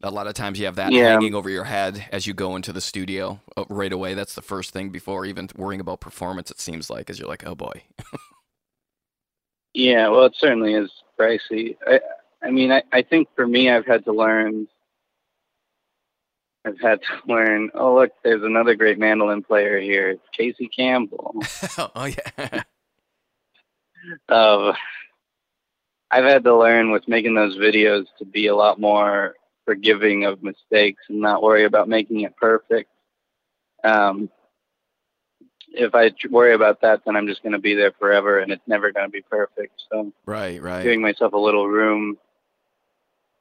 a 0.04 0.10
lot 0.12 0.28
of 0.28 0.34
times 0.34 0.60
you 0.60 0.66
have 0.66 0.76
that 0.78 0.92
Yeah. 0.92 1.10
hanging 1.14 1.36
over 1.36 1.50
your 1.50 1.66
head 1.66 2.06
as 2.12 2.26
you 2.28 2.34
go 2.34 2.56
into 2.56 2.74
the 2.74 2.82
studio 2.82 3.40
uh, 3.56 3.66
right 3.70 3.92
away. 3.94 4.14
That's 4.14 4.36
the 4.36 4.42
first 4.42 4.72
thing 4.72 4.90
before 4.90 5.26
even 5.26 5.50
worrying 5.56 5.82
about 5.82 6.02
performance. 6.02 6.50
It 6.52 6.60
seems 6.60 6.90
like, 6.90 7.10
as 7.10 7.20
you're 7.20 7.28
like, 7.30 7.46
oh 7.46 7.56
boy. 7.56 7.84
Yeah, 9.74 10.10
well, 10.10 10.26
it 10.26 10.36
certainly 10.38 10.74
is 10.74 10.92
pricey. 11.20 11.78
I, 11.88 12.02
I 12.44 12.52
mean, 12.52 12.72
I, 12.72 12.84
I 12.92 13.04
think 13.04 13.30
for 13.36 13.48
me, 13.48 13.70
I've 13.70 13.86
had 13.86 14.04
to 14.06 14.12
learn. 14.12 14.68
I've 16.66 16.80
had 16.82 17.00
to 17.04 17.08
learn. 17.32 17.70
Oh, 17.74 17.96
look, 17.96 18.12
there's 18.24 18.44
another 18.44 18.76
great 18.76 19.00
mandolin 19.00 19.44
player 19.44 19.80
here. 19.80 20.10
It's 20.10 20.28
Casey 20.36 20.68
Campbell. 20.68 21.36
oh 21.96 22.06
yeah. 22.06 22.64
of 24.30 24.76
I've 26.12 26.26
had 26.26 26.44
to 26.44 26.58
learn 26.58 26.92
with 26.92 27.08
making 27.08 27.36
those 27.36 27.58
videos 27.58 28.06
to 28.20 28.26
be 28.26 28.48
a 28.48 28.56
lot 28.56 28.80
more 28.80 29.36
forgiving 29.66 30.26
of 30.26 30.44
mistakes 30.44 31.04
and 31.08 31.22
not 31.22 31.42
worry 31.42 31.64
about 31.64 31.88
making 31.88 32.22
it 32.22 32.36
perfect. 32.36 32.90
Um, 33.84 34.30
if 35.70 35.96
I 35.96 36.12
worry 36.30 36.54
about 36.54 36.82
that, 36.82 37.04
then 37.06 37.16
I'm 37.16 37.28
just 37.28 37.42
going 37.44 37.54
to 37.54 37.60
be 37.60 37.76
there 37.76 37.94
forever, 37.94 38.40
and 38.40 38.52
it's 38.52 38.68
never 38.68 38.92
going 38.92 39.08
to 39.08 39.12
be 39.12 39.22
perfect. 39.22 39.82
So, 39.90 40.12
right, 40.26 40.62
right, 40.62 40.84
giving 40.84 41.02
myself 41.02 41.32
a 41.32 41.38
little 41.38 41.68
room 41.68 42.18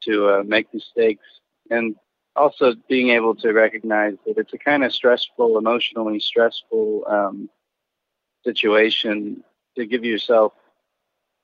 to 0.02 0.28
uh, 0.28 0.42
make 0.44 0.72
mistakes, 0.72 1.24
and 1.70 1.96
also 2.36 2.74
being 2.88 3.10
able 3.10 3.34
to 3.34 3.52
recognize 3.52 4.14
that 4.26 4.38
it's 4.38 4.52
a 4.52 4.58
kind 4.58 4.84
of 4.84 4.94
stressful, 4.94 5.58
emotionally 5.58 6.20
stressful 6.20 7.04
um, 7.08 7.50
situation 8.44 9.42
to 9.76 9.86
give 9.86 10.04
yourself 10.04 10.52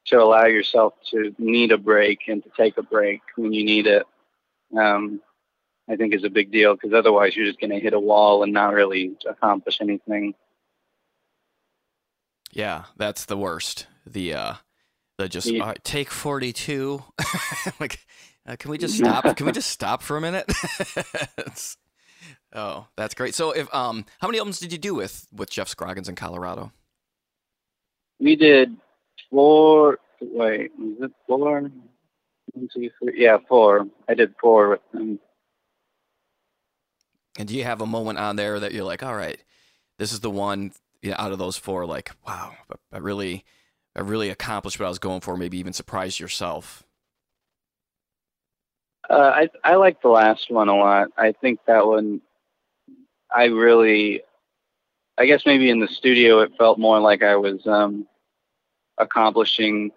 to 0.06 0.22
allow 0.22 0.46
yourself 0.46 0.94
to 1.10 1.34
need 1.38 1.72
a 1.72 1.78
break 1.78 2.20
and 2.28 2.42
to 2.42 2.50
take 2.56 2.78
a 2.78 2.82
break 2.82 3.20
when 3.36 3.52
you 3.52 3.64
need 3.64 3.86
it. 3.86 4.04
Um, 4.76 5.20
I 5.88 5.96
think 5.96 6.14
is 6.14 6.24
a 6.24 6.30
big 6.30 6.50
deal 6.50 6.74
because 6.74 6.92
otherwise 6.92 7.36
you're 7.36 7.46
just 7.46 7.60
going 7.60 7.70
to 7.70 7.78
hit 7.78 7.92
a 7.92 8.00
wall 8.00 8.42
and 8.42 8.52
not 8.52 8.74
really 8.74 9.16
accomplish 9.28 9.78
anything. 9.80 10.34
Yeah, 12.52 12.84
that's 12.96 13.26
the 13.26 13.36
worst. 13.36 13.86
The 14.06 14.34
uh, 14.34 14.54
the 15.18 15.28
just 15.28 15.48
yeah. 15.48 15.74
take 15.84 16.10
forty 16.10 16.52
two. 16.52 17.04
like, 17.80 18.00
uh, 18.46 18.56
can 18.56 18.70
we 18.70 18.78
just 18.78 18.96
stop? 18.96 19.36
can 19.36 19.46
we 19.46 19.52
just 19.60 19.70
stop 19.70 20.02
for 20.02 20.16
a 20.16 20.20
minute? 20.20 20.50
oh, 22.54 22.86
that's 22.96 23.14
great. 23.14 23.34
So, 23.34 23.50
if 23.50 23.72
um, 23.74 24.06
how 24.20 24.28
many 24.28 24.38
albums 24.38 24.58
did 24.58 24.72
you 24.72 24.78
do 24.78 24.94
with 24.94 25.28
with 25.32 25.50
Jeff 25.50 25.68
Scroggins 25.68 26.10
& 26.14 26.16
Colorado? 26.16 26.72
We 28.18 28.36
did 28.36 28.76
four. 29.30 29.98
Wait, 30.20 30.70
was 30.78 30.96
it 31.02 31.12
four? 31.26 31.60
One, 31.60 32.68
two, 32.72 32.90
three. 32.98 33.14
Yeah, 33.16 33.38
four. 33.48 33.86
I 34.08 34.14
did 34.14 34.34
four 34.40 34.70
with 34.70 34.80
them. 34.92 35.18
And 37.38 37.46
do 37.46 37.54
you 37.54 37.64
have 37.64 37.80
a 37.80 37.86
moment 37.86 38.18
on 38.18 38.36
there 38.36 38.58
that 38.60 38.72
you're 38.72 38.84
like, 38.84 39.02
all 39.02 39.14
right, 39.14 39.38
this 39.98 40.12
is 40.12 40.20
the 40.20 40.30
one 40.30 40.72
you 41.02 41.10
know, 41.10 41.16
out 41.18 41.32
of 41.32 41.38
those 41.38 41.56
four, 41.56 41.86
like, 41.86 42.10
wow, 42.26 42.54
I 42.92 42.98
really, 42.98 43.44
I 43.94 44.00
really 44.00 44.30
accomplished 44.30 44.80
what 44.80 44.86
I 44.86 44.88
was 44.88 44.98
going 44.98 45.20
for. 45.20 45.36
Maybe 45.36 45.58
even 45.58 45.72
surprised 45.72 46.18
yourself. 46.18 46.82
Uh, 49.08 49.32
I 49.34 49.48
I 49.62 49.76
like 49.76 50.02
the 50.02 50.08
last 50.08 50.50
one 50.50 50.68
a 50.68 50.76
lot. 50.76 51.08
I 51.16 51.32
think 51.32 51.60
that 51.66 51.86
one, 51.86 52.22
I 53.32 53.44
really, 53.44 54.22
I 55.18 55.26
guess 55.26 55.46
maybe 55.46 55.70
in 55.70 55.80
the 55.80 55.88
studio 55.88 56.40
it 56.40 56.52
felt 56.58 56.78
more 56.78 57.00
like 57.00 57.22
I 57.22 57.36
was 57.36 57.66
um, 57.66 58.06
accomplishing 58.98 59.92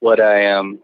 what 0.00 0.20
I 0.20 0.52
um. 0.52 0.80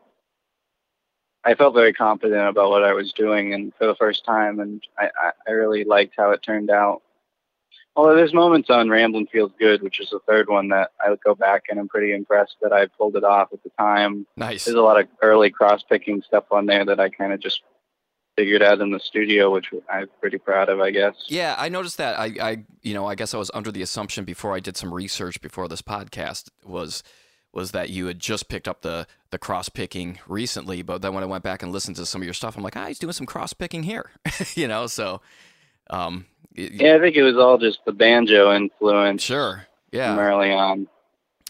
I 1.42 1.54
felt 1.54 1.72
very 1.72 1.94
confident 1.94 2.48
about 2.48 2.68
what 2.68 2.84
I 2.84 2.92
was 2.92 3.14
doing, 3.14 3.54
and 3.54 3.72
for 3.78 3.86
the 3.86 3.94
first 3.94 4.26
time, 4.26 4.60
and 4.60 4.82
I, 4.98 5.08
I 5.48 5.52
really 5.52 5.84
liked 5.84 6.14
how 6.18 6.32
it 6.32 6.42
turned 6.42 6.70
out. 6.70 7.00
Although 7.96 8.14
there's 8.14 8.34
moments 8.34 8.70
on 8.70 8.88
Ramblin' 8.88 9.26
Feels 9.26 9.52
Good, 9.58 9.82
which 9.82 10.00
is 10.00 10.10
the 10.10 10.20
third 10.28 10.48
one 10.48 10.68
that 10.68 10.90
I 11.04 11.10
would 11.10 11.22
go 11.22 11.34
back 11.34 11.64
and 11.68 11.78
I'm 11.78 11.88
pretty 11.88 12.12
impressed 12.12 12.56
that 12.62 12.72
I 12.72 12.86
pulled 12.86 13.16
it 13.16 13.24
off 13.24 13.48
at 13.52 13.62
the 13.62 13.70
time. 13.78 14.26
Nice. 14.36 14.64
There's 14.64 14.76
a 14.76 14.82
lot 14.82 15.00
of 15.00 15.08
early 15.22 15.50
cross 15.50 15.82
picking 15.82 16.22
stuff 16.22 16.44
on 16.50 16.66
there 16.66 16.84
that 16.84 17.00
I 17.00 17.08
kind 17.08 17.32
of 17.32 17.40
just 17.40 17.62
figured 18.40 18.62
out 18.62 18.80
in 18.80 18.90
the 18.90 18.98
studio, 18.98 19.52
which 19.52 19.66
I'm 19.90 20.08
pretty 20.18 20.38
proud 20.38 20.70
of, 20.70 20.80
I 20.80 20.90
guess. 20.90 21.14
Yeah, 21.28 21.54
I 21.58 21.68
noticed 21.68 21.98
that. 21.98 22.18
I, 22.18 22.32
I, 22.40 22.64
you 22.80 22.94
know, 22.94 23.04
I 23.06 23.14
guess 23.14 23.34
I 23.34 23.36
was 23.36 23.50
under 23.52 23.70
the 23.70 23.82
assumption 23.82 24.24
before 24.24 24.56
I 24.56 24.60
did 24.60 24.78
some 24.78 24.94
research 24.94 25.42
before 25.42 25.68
this 25.68 25.82
podcast 25.82 26.48
was 26.64 27.02
was 27.52 27.72
that 27.72 27.90
you 27.90 28.06
had 28.06 28.18
just 28.18 28.48
picked 28.48 28.66
up 28.66 28.80
the 28.80 29.06
the 29.28 29.38
cross 29.38 29.68
picking 29.68 30.18
recently, 30.26 30.80
but 30.80 31.02
then 31.02 31.12
when 31.12 31.22
I 31.22 31.26
went 31.26 31.44
back 31.44 31.62
and 31.62 31.70
listened 31.70 31.96
to 31.96 32.06
some 32.06 32.22
of 32.22 32.24
your 32.24 32.32
stuff, 32.32 32.56
I'm 32.56 32.62
like, 32.62 32.76
ah, 32.76 32.86
he's 32.86 32.98
doing 32.98 33.12
some 33.12 33.26
cross 33.26 33.52
picking 33.52 33.82
here, 33.82 34.10
you 34.54 34.66
know. 34.66 34.86
So 34.86 35.20
um, 35.90 36.24
yeah, 36.54 36.94
I 36.94 37.00
think 37.00 37.16
it 37.16 37.22
was 37.22 37.36
all 37.36 37.58
just 37.58 37.84
the 37.84 37.92
banjo 37.92 38.54
influence. 38.54 39.22
Sure. 39.22 39.66
Yeah. 39.92 40.16
Early 40.16 40.50
on. 40.50 40.88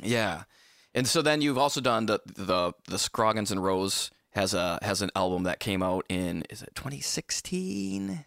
Yeah, 0.03 0.45
and 0.93 1.07
so 1.07 1.23
then 1.23 1.41
you've 1.41 1.59
also 1.59 1.81
done 1.81 2.07
the 2.07 2.19
the 2.27 2.73
the 2.89 2.99
Scroggins 2.99 3.53
and 3.53 3.63
Rose 3.63 4.11
has 4.31 4.55
a 4.55 4.79
has 4.83 5.03
an 5.03 5.11
album 5.15 5.45
that 5.45 5.61
came 5.61 5.83
out 5.83 6.05
in 6.09 6.45
is 6.51 6.63
it 6.63 6.75
2016? 6.75 8.25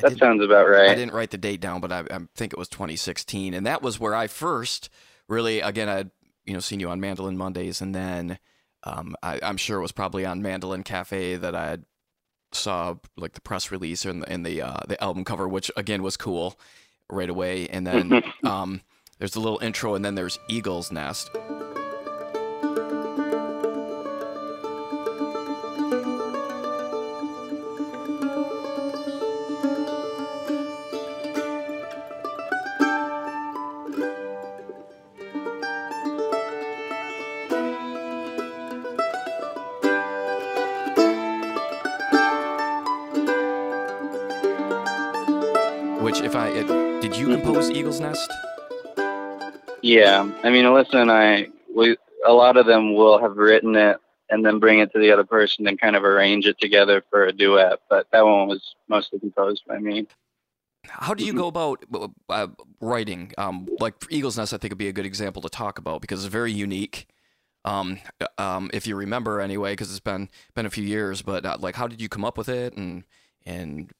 that 0.00 0.18
sounds 0.18 0.42
about 0.42 0.68
right. 0.68 0.90
I 0.90 0.94
didn't 0.94 1.14
write 1.14 1.30
the 1.30 1.38
date 1.38 1.60
down, 1.60 1.80
but 1.80 1.90
I, 1.90 2.00
I, 2.00 2.18
think 2.36 2.52
it 2.52 2.58
was 2.58 2.68
2016, 2.68 3.54
and 3.54 3.66
that 3.66 3.82
was 3.82 3.98
where 3.98 4.14
I 4.14 4.28
first 4.28 4.88
really 5.28 5.60
again 5.60 5.88
I'd 5.88 6.10
you 6.44 6.54
know 6.54 6.60
seen 6.60 6.80
you 6.80 6.90
on 6.90 7.00
Mandolin 7.00 7.36
Mondays, 7.36 7.80
and 7.80 7.94
then 7.94 8.38
um, 8.84 9.16
I, 9.22 9.40
am 9.42 9.56
sure 9.56 9.78
it 9.78 9.82
was 9.82 9.92
probably 9.92 10.24
on 10.24 10.42
Mandolin 10.42 10.82
Cafe 10.82 11.36
that 11.36 11.54
I 11.54 11.78
saw 12.52 12.96
like 13.16 13.32
the 13.32 13.40
press 13.40 13.70
release 13.70 14.04
and 14.04 14.22
the 14.22 14.32
and 14.32 14.46
the, 14.46 14.62
uh, 14.62 14.80
the 14.88 15.02
album 15.02 15.24
cover, 15.24 15.48
which 15.48 15.70
again 15.76 16.02
was 16.02 16.16
cool 16.16 16.58
right 17.10 17.30
away. 17.30 17.68
And 17.68 17.86
then 17.86 18.22
um, 18.44 18.82
there's 19.18 19.36
a 19.36 19.40
little 19.40 19.58
intro, 19.58 19.94
and 19.94 20.04
then 20.04 20.14
there's 20.14 20.38
Eagle's 20.48 20.92
Nest. 20.92 21.30
Eagle's 47.90 48.00
Nest? 48.00 48.32
Yeah, 49.82 50.30
I 50.44 50.50
mean, 50.50 50.64
Alyssa 50.64 50.94
and 50.94 51.10
I, 51.10 51.48
we 51.74 51.96
a 52.24 52.32
lot 52.32 52.56
of 52.56 52.66
them 52.66 52.94
will 52.94 53.20
have 53.20 53.36
written 53.36 53.74
it 53.74 53.96
and 54.28 54.46
then 54.46 54.60
bring 54.60 54.78
it 54.78 54.92
to 54.92 55.00
the 55.00 55.10
other 55.10 55.24
person 55.24 55.66
and 55.66 55.80
kind 55.80 55.96
of 55.96 56.04
arrange 56.04 56.46
it 56.46 56.60
together 56.60 57.02
for 57.10 57.24
a 57.24 57.32
duet. 57.32 57.80
But 57.88 58.06
that 58.12 58.24
one 58.24 58.46
was 58.46 58.76
mostly 58.88 59.18
composed 59.18 59.64
by 59.66 59.78
me. 59.78 60.06
How 60.84 61.14
do 61.14 61.24
you 61.24 61.32
go 61.32 61.48
about 61.48 61.82
uh, 62.28 62.46
writing? 62.80 63.32
Um, 63.36 63.68
like 63.80 63.94
Eagle's 64.08 64.38
Nest, 64.38 64.54
I 64.54 64.58
think 64.58 64.70
would 64.70 64.78
be 64.78 64.86
a 64.86 64.92
good 64.92 65.06
example 65.06 65.42
to 65.42 65.48
talk 65.48 65.78
about 65.78 66.00
because 66.00 66.24
it's 66.24 66.32
very 66.32 66.52
unique. 66.52 67.08
Um, 67.64 67.98
um, 68.38 68.70
if 68.72 68.86
you 68.86 68.94
remember 68.94 69.40
anyway, 69.40 69.72
because 69.72 69.90
it's 69.90 69.98
been 69.98 70.28
been 70.54 70.66
a 70.66 70.70
few 70.70 70.84
years. 70.84 71.22
But 71.22 71.44
uh, 71.44 71.56
like, 71.58 71.74
how 71.74 71.88
did 71.88 72.00
you 72.00 72.08
come 72.08 72.24
up 72.24 72.38
with 72.38 72.48
it, 72.48 72.76
and 72.76 73.02
and 73.44 73.90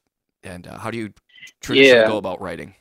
and 0.44 0.68
uh, 0.68 0.78
how 0.78 0.92
do 0.92 0.98
you 0.98 1.12
traditionally 1.60 2.02
yeah. 2.02 2.06
go 2.06 2.18
about 2.18 2.40
writing? 2.40 2.76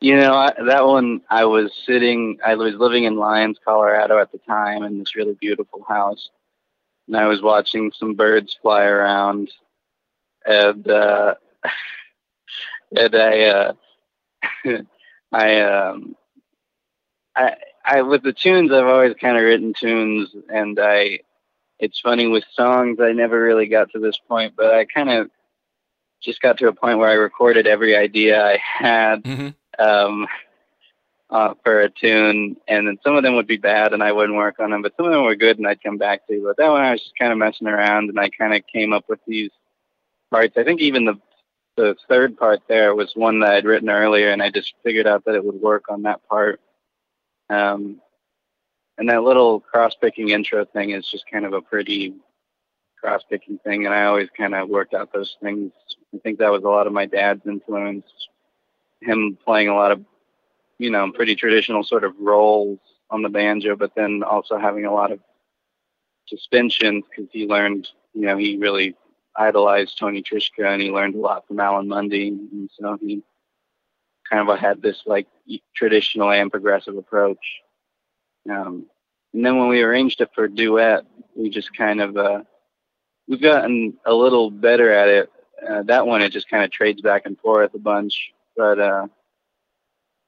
You 0.00 0.16
know, 0.16 0.34
I, 0.34 0.52
that 0.66 0.86
one, 0.86 1.22
I 1.30 1.46
was 1.46 1.72
sitting, 1.86 2.38
I 2.44 2.56
was 2.56 2.74
living 2.74 3.04
in 3.04 3.16
Lyons, 3.16 3.58
Colorado 3.64 4.18
at 4.18 4.30
the 4.30 4.38
time 4.38 4.82
in 4.82 4.98
this 4.98 5.16
really 5.16 5.34
beautiful 5.40 5.84
house. 5.88 6.28
And 7.06 7.16
I 7.16 7.26
was 7.26 7.40
watching 7.40 7.92
some 7.92 8.14
birds 8.14 8.56
fly 8.60 8.84
around. 8.84 9.50
And, 10.44 10.86
uh, 10.88 11.36
and 12.96 13.14
I, 13.14 13.42
uh, 13.44 13.72
I, 15.32 15.60
um, 15.60 16.14
I, 17.34 17.56
I, 17.82 18.02
with 18.02 18.22
the 18.22 18.34
tunes, 18.34 18.72
I've 18.72 18.86
always 18.86 19.14
kind 19.18 19.38
of 19.38 19.44
written 19.44 19.72
tunes. 19.72 20.28
And 20.50 20.78
I, 20.78 21.20
it's 21.78 22.00
funny 22.00 22.26
with 22.26 22.44
songs, 22.52 22.98
I 23.00 23.12
never 23.12 23.40
really 23.40 23.66
got 23.66 23.92
to 23.92 23.98
this 23.98 24.18
point, 24.28 24.54
but 24.56 24.74
I 24.74 24.84
kind 24.84 25.08
of 25.08 25.30
just 26.22 26.42
got 26.42 26.58
to 26.58 26.68
a 26.68 26.72
point 26.74 26.98
where 26.98 27.08
I 27.08 27.14
recorded 27.14 27.66
every 27.66 27.96
idea 27.96 28.44
I 28.44 28.58
had. 28.58 29.22
Mm-hmm 29.24 29.48
um, 29.78 30.26
uh, 31.30 31.54
for 31.64 31.80
a 31.80 31.90
tune, 31.90 32.56
and 32.68 32.86
then 32.86 32.98
some 33.02 33.16
of 33.16 33.22
them 33.22 33.34
would 33.34 33.46
be 33.46 33.56
bad, 33.56 33.92
and 33.92 34.02
I 34.02 34.12
wouldn't 34.12 34.36
work 34.36 34.60
on 34.60 34.70
them, 34.70 34.82
but 34.82 34.94
some 34.96 35.06
of 35.06 35.12
them 35.12 35.24
were 35.24 35.34
good, 35.34 35.58
and 35.58 35.66
I'd 35.66 35.82
come 35.82 35.98
back 35.98 36.26
to. 36.28 36.42
But 36.44 36.56
that 36.58 36.70
one, 36.70 36.82
I 36.82 36.92
was 36.92 37.02
just 37.02 37.18
kind 37.18 37.32
of 37.32 37.38
messing 37.38 37.66
around, 37.66 38.08
and 38.08 38.20
I 38.20 38.30
kind 38.30 38.54
of 38.54 38.62
came 38.72 38.92
up 38.92 39.04
with 39.08 39.20
these 39.26 39.50
parts. 40.30 40.56
I 40.56 40.64
think 40.64 40.80
even 40.80 41.04
the 41.04 41.20
the 41.76 41.94
third 42.08 42.38
part 42.38 42.62
there 42.68 42.94
was 42.94 43.12
one 43.14 43.40
that 43.40 43.52
I'd 43.52 43.64
written 43.66 43.90
earlier, 43.90 44.30
and 44.30 44.42
I 44.42 44.50
just 44.50 44.74
figured 44.82 45.06
out 45.06 45.24
that 45.26 45.34
it 45.34 45.44
would 45.44 45.60
work 45.60 45.84
on 45.90 46.02
that 46.02 46.26
part. 46.28 46.60
Um, 47.50 48.00
and 48.98 49.10
that 49.10 49.22
little 49.22 49.60
cross-picking 49.60 50.30
intro 50.30 50.64
thing 50.64 50.90
is 50.90 51.06
just 51.06 51.30
kind 51.30 51.44
of 51.44 51.52
a 51.52 51.60
pretty 51.60 52.14
cross-picking 52.98 53.58
thing, 53.58 53.84
and 53.84 53.94
I 53.94 54.04
always 54.06 54.30
kind 54.34 54.54
of 54.54 54.70
worked 54.70 54.94
out 54.94 55.12
those 55.12 55.36
things. 55.42 55.70
I 56.14 56.18
think 56.18 56.38
that 56.38 56.50
was 56.50 56.62
a 56.64 56.68
lot 56.68 56.86
of 56.86 56.94
my 56.94 57.04
dad's 57.04 57.46
influence 57.46 58.06
him 59.06 59.38
playing 59.44 59.68
a 59.68 59.74
lot 59.74 59.92
of, 59.92 60.04
you 60.78 60.90
know, 60.90 61.10
pretty 61.12 61.34
traditional 61.34 61.84
sort 61.84 62.04
of 62.04 62.14
roles 62.18 62.78
on 63.10 63.22
the 63.22 63.28
banjo, 63.28 63.76
but 63.76 63.94
then 63.94 64.22
also 64.22 64.58
having 64.58 64.84
a 64.84 64.92
lot 64.92 65.12
of 65.12 65.20
suspensions 66.26 67.04
because 67.08 67.30
he 67.32 67.46
learned, 67.46 67.88
you 68.12 68.22
know, 68.22 68.36
he 68.36 68.56
really 68.56 68.94
idolized 69.36 69.98
Tony 69.98 70.22
Trischka 70.22 70.66
and 70.66 70.82
he 70.82 70.90
learned 70.90 71.14
a 71.14 71.20
lot 71.20 71.46
from 71.46 71.60
Alan 71.60 71.86
Munde. 71.86 72.28
And 72.28 72.70
so 72.78 72.98
he 73.00 73.22
kind 74.28 74.48
of 74.48 74.58
had 74.58 74.82
this 74.82 75.02
like 75.06 75.26
traditional 75.74 76.30
and 76.30 76.50
progressive 76.50 76.96
approach. 76.96 77.60
Um, 78.50 78.86
and 79.32 79.44
then 79.44 79.58
when 79.58 79.68
we 79.68 79.82
arranged 79.82 80.20
it 80.20 80.30
for 80.34 80.48
duet, 80.48 81.04
we 81.34 81.50
just 81.50 81.76
kind 81.76 82.00
of 82.00 82.16
uh, 82.16 82.42
we've 83.28 83.42
gotten 83.42 83.94
a 84.04 84.14
little 84.14 84.50
better 84.50 84.90
at 84.92 85.08
it. 85.08 85.32
Uh, 85.68 85.82
that 85.82 86.06
one 86.06 86.22
it 86.22 86.30
just 86.30 86.48
kind 86.48 86.64
of 86.64 86.70
trades 86.70 87.00
back 87.00 87.22
and 87.24 87.38
forth 87.38 87.74
a 87.74 87.78
bunch, 87.78 88.32
but 88.56 88.78
uh, 88.78 89.06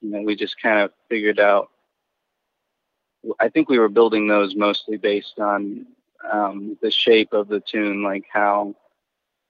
you 0.01 0.11
know 0.11 0.23
we 0.23 0.37
just 0.37 0.61
kind 0.61 0.81
of 0.81 0.93
figured 1.09 1.41
out. 1.41 1.71
I 3.41 3.49
think 3.49 3.69
we 3.69 3.79
were 3.79 3.89
building 3.89 4.29
those 4.29 4.55
mostly 4.55 4.97
based 4.97 5.39
on 5.39 5.87
um, 6.31 6.79
the 6.81 6.91
shape 6.91 7.33
of 7.33 7.49
the 7.49 7.61
tune, 7.61 8.03
like 8.03 8.25
how 8.33 8.75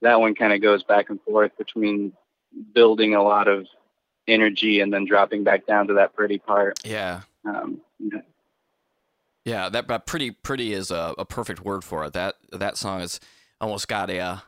that 0.02 0.20
one 0.20 0.34
kind 0.34 0.52
of 0.52 0.62
goes 0.62 0.84
back 0.84 1.10
and 1.10 1.20
forth 1.22 1.52
between 1.58 2.12
building 2.74 3.14
a 3.14 3.22
lot 3.22 3.48
of 3.48 3.66
energy 4.26 4.80
and 4.80 4.92
then 4.92 5.04
dropping 5.04 5.44
back 5.44 5.66
down 5.66 5.88
to 5.88 5.94
that 5.94 6.14
pretty 6.14 6.38
part. 6.38 6.78
Yeah. 6.84 7.22
Um, 7.44 7.80
yeah, 9.44 9.68
that 9.70 9.86
but 9.86 10.06
pretty 10.06 10.30
pretty 10.30 10.72
is 10.72 10.90
a, 10.90 11.14
a, 11.16 11.24
perfect 11.24 11.64
word 11.64 11.82
for 11.82 12.04
it. 12.04 12.12
That 12.12 12.34
that 12.52 12.76
song 12.76 13.00
is 13.00 13.18
almost 13.60 13.88
got 13.88 14.10
a 14.10 14.18
uh, 14.18 14.38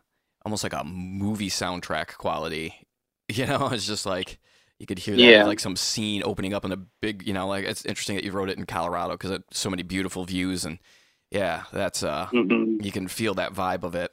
almost 0.44 0.62
like 0.62 0.74
a 0.74 0.84
movie 0.84 1.48
soundtrack 1.48 2.18
quality. 2.18 2.86
You 3.36 3.46
know, 3.46 3.68
it's 3.68 3.86
just 3.86 4.06
like 4.06 4.38
you 4.78 4.86
could 4.86 4.98
hear 4.98 5.14
that 5.16 5.22
yeah. 5.22 5.44
like 5.44 5.60
some 5.60 5.76
scene 5.76 6.22
opening 6.24 6.54
up 6.54 6.64
in 6.64 6.72
a 6.72 6.76
big. 6.76 7.26
You 7.26 7.34
know, 7.34 7.46
like 7.46 7.64
it's 7.64 7.84
interesting 7.84 8.16
that 8.16 8.24
you 8.24 8.32
wrote 8.32 8.50
it 8.50 8.58
in 8.58 8.66
Colorado 8.66 9.12
because 9.12 9.30
it's 9.30 9.58
so 9.58 9.70
many 9.70 9.82
beautiful 9.82 10.24
views 10.24 10.64
and 10.64 10.78
yeah, 11.30 11.64
that's 11.72 12.02
uh, 12.02 12.26
mm-hmm. 12.32 12.82
you 12.82 12.90
can 12.90 13.06
feel 13.08 13.34
that 13.34 13.52
vibe 13.52 13.84
of 13.84 13.94
it. 13.94 14.12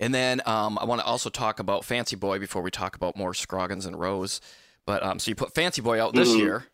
And 0.00 0.14
then 0.14 0.40
um, 0.46 0.78
I 0.80 0.84
want 0.84 1.00
to 1.00 1.06
also 1.06 1.30
talk 1.30 1.60
about 1.60 1.84
Fancy 1.84 2.16
Boy 2.16 2.38
before 2.38 2.62
we 2.62 2.70
talk 2.70 2.96
about 2.96 3.16
more 3.16 3.34
Scroggins 3.34 3.86
and 3.86 3.98
Rose. 3.98 4.40
But 4.86 5.02
um, 5.02 5.18
so 5.18 5.30
you 5.30 5.34
put 5.34 5.54
Fancy 5.54 5.82
Boy 5.82 6.02
out 6.02 6.14
this 6.14 6.30
Mhm. 6.30 6.38
year. 6.38 6.66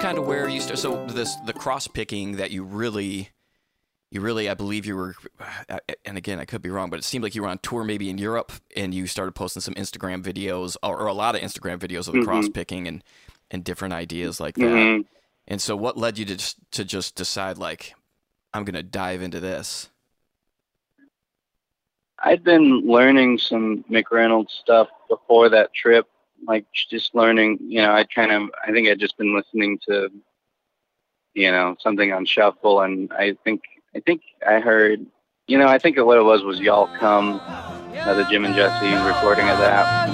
Kind 0.00 0.18
of 0.18 0.26
where 0.26 0.48
you 0.48 0.60
start. 0.60 0.78
So 0.78 1.06
this 1.06 1.34
the 1.46 1.52
cross 1.52 1.88
picking 1.88 2.36
that 2.36 2.50
you 2.50 2.62
really, 2.62 3.30
you 4.10 4.20
really, 4.20 4.48
I 4.48 4.54
believe 4.54 4.86
you 4.86 4.96
were, 4.96 5.14
uh, 5.68 5.78
and 6.04 6.16
again 6.16 6.38
I 6.38 6.44
could 6.44 6.62
be 6.62 6.70
wrong, 6.70 6.90
but 6.90 6.98
it 6.98 7.04
seemed 7.04 7.24
like 7.24 7.34
you 7.34 7.42
were 7.42 7.48
on 7.48 7.58
tour 7.58 7.84
maybe 7.84 8.08
in 8.08 8.18
Europe, 8.18 8.52
and 8.76 8.94
you 8.94 9.06
started 9.06 9.32
posting 9.32 9.60
some 9.60 9.74
Instagram 9.74 10.22
videos 10.22 10.76
or, 10.82 10.98
or 11.00 11.06
a 11.06 11.12
lot 11.12 11.34
of 11.34 11.40
Instagram 11.40 11.78
videos 11.78 12.06
of 12.06 12.14
the 12.14 12.20
Mhm. 12.20 12.24
cross 12.24 12.48
picking 12.48 12.86
and 12.86 13.02
and 13.50 13.64
different 13.64 13.94
ideas 13.94 14.40
like 14.40 14.54
that. 14.56 14.62
Mhm. 14.66 15.06
And 15.46 15.62
so, 15.62 15.74
what 15.74 15.96
led 15.96 16.18
you 16.18 16.26
to 16.26 16.36
just, 16.36 16.58
to 16.72 16.84
just 16.84 17.14
decide 17.14 17.56
like, 17.56 17.94
I'm 18.52 18.64
gonna 18.64 18.82
dive 18.82 19.22
into 19.22 19.40
this? 19.40 19.88
I'd 22.18 22.44
been 22.44 22.80
learning 22.80 23.38
some 23.38 23.84
McReynolds 23.84 24.50
stuff 24.50 24.88
before 25.08 25.48
that 25.48 25.72
trip, 25.72 26.06
like 26.46 26.66
just 26.90 27.14
learning. 27.14 27.58
You 27.60 27.82
know, 27.82 27.92
I 27.92 28.04
kind 28.04 28.32
of, 28.32 28.50
I 28.66 28.72
think 28.72 28.88
I'd 28.88 29.00
just 29.00 29.16
been 29.16 29.34
listening 29.34 29.78
to, 29.88 30.10
you 31.34 31.50
know, 31.50 31.76
something 31.80 32.12
on 32.12 32.24
shuffle, 32.26 32.80
and 32.80 33.12
I 33.12 33.36
think, 33.44 33.62
I 33.94 34.00
think 34.00 34.22
I 34.46 34.60
heard, 34.60 35.04
you 35.46 35.58
know, 35.58 35.68
I 35.68 35.78
think 35.78 35.96
what 35.98 36.18
it 36.18 36.22
was 36.22 36.42
was 36.44 36.60
"Y'all 36.60 36.88
Come," 36.98 37.40
uh, 37.44 38.14
the 38.14 38.24
Jim 38.24 38.44
and 38.44 38.54
Jesse 38.54 38.94
recording 39.06 39.48
of 39.48 39.58
that. 39.58 40.08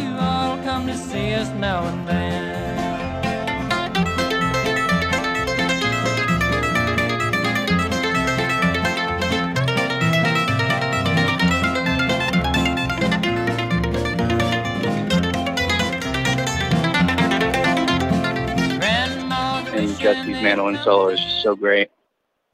Jesse's 20.05 20.42
mandolin 20.42 20.76
solo 20.84 21.09
is 21.09 21.18
just 21.18 21.42
so 21.42 21.57
great. 21.57 21.90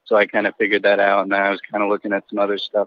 So 0.04 0.14
I 0.14 0.26
kind 0.26 0.46
of 0.46 0.54
figured 0.54 0.84
that 0.84 1.00
out, 1.00 1.24
and 1.24 1.32
then 1.32 1.42
I 1.42 1.50
was 1.50 1.60
kind 1.60 1.82
of 1.82 1.90
looking 1.90 2.12
at 2.12 2.22
some 2.30 2.38
other 2.38 2.58
stuff. 2.58 2.86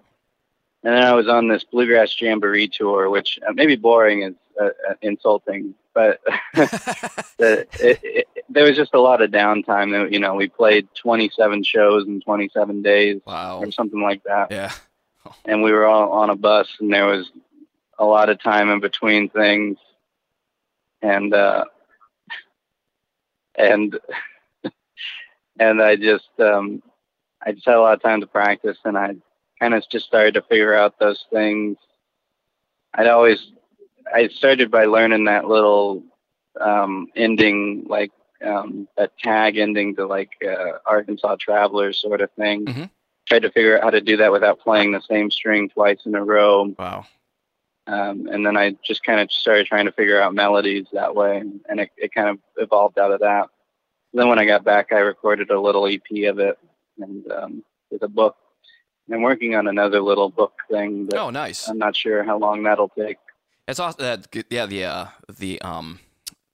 And 0.84 0.95
then 0.95 1.03
I 1.03 1.11
was 1.14 1.28
on 1.28 1.49
this 1.49 1.66
bluegrass 1.66 2.16
jamboree 2.22 2.70
tour, 2.70 3.09
which 3.09 3.39
uh, 3.45 3.51
maybe 3.51 3.76
boring 3.76 4.24
is 4.24 4.36
uh, 4.57 4.68
uh, 4.89 4.93
insulting, 5.01 5.76
but 5.93 6.22
the, 6.53 7.68
it, 7.74 7.99
it, 8.03 8.28
there 8.47 8.64
was 8.64 8.78
just 8.78 8.93
a 8.93 9.01
lot 9.01 9.22
of 9.22 9.32
downtime. 9.32 10.09
You 10.09 10.20
know, 10.20 10.36
we 10.36 10.47
played 10.47 10.88
27 10.95 11.64
shows 11.64 12.07
in 12.07 12.22
27 12.22 12.82
days 12.82 13.20
wow. 13.28 13.59
or 13.59 13.70
something 13.70 14.01
like 14.01 14.24
that, 14.24 14.49
Yeah. 14.49 14.72
and 15.45 15.61
we 15.61 15.74
were 15.74 15.86
all 15.86 16.09
on 16.14 16.30
a 16.30 16.38
bus, 16.38 16.70
and 16.80 16.93
there 16.93 17.07
was 17.07 17.30
a 17.99 18.05
lot 18.05 18.30
of 18.30 18.41
time 18.41 18.70
in 18.70 18.80
between 18.80 19.28
things, 19.28 19.78
and 21.01 21.34
uh, 21.34 21.66
and 23.55 23.99
and 25.60 25.82
I 25.82 25.95
just 25.95 26.30
um, 26.39 26.82
I 27.45 27.51
just 27.51 27.66
had 27.66 27.76
a 27.76 27.82
lot 27.82 27.93
of 27.93 28.01
time 28.01 28.22
to 28.22 28.28
practice, 28.28 28.78
and 28.86 28.97
I 28.97 29.16
kind 29.60 29.74
of 29.74 29.84
just 29.89 30.06
started 30.06 30.34
to 30.36 30.41
figure 30.41 30.74
out 30.74 30.99
those 30.99 31.26
things. 31.32 31.78
I'd 32.93 33.08
always 33.08 33.51
I 34.14 34.28
started 34.28 34.72
by 34.72 34.86
learning 34.86 35.26
that 35.26 35.47
little 35.47 36.04
um, 36.60 37.08
ending, 37.16 37.86
like 37.88 38.12
um, 38.45 38.88
that 38.97 39.18
tag 39.18 39.58
ending 39.58 39.95
to 39.95 40.06
like 40.06 40.32
uh, 40.45 40.78
Arkansas 40.86 41.38
Travelers 41.39 41.99
sort 41.99 42.22
of 42.22 42.32
thing. 42.32 42.66
Mhm. 42.66 42.89
Tried 43.28 43.43
to 43.43 43.51
figure 43.51 43.78
out 43.78 43.84
how 43.84 43.89
to 43.89 44.01
do 44.01 44.18
that 44.18 44.34
without 44.34 44.60
playing 44.60 44.91
the 44.91 45.01
same 45.01 45.32
string 45.32 45.70
twice 45.70 46.06
in 46.06 46.14
a 46.14 46.24
row. 46.24 46.76
Wow. 46.78 47.06
Um, 47.88 48.28
and 48.28 48.45
then 48.45 48.58
I 48.58 48.76
just 48.84 49.04
kind 49.04 49.20
of 49.20 49.32
started 49.32 49.66
trying 49.66 49.86
to 49.86 49.91
figure 49.91 50.22
out 50.22 50.34
melodies 50.34 50.88
that 50.93 51.16
way, 51.16 51.38
and 51.38 51.80
it, 51.80 51.89
it 51.97 52.14
kind 52.14 52.30
of 52.30 52.39
evolved 52.58 52.97
out 52.99 53.12
of 53.12 53.22
that. 53.22 53.49
Then 54.14 54.28
when 54.30 54.39
I 54.39 54.45
got 54.45 54.64
back, 54.64 54.91
I 54.91 54.99
recorded 54.99 55.49
a 55.49 55.59
little 55.59 55.88
EP 55.88 56.01
of 56.30 56.39
it 56.39 56.57
and 56.99 57.32
um, 57.32 57.64
with 57.89 58.03
a 58.03 58.07
book. 58.07 58.36
And 59.07 59.16
I'm 59.16 59.22
working 59.22 59.55
on 59.55 59.68
another 59.68 60.01
little 60.01 60.30
book 60.30 60.53
thing, 60.70 61.07
but 61.07 61.20
Oh, 61.20 61.30
nice. 61.30 61.68
I'm 61.68 61.78
not 61.78 61.95
sure 61.95 62.24
how 62.24 62.38
long 62.38 62.64
that'll 62.64 62.89
take. 62.89 63.18
It's 63.68 63.80
awesome. 63.80 64.03
That 64.03 64.45
yeah, 64.49 64.66
the 64.66 64.86
uh, 64.86 65.05
the 65.38 65.61
um, 65.61 65.99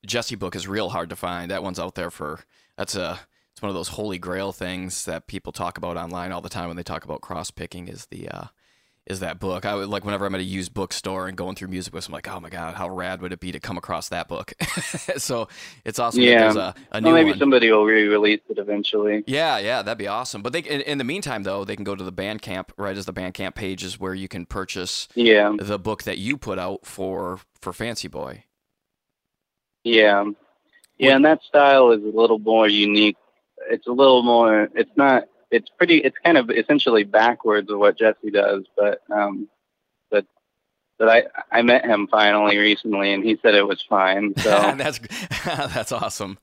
Jesse 0.06 0.36
book 0.36 0.56
is 0.56 0.68
real 0.68 0.90
hard 0.90 1.10
to 1.10 1.16
find. 1.16 1.52
That 1.52 1.64
one's 1.64 1.80
out 1.80 1.96
there 1.96 2.12
for 2.12 2.40
that's 2.78 2.96
a 2.96 3.20
it's 3.52 3.62
one 3.62 3.70
of 3.70 3.76
those 3.76 3.90
holy 3.90 4.18
grail 4.20 4.52
things 4.52 5.06
that 5.06 5.28
people 5.28 5.52
talk 5.52 5.78
about 5.78 5.98
online 5.98 6.32
all 6.32 6.42
the 6.42 6.50
time 6.50 6.68
when 6.68 6.78
they 6.78 6.84
talk 6.84 7.04
about 7.04 7.22
cross 7.22 7.52
picking. 7.52 7.88
Is 7.88 8.06
the 8.08 8.30
uh, 8.30 8.44
is 9.10 9.22
that 9.22 9.40
book? 9.40 9.66
I 9.66 9.76
would 9.76 9.90
like 9.90 10.06
whenever 10.06 10.26
I'm 10.26 10.36
at 10.36 10.42
a 10.42 10.44
used 10.44 10.74
bookstore 10.74 11.28
and 11.28 11.36
going 11.36 11.56
through 11.56 11.70
music 11.70 11.92
books, 11.94 12.08
I'm 12.08 12.14
like, 12.14 12.28
oh 12.30 12.40
my 12.40 12.50
god, 12.50 12.76
how 12.76 12.90
rad 12.90 13.22
would 13.22 13.34
it 13.34 13.40
be 13.40 13.52
to 13.52 13.60
come 13.60 13.78
across 13.78 14.10
that 14.10 14.28
book? 14.28 14.54
so 15.18 15.48
it's 15.84 15.98
awesome. 16.00 16.22
Yeah. 16.22 16.54
That 16.54 16.54
there's 16.54 16.56
a, 16.56 16.76
a 16.92 17.02
new 17.02 17.06
Well, 17.08 17.16
maybe 17.16 17.32
one. 17.32 17.40
somebody 17.40 17.72
will 17.72 17.86
re-release 17.86 18.42
it 18.50 18.58
eventually. 18.60 19.24
Yeah, 19.28 19.58
yeah, 19.58 19.82
that'd 19.82 19.98
be 19.98 20.08
awesome. 20.08 20.42
But 20.42 20.54
they, 20.54 20.60
in, 20.60 20.82
in 20.82 20.98
the 21.00 21.04
meantime, 21.04 21.44
though, 21.44 21.66
they 21.66 21.76
can 21.76 21.84
go 21.86 21.96
to 21.96 22.04
the 22.04 22.14
Bandcamp. 22.14 22.70
Right, 22.78 22.96
as 22.96 23.06
the 23.08 23.14
Bandcamp 23.14 23.56
page 23.56 23.84
is 23.84 24.00
where 24.00 24.14
you 24.14 24.28
can 24.28 24.46
purchase 24.46 25.08
Yeah, 25.16 25.54
the 25.60 25.80
book 25.80 26.04
that 26.04 26.18
you 26.20 26.38
put 26.38 26.60
out 26.60 26.86
for 26.86 27.40
for 27.62 27.74
Fancy 27.74 28.08
Boy. 28.08 28.44
yeah, 29.84 30.24
yeah. 30.98 31.16
And 31.16 31.26
that 31.26 31.42
style 31.44 31.92
is 31.92 32.02
a 32.04 32.18
little 32.18 32.40
more 32.40 32.68
unique. 32.68 33.18
It's 33.70 33.88
a 33.88 33.92
little 33.92 34.24
more. 34.24 34.70
It's 34.76 34.92
not. 34.96 35.24
It's 35.52 35.70
pretty. 35.78 35.98
It's 35.98 36.18
kind 36.24 36.38
of 36.38 36.50
essentially 36.50 37.04
backwards 37.04 37.72
of 37.72 37.80
what 37.80 37.98
Jesse 37.98 38.32
does, 38.32 38.66
but 38.78 39.02
um, 39.12 39.50
but 40.12 40.26
but 40.98 41.10
I 41.10 41.24
I 41.52 41.62
met 41.62 41.86
him 41.86 42.08
finally 42.08 42.58
recently, 42.58 43.14
and 43.14 43.24
he 43.24 43.40
said 43.42 43.56
it 43.56 43.68
was 43.68 43.82
fine. 43.82 44.34
So 44.44 44.50
that's 44.78 45.00
that's 45.46 45.92
awesome. 45.92 46.38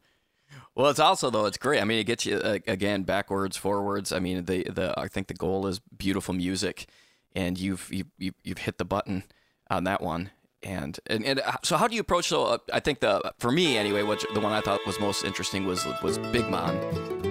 Well, 0.75 0.91
it's 0.91 1.01
also 1.01 1.31
though 1.31 1.47
it's 1.47 1.57
great. 1.57 1.81
I 1.81 1.85
mean, 1.85 1.99
it 1.99 2.05
gets 2.05 2.27
you 2.27 2.37
uh, 2.37 2.59
again 2.67 3.05
backwards, 3.05 3.57
forwards. 3.57 4.13
I 4.13 4.19
mean, 4.19 4.45
the 4.45 4.65
the 4.65 4.95
I 4.97 5.09
think 5.09 5.29
the 5.29 5.35
goal 5.35 5.67
is 5.67 5.81
beautiful 5.97 6.35
music, 6.35 6.87
and 7.35 7.59
you've 7.59 7.89
you, 7.93 8.05
you 8.19 8.33
you've 8.45 8.59
hit 8.59 8.79
the 8.79 8.85
button 8.85 9.25
on 9.71 9.85
that 9.85 10.03
one. 10.03 10.31
And 10.63 10.99
and, 11.07 11.25
and 11.25 11.41
uh, 11.41 11.53
so, 11.63 11.77
how 11.77 11.87
do 11.87 11.95
you 11.95 12.01
approach? 12.01 12.29
So, 12.29 12.45
uh, 12.45 12.59
I 12.73 12.81
think 12.81 13.01
the 13.01 13.33
for 13.39 13.53
me 13.53 13.77
anyway, 13.77 14.03
what 14.03 14.25
the 14.35 14.41
one 14.41 14.53
I 14.53 14.61
thought 14.61 14.81
was 14.87 14.99
most 14.99 15.25
interesting 15.25 15.65
was 15.65 15.87
was 16.03 16.19
Big 16.19 16.49
Mon. 16.49 17.26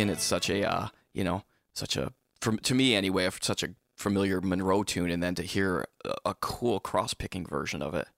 Because 0.00 0.16
it's 0.16 0.24
such 0.24 0.50
a 0.50 0.68
uh, 0.68 0.88
you 1.12 1.24
know 1.24 1.44
such 1.74 1.96
a 1.96 2.12
from 2.40 2.58
to 2.58 2.74
me 2.74 2.94
anyway, 2.94 3.28
such 3.40 3.62
a 3.62 3.74
familiar 3.96 4.40
Monroe 4.40 4.82
tune, 4.82 5.10
and 5.10 5.22
then 5.22 5.34
to 5.34 5.42
hear 5.42 5.86
a, 6.04 6.30
a 6.30 6.34
cool 6.34 6.80
cross 6.80 7.14
picking 7.14 7.46
version 7.46 7.82
of 7.82 7.94
it. 7.94 8.08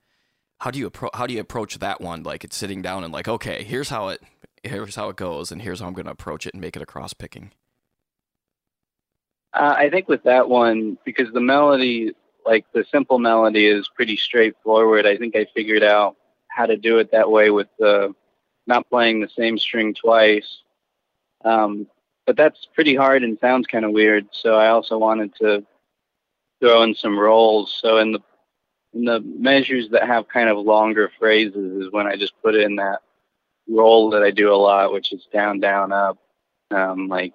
How 0.61 0.71
do 0.71 0.79
you 0.79 0.89
appro- 0.89 1.15
how 1.15 1.27
do 1.27 1.35
you 1.35 1.41
approach 1.41 1.79
that 1.79 2.01
one? 2.01 2.23
Like 2.23 2.45
it's 2.45 2.57
sitting 2.57 2.83
down 2.83 3.05
and 3.05 3.13
like, 3.13 3.29
okay, 3.29 3.65
here's 3.65 3.89
how 3.89 4.09
it 4.09 4.23
here's 4.63 4.95
how 4.95 5.09
it 5.09 5.17
goes, 5.17 5.51
and 5.51 5.61
here's 5.61 5.81
how 5.81 5.87
I'm 5.87 5.93
going 5.93 6.07
to 6.07 6.13
approach 6.13 6.47
it 6.47 6.55
and 6.55 6.61
make 6.61 6.77
it 6.77 6.83
a 6.83 6.87
cross 6.87 7.13
picking. 7.13 7.51
Uh, 9.55 9.75
I 9.77 9.91
think 9.91 10.09
with 10.09 10.23
that 10.23 10.49
one, 10.49 10.97
because 11.05 11.31
the 11.33 11.41
melody, 11.41 12.13
like 12.47 12.65
the 12.73 12.87
simple 12.91 13.19
melody, 13.19 13.67
is 13.67 13.89
pretty 13.95 14.17
straightforward. 14.17 15.05
I 15.05 15.19
think 15.19 15.37
I 15.37 15.47
figured 15.55 15.83
out 15.83 16.17
how 16.49 16.67
to 16.67 16.77
do 16.77 16.99
it 16.99 17.11
that 17.13 17.31
way 17.31 17.51
with 17.51 17.69
the 17.79 18.15
not 18.67 18.89
playing 18.89 19.21
the 19.21 19.29
same 19.29 19.59
string 19.59 19.95
twice. 19.95 20.63
Um, 21.45 21.87
but 22.27 22.37
that's 22.37 22.67
pretty 22.75 22.95
hard 22.95 23.25
and 23.25 23.39
sounds 23.39 23.67
kind 23.67 23.85
of 23.85 23.93
weird. 23.93 24.27
So 24.33 24.55
I 24.55 24.69
also 24.69 24.99
wanted 24.99 25.35
to 25.37 25.65
throw 26.61 26.83
in 26.83 26.95
some 26.95 27.19
rolls. 27.19 27.77
So 27.81 27.99
in 27.99 28.13
the 28.13 28.21
in 28.95 29.05
the 29.05 29.21
measures 29.21 29.89
that 29.91 30.07
have 30.07 30.29
kind 30.29 30.49
of 30.49 30.59
longer 30.59 31.11
phrases 31.19 31.83
is 31.83 31.93
when 31.93 32.07
I 32.07 32.17
just 32.17 32.35
put 32.43 32.55
in 32.55 32.77
that 32.77 33.01
roll 33.69 34.11
that 34.11 34.23
I 34.23 34.31
do 34.31 34.53
a 34.53 34.57
lot, 34.57 34.93
which 34.93 35.13
is 35.13 35.27
down, 35.33 35.61
down, 35.61 35.93
up, 35.93 36.19
um, 36.71 37.09
like 37.09 37.33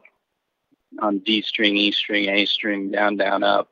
on 0.99 1.19
D 1.19 1.41
string, 1.41 1.75
E 1.75 1.91
string, 1.91 2.29
A 2.29 2.45
string, 2.45 2.91
down, 2.91 3.17
down, 3.17 3.43
up, 3.43 3.69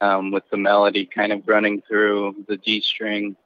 um, 0.00 0.30
with 0.30 0.44
the 0.50 0.56
melody 0.56 1.06
kind 1.06 1.32
of 1.32 1.46
running 1.46 1.82
through 1.82 2.44
the 2.46 2.56
D 2.56 2.80
string. 2.80 3.36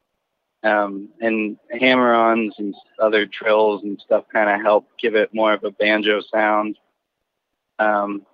Um, 0.65 1.09
and 1.21 1.57
hammer-ons 1.73 2.55
and 2.59 2.75
other 3.01 3.27
trills 3.27 3.83
and 3.83 4.01
stuff 4.01 4.27
kind 4.33 4.49
of 4.49 4.61
help 4.61 4.87
give 4.97 5.17
it 5.17 5.35
more 5.35 5.53
of 5.53 5.65
a 5.65 5.73
banjo 5.73 6.21
sound. 6.21 6.79
Um, 7.81 8.25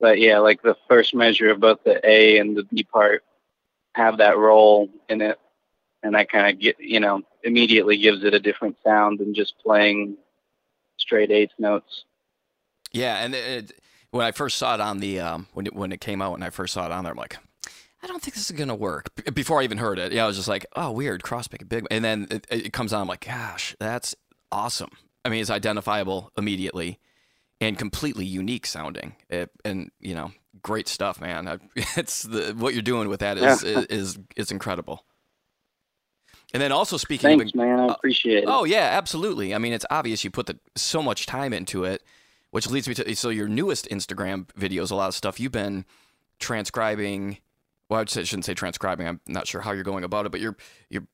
but 0.00 0.18
yeah, 0.18 0.38
like 0.38 0.62
the 0.62 0.76
first 0.88 1.14
measure 1.14 1.50
of 1.50 1.60
both 1.60 1.84
the 1.84 2.00
A 2.08 2.38
and 2.38 2.56
the 2.56 2.64
B 2.64 2.82
part 2.82 3.22
have 3.94 4.18
that 4.18 4.36
roll 4.36 4.90
in 5.08 5.20
it, 5.20 5.38
and 6.02 6.14
that 6.14 6.30
kind 6.30 6.52
of 6.52 6.60
get 6.60 6.78
you 6.80 7.00
know 7.00 7.22
immediately 7.42 7.96
gives 7.96 8.24
it 8.24 8.34
a 8.34 8.40
different 8.40 8.76
sound 8.84 9.20
than 9.20 9.34
just 9.34 9.54
playing 9.58 10.16
straight 10.96 11.30
eighth 11.30 11.54
notes. 11.58 12.04
Yeah, 12.92 13.16
and 13.24 13.34
it, 13.34 13.72
when 14.10 14.26
I 14.26 14.32
first 14.32 14.56
saw 14.56 14.74
it 14.74 14.80
on 14.80 14.98
the 14.98 15.20
um, 15.20 15.46
when 15.54 15.66
it 15.66 15.74
when 15.74 15.92
it 15.92 16.00
came 16.00 16.20
out, 16.20 16.32
when 16.32 16.42
I 16.42 16.50
first 16.50 16.74
saw 16.74 16.86
it 16.86 16.92
on 16.92 17.04
there, 17.04 17.12
I'm 17.12 17.18
like, 17.18 17.38
I 18.06 18.08
don't 18.08 18.22
think 18.22 18.34
this 18.34 18.48
is 18.48 18.56
gonna 18.56 18.76
work. 18.76 19.10
Before 19.34 19.60
I 19.60 19.64
even 19.64 19.78
heard 19.78 19.98
it, 19.98 20.12
yeah, 20.12 20.22
I 20.22 20.26
was 20.28 20.36
just 20.36 20.46
like, 20.46 20.64
oh, 20.76 20.92
weird, 20.92 21.24
cross 21.24 21.48
pick, 21.48 21.68
big, 21.68 21.88
and 21.90 22.04
then 22.04 22.28
it, 22.30 22.46
it 22.48 22.72
comes 22.72 22.92
on, 22.92 23.00
I'm 23.00 23.08
like, 23.08 23.26
gosh, 23.26 23.74
that's 23.80 24.14
awesome. 24.52 24.90
I 25.24 25.28
mean, 25.28 25.40
it's 25.40 25.50
identifiable 25.50 26.30
immediately 26.38 27.00
and 27.60 27.76
completely 27.76 28.24
unique 28.24 28.64
sounding. 28.64 29.16
It, 29.28 29.50
and 29.64 29.90
you 29.98 30.14
know, 30.14 30.30
great 30.62 30.86
stuff, 30.86 31.20
man. 31.20 31.48
I, 31.48 31.58
it's 31.96 32.22
the 32.22 32.54
what 32.56 32.74
you're 32.74 32.82
doing 32.82 33.08
with 33.08 33.18
that 33.20 33.38
is 33.38 33.64
yeah. 33.64 33.80
is, 33.80 33.86
is, 33.86 34.18
is 34.36 34.50
incredible. 34.52 35.04
And 36.54 36.62
then 36.62 36.70
also 36.70 36.96
speaking, 36.96 37.40
thanks, 37.40 37.50
of, 37.50 37.56
man. 37.56 37.80
I 37.80 37.94
appreciate 37.94 38.46
uh, 38.46 38.50
it. 38.50 38.54
Oh 38.54 38.64
yeah, 38.64 38.90
absolutely. 38.92 39.52
I 39.52 39.58
mean, 39.58 39.72
it's 39.72 39.86
obvious 39.90 40.22
you 40.22 40.30
put 40.30 40.46
the, 40.46 40.60
so 40.76 41.02
much 41.02 41.26
time 41.26 41.52
into 41.52 41.82
it, 41.82 42.04
which 42.52 42.70
leads 42.70 42.86
me 42.86 42.94
to 42.94 43.16
so 43.16 43.30
your 43.30 43.48
newest 43.48 43.88
Instagram 43.88 44.46
videos, 44.58 44.92
a 44.92 44.94
lot 44.94 45.08
of 45.08 45.14
stuff 45.16 45.40
you've 45.40 45.50
been 45.50 45.84
transcribing. 46.38 47.38
Well, 47.88 48.00
I 48.00 48.04
shouldn't 48.04 48.44
say 48.44 48.54
transcribing. 48.54 49.06
I'm 49.06 49.20
not 49.26 49.46
sure 49.46 49.60
how 49.60 49.72
you're 49.72 49.84
going 49.84 50.04
about 50.04 50.26
it, 50.26 50.32
but 50.32 50.40
you're 50.40 50.56
you're 50.90 51.06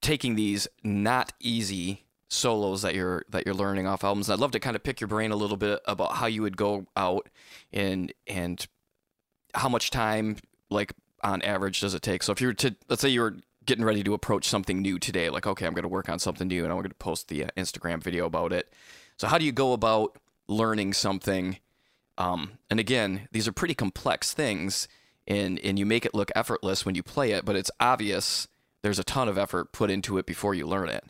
taking 0.00 0.34
these 0.34 0.68
not 0.82 1.32
easy 1.40 2.04
solos 2.28 2.82
that 2.82 2.94
you're 2.94 3.24
that 3.30 3.46
you're 3.46 3.54
learning 3.54 3.86
off 3.86 4.04
albums. 4.04 4.28
And 4.28 4.34
I'd 4.34 4.40
love 4.40 4.52
to 4.52 4.60
kind 4.60 4.76
of 4.76 4.82
pick 4.82 5.00
your 5.00 5.08
brain 5.08 5.30
a 5.30 5.36
little 5.36 5.56
bit 5.56 5.80
about 5.86 6.16
how 6.16 6.26
you 6.26 6.42
would 6.42 6.56
go 6.56 6.86
out 6.96 7.28
and 7.72 8.12
and 8.26 8.66
how 9.54 9.68
much 9.68 9.90
time 9.90 10.36
like 10.70 10.92
on 11.22 11.42
average 11.42 11.80
does 11.80 11.94
it 11.94 12.02
take. 12.02 12.22
So 12.22 12.32
if 12.32 12.40
you 12.40 12.48
were 12.48 12.54
to 12.54 12.74
let's 12.88 13.02
say 13.02 13.08
you 13.08 13.20
were 13.20 13.36
getting 13.66 13.84
ready 13.84 14.02
to 14.04 14.14
approach 14.14 14.46
something 14.48 14.82
new 14.82 14.98
today, 14.98 15.30
like 15.30 15.46
okay, 15.46 15.66
I'm 15.66 15.74
going 15.74 15.82
to 15.82 15.88
work 15.88 16.08
on 16.08 16.18
something 16.18 16.48
new 16.48 16.64
and 16.64 16.72
I'm 16.72 16.78
going 16.78 16.88
to 16.88 16.94
post 16.96 17.28
the 17.28 17.44
uh, 17.44 17.48
Instagram 17.56 18.02
video 18.02 18.26
about 18.26 18.52
it. 18.52 18.72
So 19.16 19.28
how 19.28 19.38
do 19.38 19.44
you 19.44 19.52
go 19.52 19.72
about 19.72 20.18
learning 20.48 20.92
something? 20.94 21.58
Um, 22.18 22.58
and 22.70 22.78
again, 22.78 23.28
these 23.32 23.48
are 23.48 23.52
pretty 23.52 23.74
complex 23.74 24.32
things, 24.32 24.88
and 25.26 25.58
and 25.60 25.78
you 25.78 25.86
make 25.86 26.04
it 26.04 26.14
look 26.14 26.30
effortless 26.34 26.84
when 26.84 26.94
you 26.94 27.02
play 27.02 27.32
it, 27.32 27.44
but 27.44 27.56
it's 27.56 27.70
obvious 27.80 28.48
there's 28.82 28.98
a 28.98 29.04
ton 29.04 29.28
of 29.28 29.38
effort 29.38 29.72
put 29.72 29.90
into 29.90 30.18
it 30.18 30.26
before 30.26 30.54
you 30.54 30.66
learn 30.66 30.88
it 30.88 31.04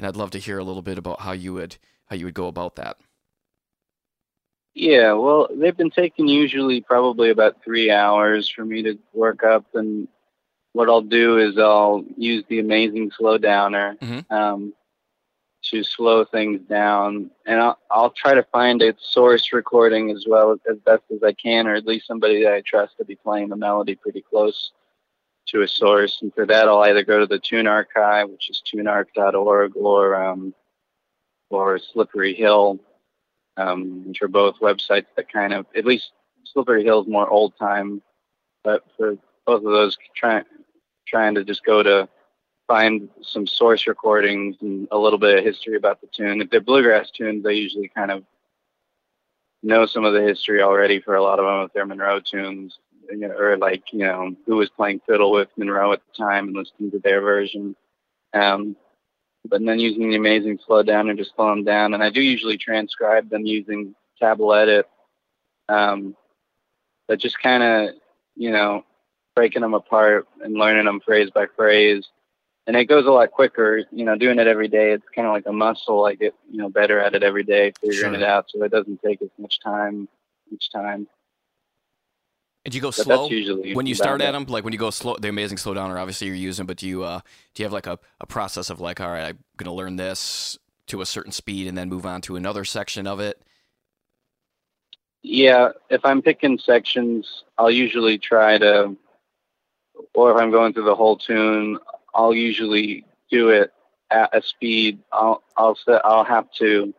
and 0.00 0.06
I'd 0.06 0.16
love 0.16 0.30
to 0.30 0.38
hear 0.38 0.58
a 0.58 0.64
little 0.64 0.80
bit 0.80 0.96
about 0.96 1.20
how 1.20 1.32
you 1.32 1.52
would 1.54 1.76
how 2.06 2.16
you 2.16 2.24
would 2.24 2.34
go 2.34 2.48
about 2.48 2.76
that. 2.76 2.96
Yeah, 4.72 5.12
well, 5.12 5.48
they've 5.54 5.76
been 5.76 5.90
taking 5.90 6.26
usually 6.26 6.80
probably 6.80 7.28
about 7.28 7.62
three 7.62 7.90
hours 7.90 8.48
for 8.48 8.64
me 8.64 8.82
to 8.84 8.98
work 9.12 9.44
up, 9.44 9.66
and 9.74 10.08
what 10.72 10.88
I'll 10.88 11.02
do 11.02 11.38
is 11.38 11.58
I'll 11.58 12.02
use 12.16 12.44
the 12.48 12.60
amazing 12.60 13.10
slow 13.16 13.36
downer 13.36 13.96
mm-hmm. 14.00 14.32
um, 14.32 14.72
to 15.62 15.84
slow 15.84 16.24
things 16.24 16.60
down, 16.68 17.30
and 17.46 17.60
I'll, 17.60 17.78
I'll 17.90 18.10
try 18.10 18.34
to 18.34 18.42
find 18.44 18.80
a 18.82 18.94
source 18.98 19.52
recording 19.52 20.10
as 20.10 20.24
well 20.26 20.52
as 20.52 20.78
best 20.78 21.02
as 21.14 21.22
I 21.22 21.32
can, 21.32 21.66
or 21.66 21.74
at 21.74 21.86
least 21.86 22.06
somebody 22.06 22.42
that 22.44 22.52
I 22.52 22.62
trust 22.62 22.96
to 22.98 23.04
be 23.04 23.16
playing 23.16 23.50
the 23.50 23.56
melody 23.56 23.94
pretty 23.94 24.22
close 24.22 24.72
to 25.48 25.62
a 25.62 25.68
source. 25.68 26.22
And 26.22 26.32
for 26.34 26.46
that, 26.46 26.68
I'll 26.68 26.80
either 26.80 27.04
go 27.04 27.20
to 27.20 27.26
the 27.26 27.38
Tune 27.38 27.66
Archive, 27.66 28.30
which 28.30 28.48
is 28.48 28.62
tunearch.org, 28.66 29.76
or 29.76 30.22
um, 30.22 30.54
or 31.50 31.78
Slippery 31.78 32.34
Hill, 32.34 32.78
um, 33.56 34.06
which 34.06 34.22
are 34.22 34.28
both 34.28 34.60
websites 34.60 35.06
that 35.16 35.30
kind 35.30 35.52
of, 35.52 35.66
at 35.76 35.84
least 35.84 36.12
Slippery 36.44 36.84
Hill 36.84 37.02
is 37.02 37.08
more 37.08 37.28
old 37.28 37.56
time, 37.58 38.00
but 38.64 38.84
for 38.96 39.16
both 39.46 39.64
of 39.64 39.72
those, 39.72 39.98
trying 40.16 40.44
trying 41.06 41.34
to 41.34 41.44
just 41.44 41.64
go 41.64 41.82
to 41.82 42.08
find 42.70 43.08
some 43.20 43.48
source 43.48 43.88
recordings 43.88 44.56
and 44.60 44.86
a 44.92 44.98
little 44.98 45.18
bit 45.18 45.38
of 45.38 45.44
history 45.44 45.76
about 45.76 46.00
the 46.00 46.06
tune. 46.06 46.40
If 46.40 46.50
they're 46.50 46.60
bluegrass 46.60 47.10
tunes, 47.10 47.42
they 47.42 47.54
usually 47.54 47.88
kind 47.88 48.12
of 48.12 48.24
know 49.62 49.86
some 49.86 50.04
of 50.04 50.12
the 50.12 50.22
history 50.22 50.62
already 50.62 51.00
for 51.00 51.16
a 51.16 51.22
lot 51.22 51.40
of 51.40 51.46
them 51.46 51.64
if 51.64 51.72
they're 51.72 51.84
Monroe 51.84 52.20
tunes 52.20 52.78
you 53.10 53.28
know, 53.28 53.34
or 53.36 53.56
like 53.56 53.92
you 53.92 54.00
know 54.00 54.34
who 54.46 54.56
was 54.56 54.70
playing 54.70 55.00
fiddle 55.06 55.32
with 55.32 55.48
Monroe 55.56 55.92
at 55.92 56.00
the 56.06 56.24
time 56.24 56.48
and 56.48 56.56
listening 56.56 56.90
to 56.92 56.98
their 57.00 57.20
version. 57.20 57.74
Um, 58.32 58.76
but 59.44 59.64
then 59.64 59.78
using 59.78 60.10
the 60.10 60.16
amazing 60.16 60.58
slow 60.64 60.82
down 60.82 61.08
and 61.08 61.18
just 61.18 61.34
slow 61.34 61.50
them 61.50 61.64
down, 61.64 61.94
and 61.94 62.02
I 62.02 62.10
do 62.10 62.20
usually 62.20 62.58
transcribe 62.58 63.30
them 63.30 63.46
using 63.46 63.94
TablEdit. 64.22 64.84
Um, 65.68 66.16
but 67.08 67.18
just 67.18 67.40
kind 67.40 67.62
of 67.62 67.94
you 68.36 68.50
know 68.50 68.84
breaking 69.34 69.62
them 69.62 69.74
apart 69.74 70.28
and 70.42 70.54
learning 70.54 70.84
them 70.84 71.00
phrase 71.00 71.30
by 71.30 71.46
phrase. 71.56 72.08
And 72.70 72.76
it 72.76 72.84
goes 72.84 73.04
a 73.04 73.10
lot 73.10 73.32
quicker, 73.32 73.82
you 73.90 74.04
know, 74.04 74.14
doing 74.14 74.38
it 74.38 74.46
every 74.46 74.68
day. 74.68 74.92
It's 74.92 75.04
kind 75.12 75.26
of 75.26 75.34
like 75.34 75.46
a 75.46 75.52
muscle. 75.52 76.04
I 76.04 76.14
get, 76.14 76.36
you 76.48 76.58
know, 76.58 76.68
better 76.68 77.00
at 77.00 77.16
it 77.16 77.24
every 77.24 77.42
day, 77.42 77.72
figuring 77.80 78.12
sure. 78.12 78.14
it 78.14 78.22
out. 78.22 78.48
So 78.48 78.62
it 78.62 78.70
doesn't 78.70 79.02
take 79.02 79.20
as 79.22 79.28
much 79.40 79.58
time 79.58 80.08
each 80.52 80.70
time. 80.70 81.08
And 82.64 82.70
do 82.70 82.76
you 82.78 82.80
go 82.80 82.90
but 82.90 82.94
slow 82.94 83.28
when 83.74 83.86
you 83.86 83.96
start 83.96 84.20
at 84.20 84.30
them? 84.30 84.44
Like 84.44 84.62
when 84.62 84.72
you 84.72 84.78
go 84.78 84.90
slow, 84.90 85.16
the 85.16 85.28
amazing 85.28 85.58
slow 85.58 85.74
downer, 85.74 85.98
obviously 85.98 86.28
you're 86.28 86.36
using, 86.36 86.64
but 86.64 86.76
do 86.76 86.86
you 86.86 87.02
uh, 87.02 87.18
do 87.54 87.62
you 87.64 87.64
have 87.64 87.72
like 87.72 87.88
a, 87.88 87.98
a 88.20 88.26
process 88.26 88.70
of 88.70 88.78
like, 88.78 89.00
all 89.00 89.10
right, 89.10 89.30
I'm 89.30 89.38
gonna 89.56 89.74
learn 89.74 89.96
this 89.96 90.56
to 90.86 91.00
a 91.00 91.06
certain 91.06 91.32
speed 91.32 91.66
and 91.66 91.76
then 91.76 91.88
move 91.88 92.06
on 92.06 92.20
to 92.20 92.36
another 92.36 92.64
section 92.64 93.08
of 93.08 93.18
it? 93.18 93.42
Yeah, 95.22 95.70
if 95.88 96.04
I'm 96.04 96.22
picking 96.22 96.56
sections, 96.56 97.42
I'll 97.58 97.68
usually 97.68 98.16
try 98.16 98.58
to, 98.58 98.96
or 100.14 100.30
if 100.30 100.36
I'm 100.40 100.52
going 100.52 100.72
through 100.72 100.84
the 100.84 100.94
whole 100.94 101.16
tune, 101.16 101.80
I'll 102.14 102.34
usually 102.34 103.04
do 103.30 103.50
it 103.50 103.72
at 104.10 104.36
a 104.36 104.42
speed. 104.42 105.00
I'll 105.12 105.42
I'll 105.56 105.76
set, 105.76 106.04
I'll 106.04 106.24
have 106.24 106.50
to 106.58 106.94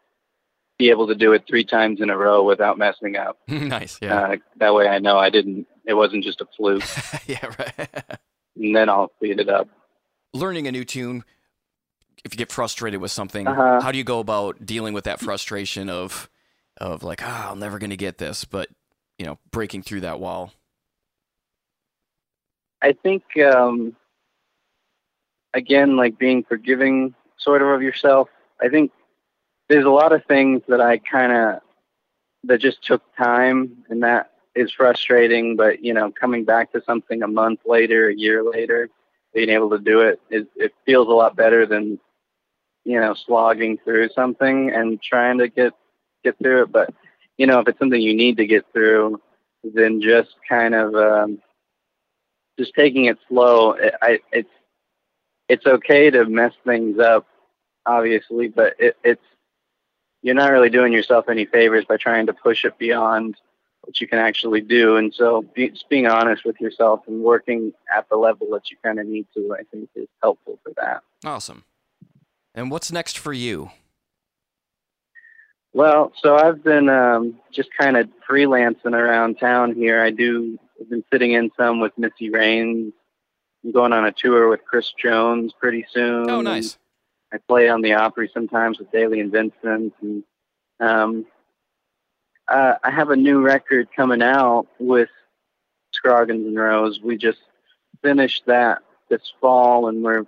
be 0.82 0.89
able 0.89 1.07
to 1.07 1.16
do 1.16 1.32
it 1.32 1.43
three 1.47 1.64
times 1.64 2.01
in 2.01 2.09
a 2.09 2.18
row 2.18 2.43
without 2.43 2.76
messing 2.76 3.16
up. 3.16 3.38
nice. 3.47 3.99
Yeah. 4.01 4.20
Uh, 4.20 4.36
that 4.57 4.74
way 4.74 4.88
I 4.88 4.97
know 4.97 5.16
I 5.16 5.30
didn't, 5.30 5.68
it 5.86 5.93
wasn't 5.93 6.24
just 6.24 6.41
a 6.41 6.47
fluke. 6.57 6.84
yeah, 7.28 7.45
right. 7.59 7.74
and 8.55 8.76
then 8.76 8.89
I'll 8.89 9.12
speed 9.18 9.39
it 9.39 9.47
up. 9.47 9.70
Learning 10.34 10.68
a 10.68 10.72
new 10.72 10.84
tune, 10.84 11.24
if 12.26 12.34
you 12.34 12.38
get 12.38 12.51
frustrated 12.51 12.99
with 12.99 13.12
something, 13.12 13.47
uh-huh. 13.47 13.82
how 13.82 13.91
do 13.91 13.99
you 13.99 14.03
go 14.03 14.20
about 14.20 14.66
dealing 14.66 14.93
with 14.95 15.03
that 15.03 15.20
frustration 15.20 15.88
of, 15.88 16.28
of 16.80 17.03
like, 17.03 17.22
ah, 17.24 17.47
oh, 17.47 17.51
I'm 17.51 17.59
never 17.59 17.78
going 17.78 17.91
to 17.91 17.97
get 17.97 18.18
this, 18.18 18.43
but, 18.43 18.68
you 19.20 19.26
know, 19.28 19.38
breaking 19.51 19.84
through 19.84 20.01
that 20.01 20.20
wall? 20.20 20.51
I 22.82 22.93
think, 22.93 23.24
um, 23.38 23.95
again, 25.53 25.97
like 25.97 26.17
being 26.17 26.43
forgiving 26.43 27.15
sort 27.37 27.61
of 27.61 27.69
of 27.69 27.81
yourself. 27.81 28.29
I 28.61 28.69
think 28.69 28.91
there's 29.69 29.85
a 29.85 29.89
lot 29.89 30.13
of 30.13 30.25
things 30.25 30.61
that 30.67 30.81
I 30.81 30.97
kind 30.97 31.31
of 31.31 31.61
that 32.43 32.59
just 32.59 32.83
took 32.83 33.03
time, 33.15 33.83
and 33.89 34.03
that 34.03 34.31
is 34.55 34.71
frustrating. 34.71 35.55
But 35.55 35.83
you 35.83 35.93
know, 35.93 36.11
coming 36.11 36.45
back 36.45 36.71
to 36.71 36.83
something 36.85 37.23
a 37.23 37.27
month 37.27 37.61
later, 37.65 38.09
a 38.09 38.15
year 38.15 38.43
later, 38.43 38.89
being 39.33 39.49
able 39.49 39.69
to 39.71 39.79
do 39.79 40.01
it, 40.01 40.21
it, 40.29 40.47
it 40.55 40.73
feels 40.85 41.07
a 41.07 41.11
lot 41.11 41.35
better 41.35 41.65
than 41.65 41.99
you 42.83 42.99
know 42.99 43.13
slogging 43.13 43.77
through 43.83 44.09
something 44.09 44.71
and 44.71 45.01
trying 45.01 45.37
to 45.39 45.47
get 45.47 45.73
get 46.23 46.37
through 46.37 46.63
it. 46.63 46.71
But 46.71 46.93
you 47.37 47.47
know, 47.47 47.59
if 47.59 47.67
it's 47.67 47.79
something 47.79 48.01
you 48.01 48.15
need 48.15 48.37
to 48.37 48.45
get 48.45 48.65
through, 48.73 49.21
then 49.63 50.01
just 50.01 50.35
kind 50.47 50.75
of 50.75 50.95
um, 50.95 51.41
just 52.59 52.73
taking 52.75 53.05
it 53.05 53.17
slow. 53.27 53.71
It, 53.71 53.95
I, 54.01 54.19
it's 54.31 54.49
it's 55.51 55.65
okay 55.65 56.09
to 56.09 56.23
mess 56.25 56.53
things 56.65 56.97
up, 56.97 57.27
obviously, 57.85 58.47
but 58.47 58.73
it, 58.79 58.95
it's 59.03 59.21
you're 60.21 60.33
not 60.33 60.49
really 60.49 60.69
doing 60.69 60.93
yourself 60.93 61.27
any 61.27 61.45
favors 61.45 61.83
by 61.83 61.97
trying 61.97 62.27
to 62.27 62.33
push 62.33 62.63
it 62.63 62.77
beyond 62.77 63.35
what 63.81 63.99
you 63.99 64.07
can 64.07 64.17
actually 64.19 64.61
do. 64.61 64.95
And 64.95 65.13
so, 65.13 65.41
be, 65.41 65.69
just 65.69 65.89
being 65.89 66.07
honest 66.07 66.45
with 66.45 66.61
yourself 66.61 67.01
and 67.05 67.21
working 67.21 67.73
at 67.93 68.07
the 68.09 68.15
level 68.15 68.47
that 68.51 68.71
you 68.71 68.77
kind 68.81 68.97
of 68.97 69.07
need 69.07 69.27
to, 69.33 69.53
I 69.59 69.63
think, 69.63 69.89
is 69.93 70.07
helpful 70.23 70.57
for 70.63 70.71
that. 70.77 71.01
Awesome. 71.25 71.65
And 72.55 72.71
what's 72.71 72.89
next 72.89 73.17
for 73.17 73.33
you? 73.33 73.71
Well, 75.73 76.13
so 76.21 76.37
I've 76.37 76.63
been 76.63 76.87
um, 76.87 77.39
just 77.51 77.69
kind 77.77 77.97
of 77.97 78.09
freelancing 78.29 78.93
around 78.93 79.37
town 79.37 79.75
here. 79.75 80.01
I 80.01 80.11
do. 80.11 80.57
I've 80.79 80.89
been 80.89 81.03
sitting 81.11 81.33
in 81.33 81.51
some 81.57 81.81
with 81.81 81.97
Missy 81.97 82.29
Raines. 82.29 82.93
I'm 83.64 83.72
going 83.72 83.93
on 83.93 84.05
a 84.05 84.12
tour 84.12 84.49
with 84.49 84.66
Chris 84.66 84.91
Jones 84.97 85.53
pretty 85.59 85.86
soon. 85.91 86.30
Oh, 86.30 86.41
nice. 86.41 86.78
I 87.34 87.38
play 87.38 87.70
on 87.70 87.82
the 87.82 87.93
Opry 87.93 88.30
sometimes 88.34 88.80
with 88.80 88.91
Dailey 88.91 89.22
and 89.22 89.32
Vincent, 89.32 89.93
and 90.01 90.24
um, 90.80 91.26
uh, 92.47 92.74
I 92.84 92.91
have 92.91 93.09
a 93.09 93.16
new 93.16 93.41
record 93.41 93.88
coming 93.95 94.22
out 94.22 94.68
with 94.80 95.09
Scroggins 95.93 96.45
and 96.47 96.57
Rose. 96.59 96.99
We 97.01 97.18
just 97.18 97.39
finished 98.01 98.43
that 98.47 98.80
this 99.09 99.32
fall, 99.39 99.88
and 99.88 100.03
we're 100.03 100.26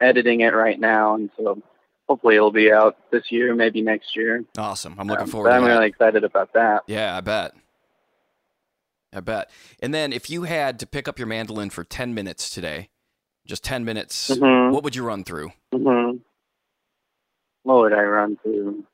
editing 0.00 0.40
it 0.40 0.54
right 0.54 0.78
now, 0.78 1.14
and 1.14 1.30
so 1.38 1.62
hopefully 2.08 2.34
it'll 2.36 2.50
be 2.50 2.70
out 2.72 2.96
this 3.10 3.30
year, 3.32 3.54
maybe 3.54 3.80
next 3.80 4.14
year. 4.14 4.44
Awesome. 4.58 4.94
I'm 4.98 5.06
looking 5.06 5.22
Um, 5.24 5.30
forward 5.30 5.50
I'm 5.50 5.62
that. 5.64 5.68
really 5.70 5.86
excited 5.86 6.22
about 6.24 6.52
that. 6.52 6.82
Yeah, 6.86 7.16
I 7.16 7.20
bet. 7.22 7.52
I 9.14 9.20
bet. 9.20 9.50
And 9.80 9.94
then 9.94 10.12
if 10.12 10.28
you 10.30 10.42
had 10.42 10.78
to 10.80 10.86
pick 10.86 11.08
up 11.08 11.18
your 11.18 11.28
mandolin 11.28 11.70
for 11.70 11.84
10 11.84 12.14
minutes 12.14 12.50
today, 12.50 12.88
just 13.46 13.62
10 13.64 13.84
minutes, 13.84 14.30
Mhm. 14.30 14.72
what 14.72 14.82
would 14.84 14.96
you 14.96 15.04
run 15.04 15.24
through? 15.24 15.52
hmm 15.72 16.18
What 17.62 17.78
would 17.78 17.92
I 17.92 18.02
run 18.02 18.36
through? 18.36 18.86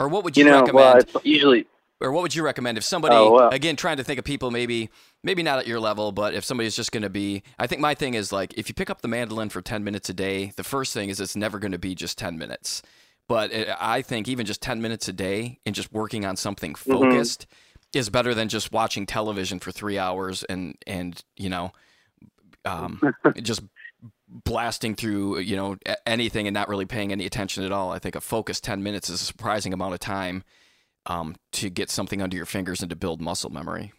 Or 0.00 0.08
what 0.08 0.24
would 0.24 0.36
you, 0.36 0.44
You 0.44 0.50
know, 0.50 0.60
recommend? 0.60 1.06
well, 1.12 1.22
usually 1.24 1.66
or 2.00 2.10
what 2.10 2.22
would 2.22 2.34
you 2.34 2.42
recommend 2.42 2.76
if 2.76 2.82
somebody 2.82 3.14
Oh, 3.14 3.30
well. 3.30 3.50
again 3.52 3.76
trying 3.76 3.96
to 3.96 4.02
think 4.02 4.18
of 4.18 4.24
people 4.24 4.50
maybe 4.50 4.90
maybe 5.22 5.40
not 5.40 5.60
at 5.60 5.68
your 5.68 5.78
level 5.78 6.10
but 6.10 6.34
if 6.34 6.44
somebody's 6.44 6.74
just 6.74 6.90
going 6.90 7.04
to 7.04 7.08
be 7.10 7.44
i 7.60 7.66
think 7.68 7.80
my 7.80 7.94
thing 7.94 8.14
is 8.14 8.32
like 8.32 8.52
if 8.58 8.68
you 8.68 8.74
pick 8.74 8.90
up 8.90 9.02
the 9.02 9.06
mandolin 9.08 9.48
for 9.48 9.62
10 9.62 9.84
minutes 9.84 10.08
a 10.08 10.14
day 10.14 10.52
the 10.56 10.64
first 10.64 10.92
thing 10.92 11.10
is 11.10 11.20
it's 11.20 11.36
never 11.36 11.60
going 11.60 11.70
to 11.70 11.78
be 11.78 11.94
just 11.94 12.18
10 12.18 12.36
minutes 12.36 12.82
but 13.28 13.52
it, 13.52 13.68
i 13.78 14.02
think 14.02 14.26
even 14.26 14.44
just 14.44 14.60
10 14.60 14.82
minutes 14.82 15.06
a 15.06 15.12
day 15.12 15.60
and 15.64 15.76
just 15.76 15.92
working 15.92 16.24
on 16.24 16.34
something 16.34 16.74
Mm-hmm. 16.74 17.02
Is 17.92 18.08
better 18.10 18.34
than 18.34 18.48
just 18.48 18.72
watching 18.72 19.06
television 19.06 19.58
for 19.58 19.70
three 19.70 19.98
hours 19.98 20.44
and 20.44 20.76
and 20.86 21.22
you 21.36 21.48
know 21.48 21.72
um, 22.64 23.00
just 23.42 23.62
blasting 24.28 24.94
through 24.94 25.38
you 25.38 25.56
know 25.56 25.76
anything 26.06 26.46
and 26.46 26.54
not 26.54 26.68
really 26.68 26.86
paying 26.86 27.12
any 27.12 27.26
attention 27.26 27.64
at 27.64 27.72
all 27.72 27.92
i 27.92 27.98
think 27.98 28.14
a 28.14 28.20
focused 28.20 28.64
10 28.64 28.82
minutes 28.82 29.10
is 29.10 29.20
a 29.20 29.24
surprising 29.24 29.74
amount 29.74 29.92
of 29.92 30.00
time 30.00 30.42
um, 31.06 31.36
to 31.52 31.70
get 31.70 31.90
something 31.90 32.22
under 32.22 32.36
your 32.36 32.46
fingers 32.46 32.80
and 32.80 32.90
to 32.90 32.96
build 32.96 33.20
muscle 33.20 33.50
memory. 33.50 33.92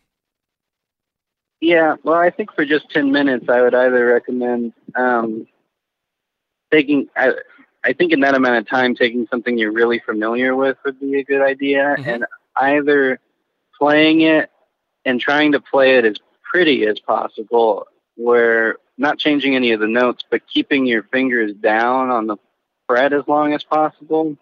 Yeah, 1.59 1.95
well, 2.03 2.15
I 2.15 2.29
think 2.29 2.53
for 2.53 2.65
just 2.65 2.89
10 2.91 3.11
minutes, 3.11 3.47
I 3.47 3.61
would 3.61 3.73
either 3.73 4.05
recommend 4.05 4.73
um, 4.95 5.47
taking, 6.71 7.07
I, 7.15 7.33
I 7.83 7.93
think 7.93 8.11
in 8.11 8.19
that 8.21 8.35
amount 8.35 8.57
of 8.57 8.67
time, 8.67 8.95
taking 8.95 9.27
something 9.31 9.57
you're 9.57 9.71
really 9.71 9.99
familiar 9.99 10.55
with 10.55 10.77
would 10.83 10.99
be 10.99 11.19
a 11.19 11.23
good 11.23 11.41
idea. 11.41 11.95
Mhm. 11.97 12.07
And 12.07 12.25
either 12.57 13.19
playing 13.79 14.21
it 14.21 14.49
and 15.05 15.19
trying 15.19 15.53
to 15.53 15.59
play 15.59 15.97
it 15.97 16.05
as 16.05 16.17
pretty 16.43 16.85
as 16.85 16.99
possible, 16.99 17.87
where 18.15 18.77
not 18.97 19.17
changing 19.17 19.55
any 19.55 19.71
of 19.71 19.79
the 19.79 19.87
notes, 19.87 20.23
but 20.29 20.47
keeping 20.47 20.85
your 20.85 21.03
fingers 21.03 21.53
down 21.53 22.09
on 22.09 22.27
the 22.27 22.37
fret 22.87 23.13
as 23.13 23.23
long 23.27 23.53
as 23.53 23.63
possible. 23.63 24.37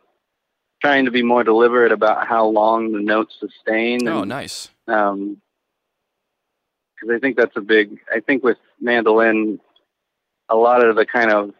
Trying 0.81 1.05
to 1.05 1.11
be 1.11 1.21
more 1.21 1.43
deliberate 1.43 1.91
about 1.91 2.27
how 2.27 2.47
long 2.47 2.91
the 2.91 3.01
notes 3.01 3.37
sustain. 3.39 4.07
Oh, 4.07 4.21
and, 4.21 4.29
nice. 4.29 4.69
um, 4.87 5.39
because 6.95 7.15
I 7.15 7.19
think 7.19 7.37
that's 7.37 7.55
a 7.55 7.61
big. 7.61 7.99
I 8.11 8.19
think 8.19 8.43
with 8.43 8.57
mandolin, 8.79 9.59
a 10.49 10.55
lot 10.55 10.83
of 10.83 10.95
the 10.95 11.05
kind 11.05 11.31
of 11.31 11.53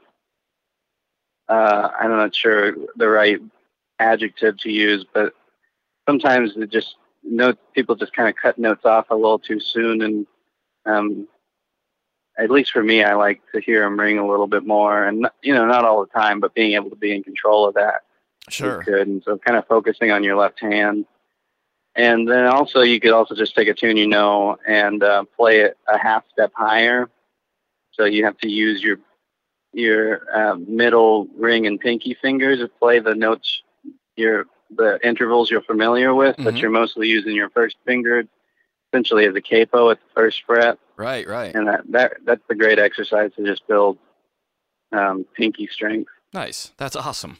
uh, 1.47 1.89
I'm 1.99 2.11
not 2.11 2.33
sure 2.33 2.73
the 2.95 3.09
right 3.09 3.39
adjective 3.99 4.57
to 4.59 4.71
use, 4.71 5.05
but 5.13 5.33
sometimes 6.07 6.53
it 6.55 6.71
just 6.71 6.95
note 7.23 7.57
people 7.73 7.95
just 7.95 8.13
kind 8.13 8.29
of 8.29 8.35
cut 8.35 8.57
notes 8.57 8.85
off 8.85 9.09
a 9.09 9.15
little 9.15 9.39
too 9.39 9.59
soon, 9.59 10.01
and 10.01 10.27
um, 10.85 11.27
at 12.37 12.49
least 12.49 12.71
for 12.71 12.83
me, 12.83 13.03
I 13.03 13.15
like 13.15 13.41
to 13.53 13.61
hear 13.61 13.81
them 13.81 13.99
ring 13.99 14.17
a 14.17 14.27
little 14.27 14.47
bit 14.47 14.65
more, 14.65 15.03
and 15.05 15.27
you 15.41 15.53
know, 15.53 15.65
not 15.65 15.85
all 15.85 16.01
the 16.01 16.19
time, 16.19 16.39
but 16.39 16.53
being 16.53 16.73
able 16.73 16.89
to 16.89 16.95
be 16.95 17.13
in 17.13 17.23
control 17.23 17.67
of 17.67 17.75
that 17.75 18.01
Sure. 18.49 18.83
good. 18.83 19.07
And 19.07 19.23
so 19.23 19.37
kind 19.37 19.57
of 19.57 19.67
focusing 19.67 20.11
on 20.11 20.23
your 20.23 20.35
left 20.35 20.59
hand. 20.59 21.05
And 21.95 22.27
then 22.27 22.45
also 22.45 22.81
you 22.81 22.99
could 22.99 23.11
also 23.11 23.35
just 23.35 23.55
take 23.55 23.67
a 23.67 23.73
tune 23.73 23.97
you 23.97 24.07
know 24.07 24.57
and 24.65 25.03
uh, 25.03 25.25
play 25.37 25.61
it 25.61 25.77
a 25.87 25.97
half 25.97 26.23
step 26.31 26.51
higher. 26.55 27.09
So 27.91 28.05
you 28.05 28.25
have 28.25 28.37
to 28.39 28.49
use 28.49 28.81
your 28.81 28.97
your 29.73 30.21
uh, 30.33 30.55
middle 30.55 31.27
ring 31.37 31.65
and 31.67 31.79
pinky 31.79 32.13
fingers 32.13 32.59
to 32.59 32.67
play 32.67 32.99
the 32.99 33.15
notes, 33.15 33.61
your 34.15 34.45
the 34.75 34.99
intervals 35.05 35.51
you're 35.51 35.61
familiar 35.61 36.13
with, 36.13 36.35
but 36.37 36.55
Mhm. 36.55 36.61
you're 36.61 36.71
mostly 36.71 37.07
using 37.07 37.35
your 37.35 37.49
first 37.49 37.75
finger 37.85 38.23
essentially 38.91 39.25
as 39.25 39.35
a 39.35 39.41
capo 39.41 39.89
at 39.89 39.99
the 39.99 40.13
first 40.13 40.43
fret. 40.45 40.77
Right, 40.97 41.27
right. 41.27 41.55
And 41.55 41.67
that, 41.67 41.81
that 41.91 42.13
that's 42.25 42.41
a 42.49 42.55
great 42.55 42.77
exercise 42.79 43.31
to 43.35 43.45
just 43.45 43.67
build 43.67 43.97
um, 44.91 45.25
pinky 45.33 45.67
strength. 45.67 46.09
Nice. 46.33 46.71
That's 46.77 46.95
awesome. 46.95 47.37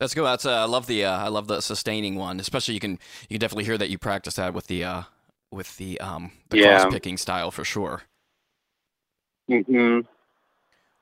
That's 0.00 0.14
good. 0.14 0.24
That's 0.24 0.44
uh, 0.44 0.52
I 0.52 0.64
love 0.64 0.86
the 0.86 1.04
uh, 1.04 1.18
I 1.18 1.28
love 1.28 1.46
the 1.48 1.60
sustaining 1.60 2.16
one. 2.16 2.40
Especially 2.40 2.74
you 2.74 2.80
can 2.80 2.92
you 3.28 3.34
can 3.34 3.38
definitely 3.40 3.64
hear 3.64 3.78
that 3.78 3.88
you 3.90 3.98
practice 3.98 4.34
that 4.34 4.52
with 4.54 4.66
the 4.66 4.84
uh, 4.84 5.02
with 5.50 5.76
the 5.78 5.98
um 6.00 6.32
the 6.50 6.56
Yeah. 6.56 6.78
cross 6.80 6.92
picking 6.92 7.16
style 7.16 7.50
for 7.50 7.64
sure. 7.64 8.02
hmm 9.48 10.00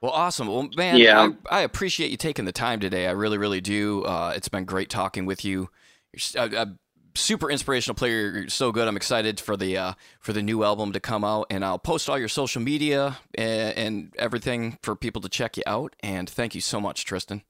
Well, 0.05 0.13
awesome. 0.13 0.49
Well, 0.49 0.69
man, 0.77 0.99
Yeah. 0.99 1.31
I, 1.51 1.61
I 1.61 1.61
appreciate 1.63 2.11
you 2.11 2.19
taking 2.19 2.45
the 2.45 2.53
time 2.53 2.79
today. 2.79 3.07
I 3.07 3.13
really, 3.13 3.39
really 3.39 3.63
do. 3.63 4.03
Uh, 4.05 4.35
it's 4.37 4.49
been 4.51 4.67
great 4.67 4.91
talking 4.91 5.25
with 5.25 5.47
you. 5.47 5.71
You're 6.13 6.45
a, 6.45 6.63
a 6.65 6.75
super 7.15 7.51
inspirational 7.51 7.95
player. 7.95 8.31
You're 8.31 8.49
so 8.51 8.71
good. 8.71 8.87
I'm 8.87 8.99
excited 8.99 9.41
for 9.41 9.57
the 9.57 9.79
uh, 9.79 9.93
for 10.21 10.35
the 10.35 10.43
new 10.43 10.63
album 10.63 10.93
to 10.93 11.01
come 11.01 11.25
out, 11.25 11.47
and 11.49 11.65
I'll 11.65 11.79
post 11.79 12.11
all 12.11 12.19
your 12.19 12.29
social 12.29 12.61
media 12.61 13.17
and, 13.35 13.79
and 13.79 14.15
everything 14.19 14.77
for 14.83 14.95
people 14.95 15.23
to 15.23 15.31
check 15.31 15.57
you 15.57 15.63
out. 15.67 15.97
And 16.01 16.29
thank 16.29 16.55
you 16.55 16.61
so 16.61 16.83
much, 16.83 17.07
Tristan. 17.07 17.41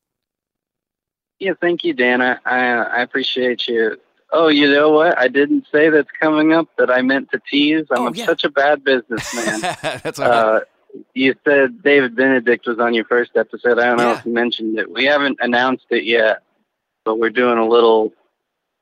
Yeah, 1.40 1.54
thank 1.60 1.82
you, 1.82 1.92
Dan. 1.92 2.22
I, 2.22 2.36
I, 2.44 2.58
I 2.76 3.02
appreciate 3.02 3.66
you. 3.66 3.96
Oh, 4.30 4.46
you 4.46 4.70
know 4.70 4.90
what? 4.90 5.18
I 5.18 5.26
didn't 5.26 5.66
say 5.72 5.90
that's 5.90 6.08
coming 6.20 6.52
up 6.52 6.68
that 6.78 6.88
I 6.88 7.02
meant 7.02 7.32
to 7.32 7.40
tease. 7.50 7.86
I'm 7.90 8.02
Oh, 8.02 8.12
yeah. 8.14 8.26
such 8.26 8.44
a 8.44 8.48
bad 8.48 8.84
businessman. 8.84 9.60
That's 10.02 10.18
all 10.18 10.28
right. 10.28 10.38
uh, 10.56 10.60
you 11.14 11.34
said 11.46 11.82
David 11.82 12.14
Benedict 12.16 12.66
was 12.66 12.78
on 12.78 12.94
your 12.94 13.04
first 13.04 13.32
episode. 13.36 13.78
I 13.78 13.86
don't 13.86 13.96
know 13.98 14.10
Yeah. 14.12 14.18
if 14.18 14.26
you 14.26 14.32
mentioned 14.32 14.78
it. 14.78 14.90
We 14.90 15.04
haven't 15.04 15.38
announced 15.40 15.86
it 15.90 16.04
yet, 16.04 16.42
but 17.04 17.18
we're 17.18 17.30
doing 17.30 17.58
a 17.58 17.66
little. 17.66 18.12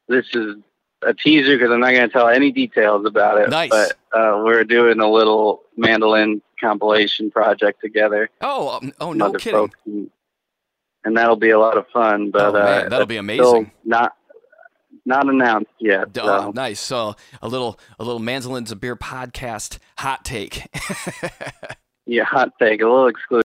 This 0.08 0.26
is 0.34 0.56
a 1.04 1.14
teaser 1.14 1.56
because 1.56 1.70
I'm 1.72 1.80
not 1.80 1.90
going 1.92 2.02
to 2.08 2.12
tell 2.12 2.28
any 2.28 2.52
details 2.52 3.06
about 3.06 3.40
it. 3.40 3.50
Nice. 3.50 3.70
But 3.70 3.92
uh, 4.12 4.42
we're 4.44 4.64
doing 4.64 5.00
a 5.00 5.10
little 5.10 5.62
mandolin 5.76 6.42
compilation 6.60 7.30
project 7.30 7.80
together. 7.80 8.28
oh, 8.40 8.68
um, 8.76 8.92
oh, 9.00 9.12
no 9.12 9.32
kidding. 9.32 9.72
and, 9.86 10.10
and 11.04 11.16
that'll 11.16 11.36
be 11.36 11.50
a 11.50 11.58
lot 11.58 11.76
of 11.76 11.86
fun. 11.88 12.30
But 12.30 12.54
oh, 12.54 12.58
uh, 12.58 12.88
that'll 12.88 13.06
be 13.06 13.16
amazing. 13.16 13.72
not 13.84 14.12
not 15.04 15.28
announced 15.28 15.70
yet. 15.80 16.16
Oh, 16.20 16.40
So. 16.42 16.52
nice. 16.54 16.78
So 16.78 17.16
a 17.40 17.48
little 17.48 17.80
a 17.98 18.04
little 18.04 18.20
Mandolins 18.20 18.70
and 18.70 18.80
Beer 18.80 18.94
podcast 18.94 19.78
hot 19.98 20.24
take. 20.24 20.66
Yeah, 22.07 22.24
hot 22.24 22.53
take, 22.59 22.80
a 22.82 22.84
little 22.84 23.07
exclusive. 23.07 23.40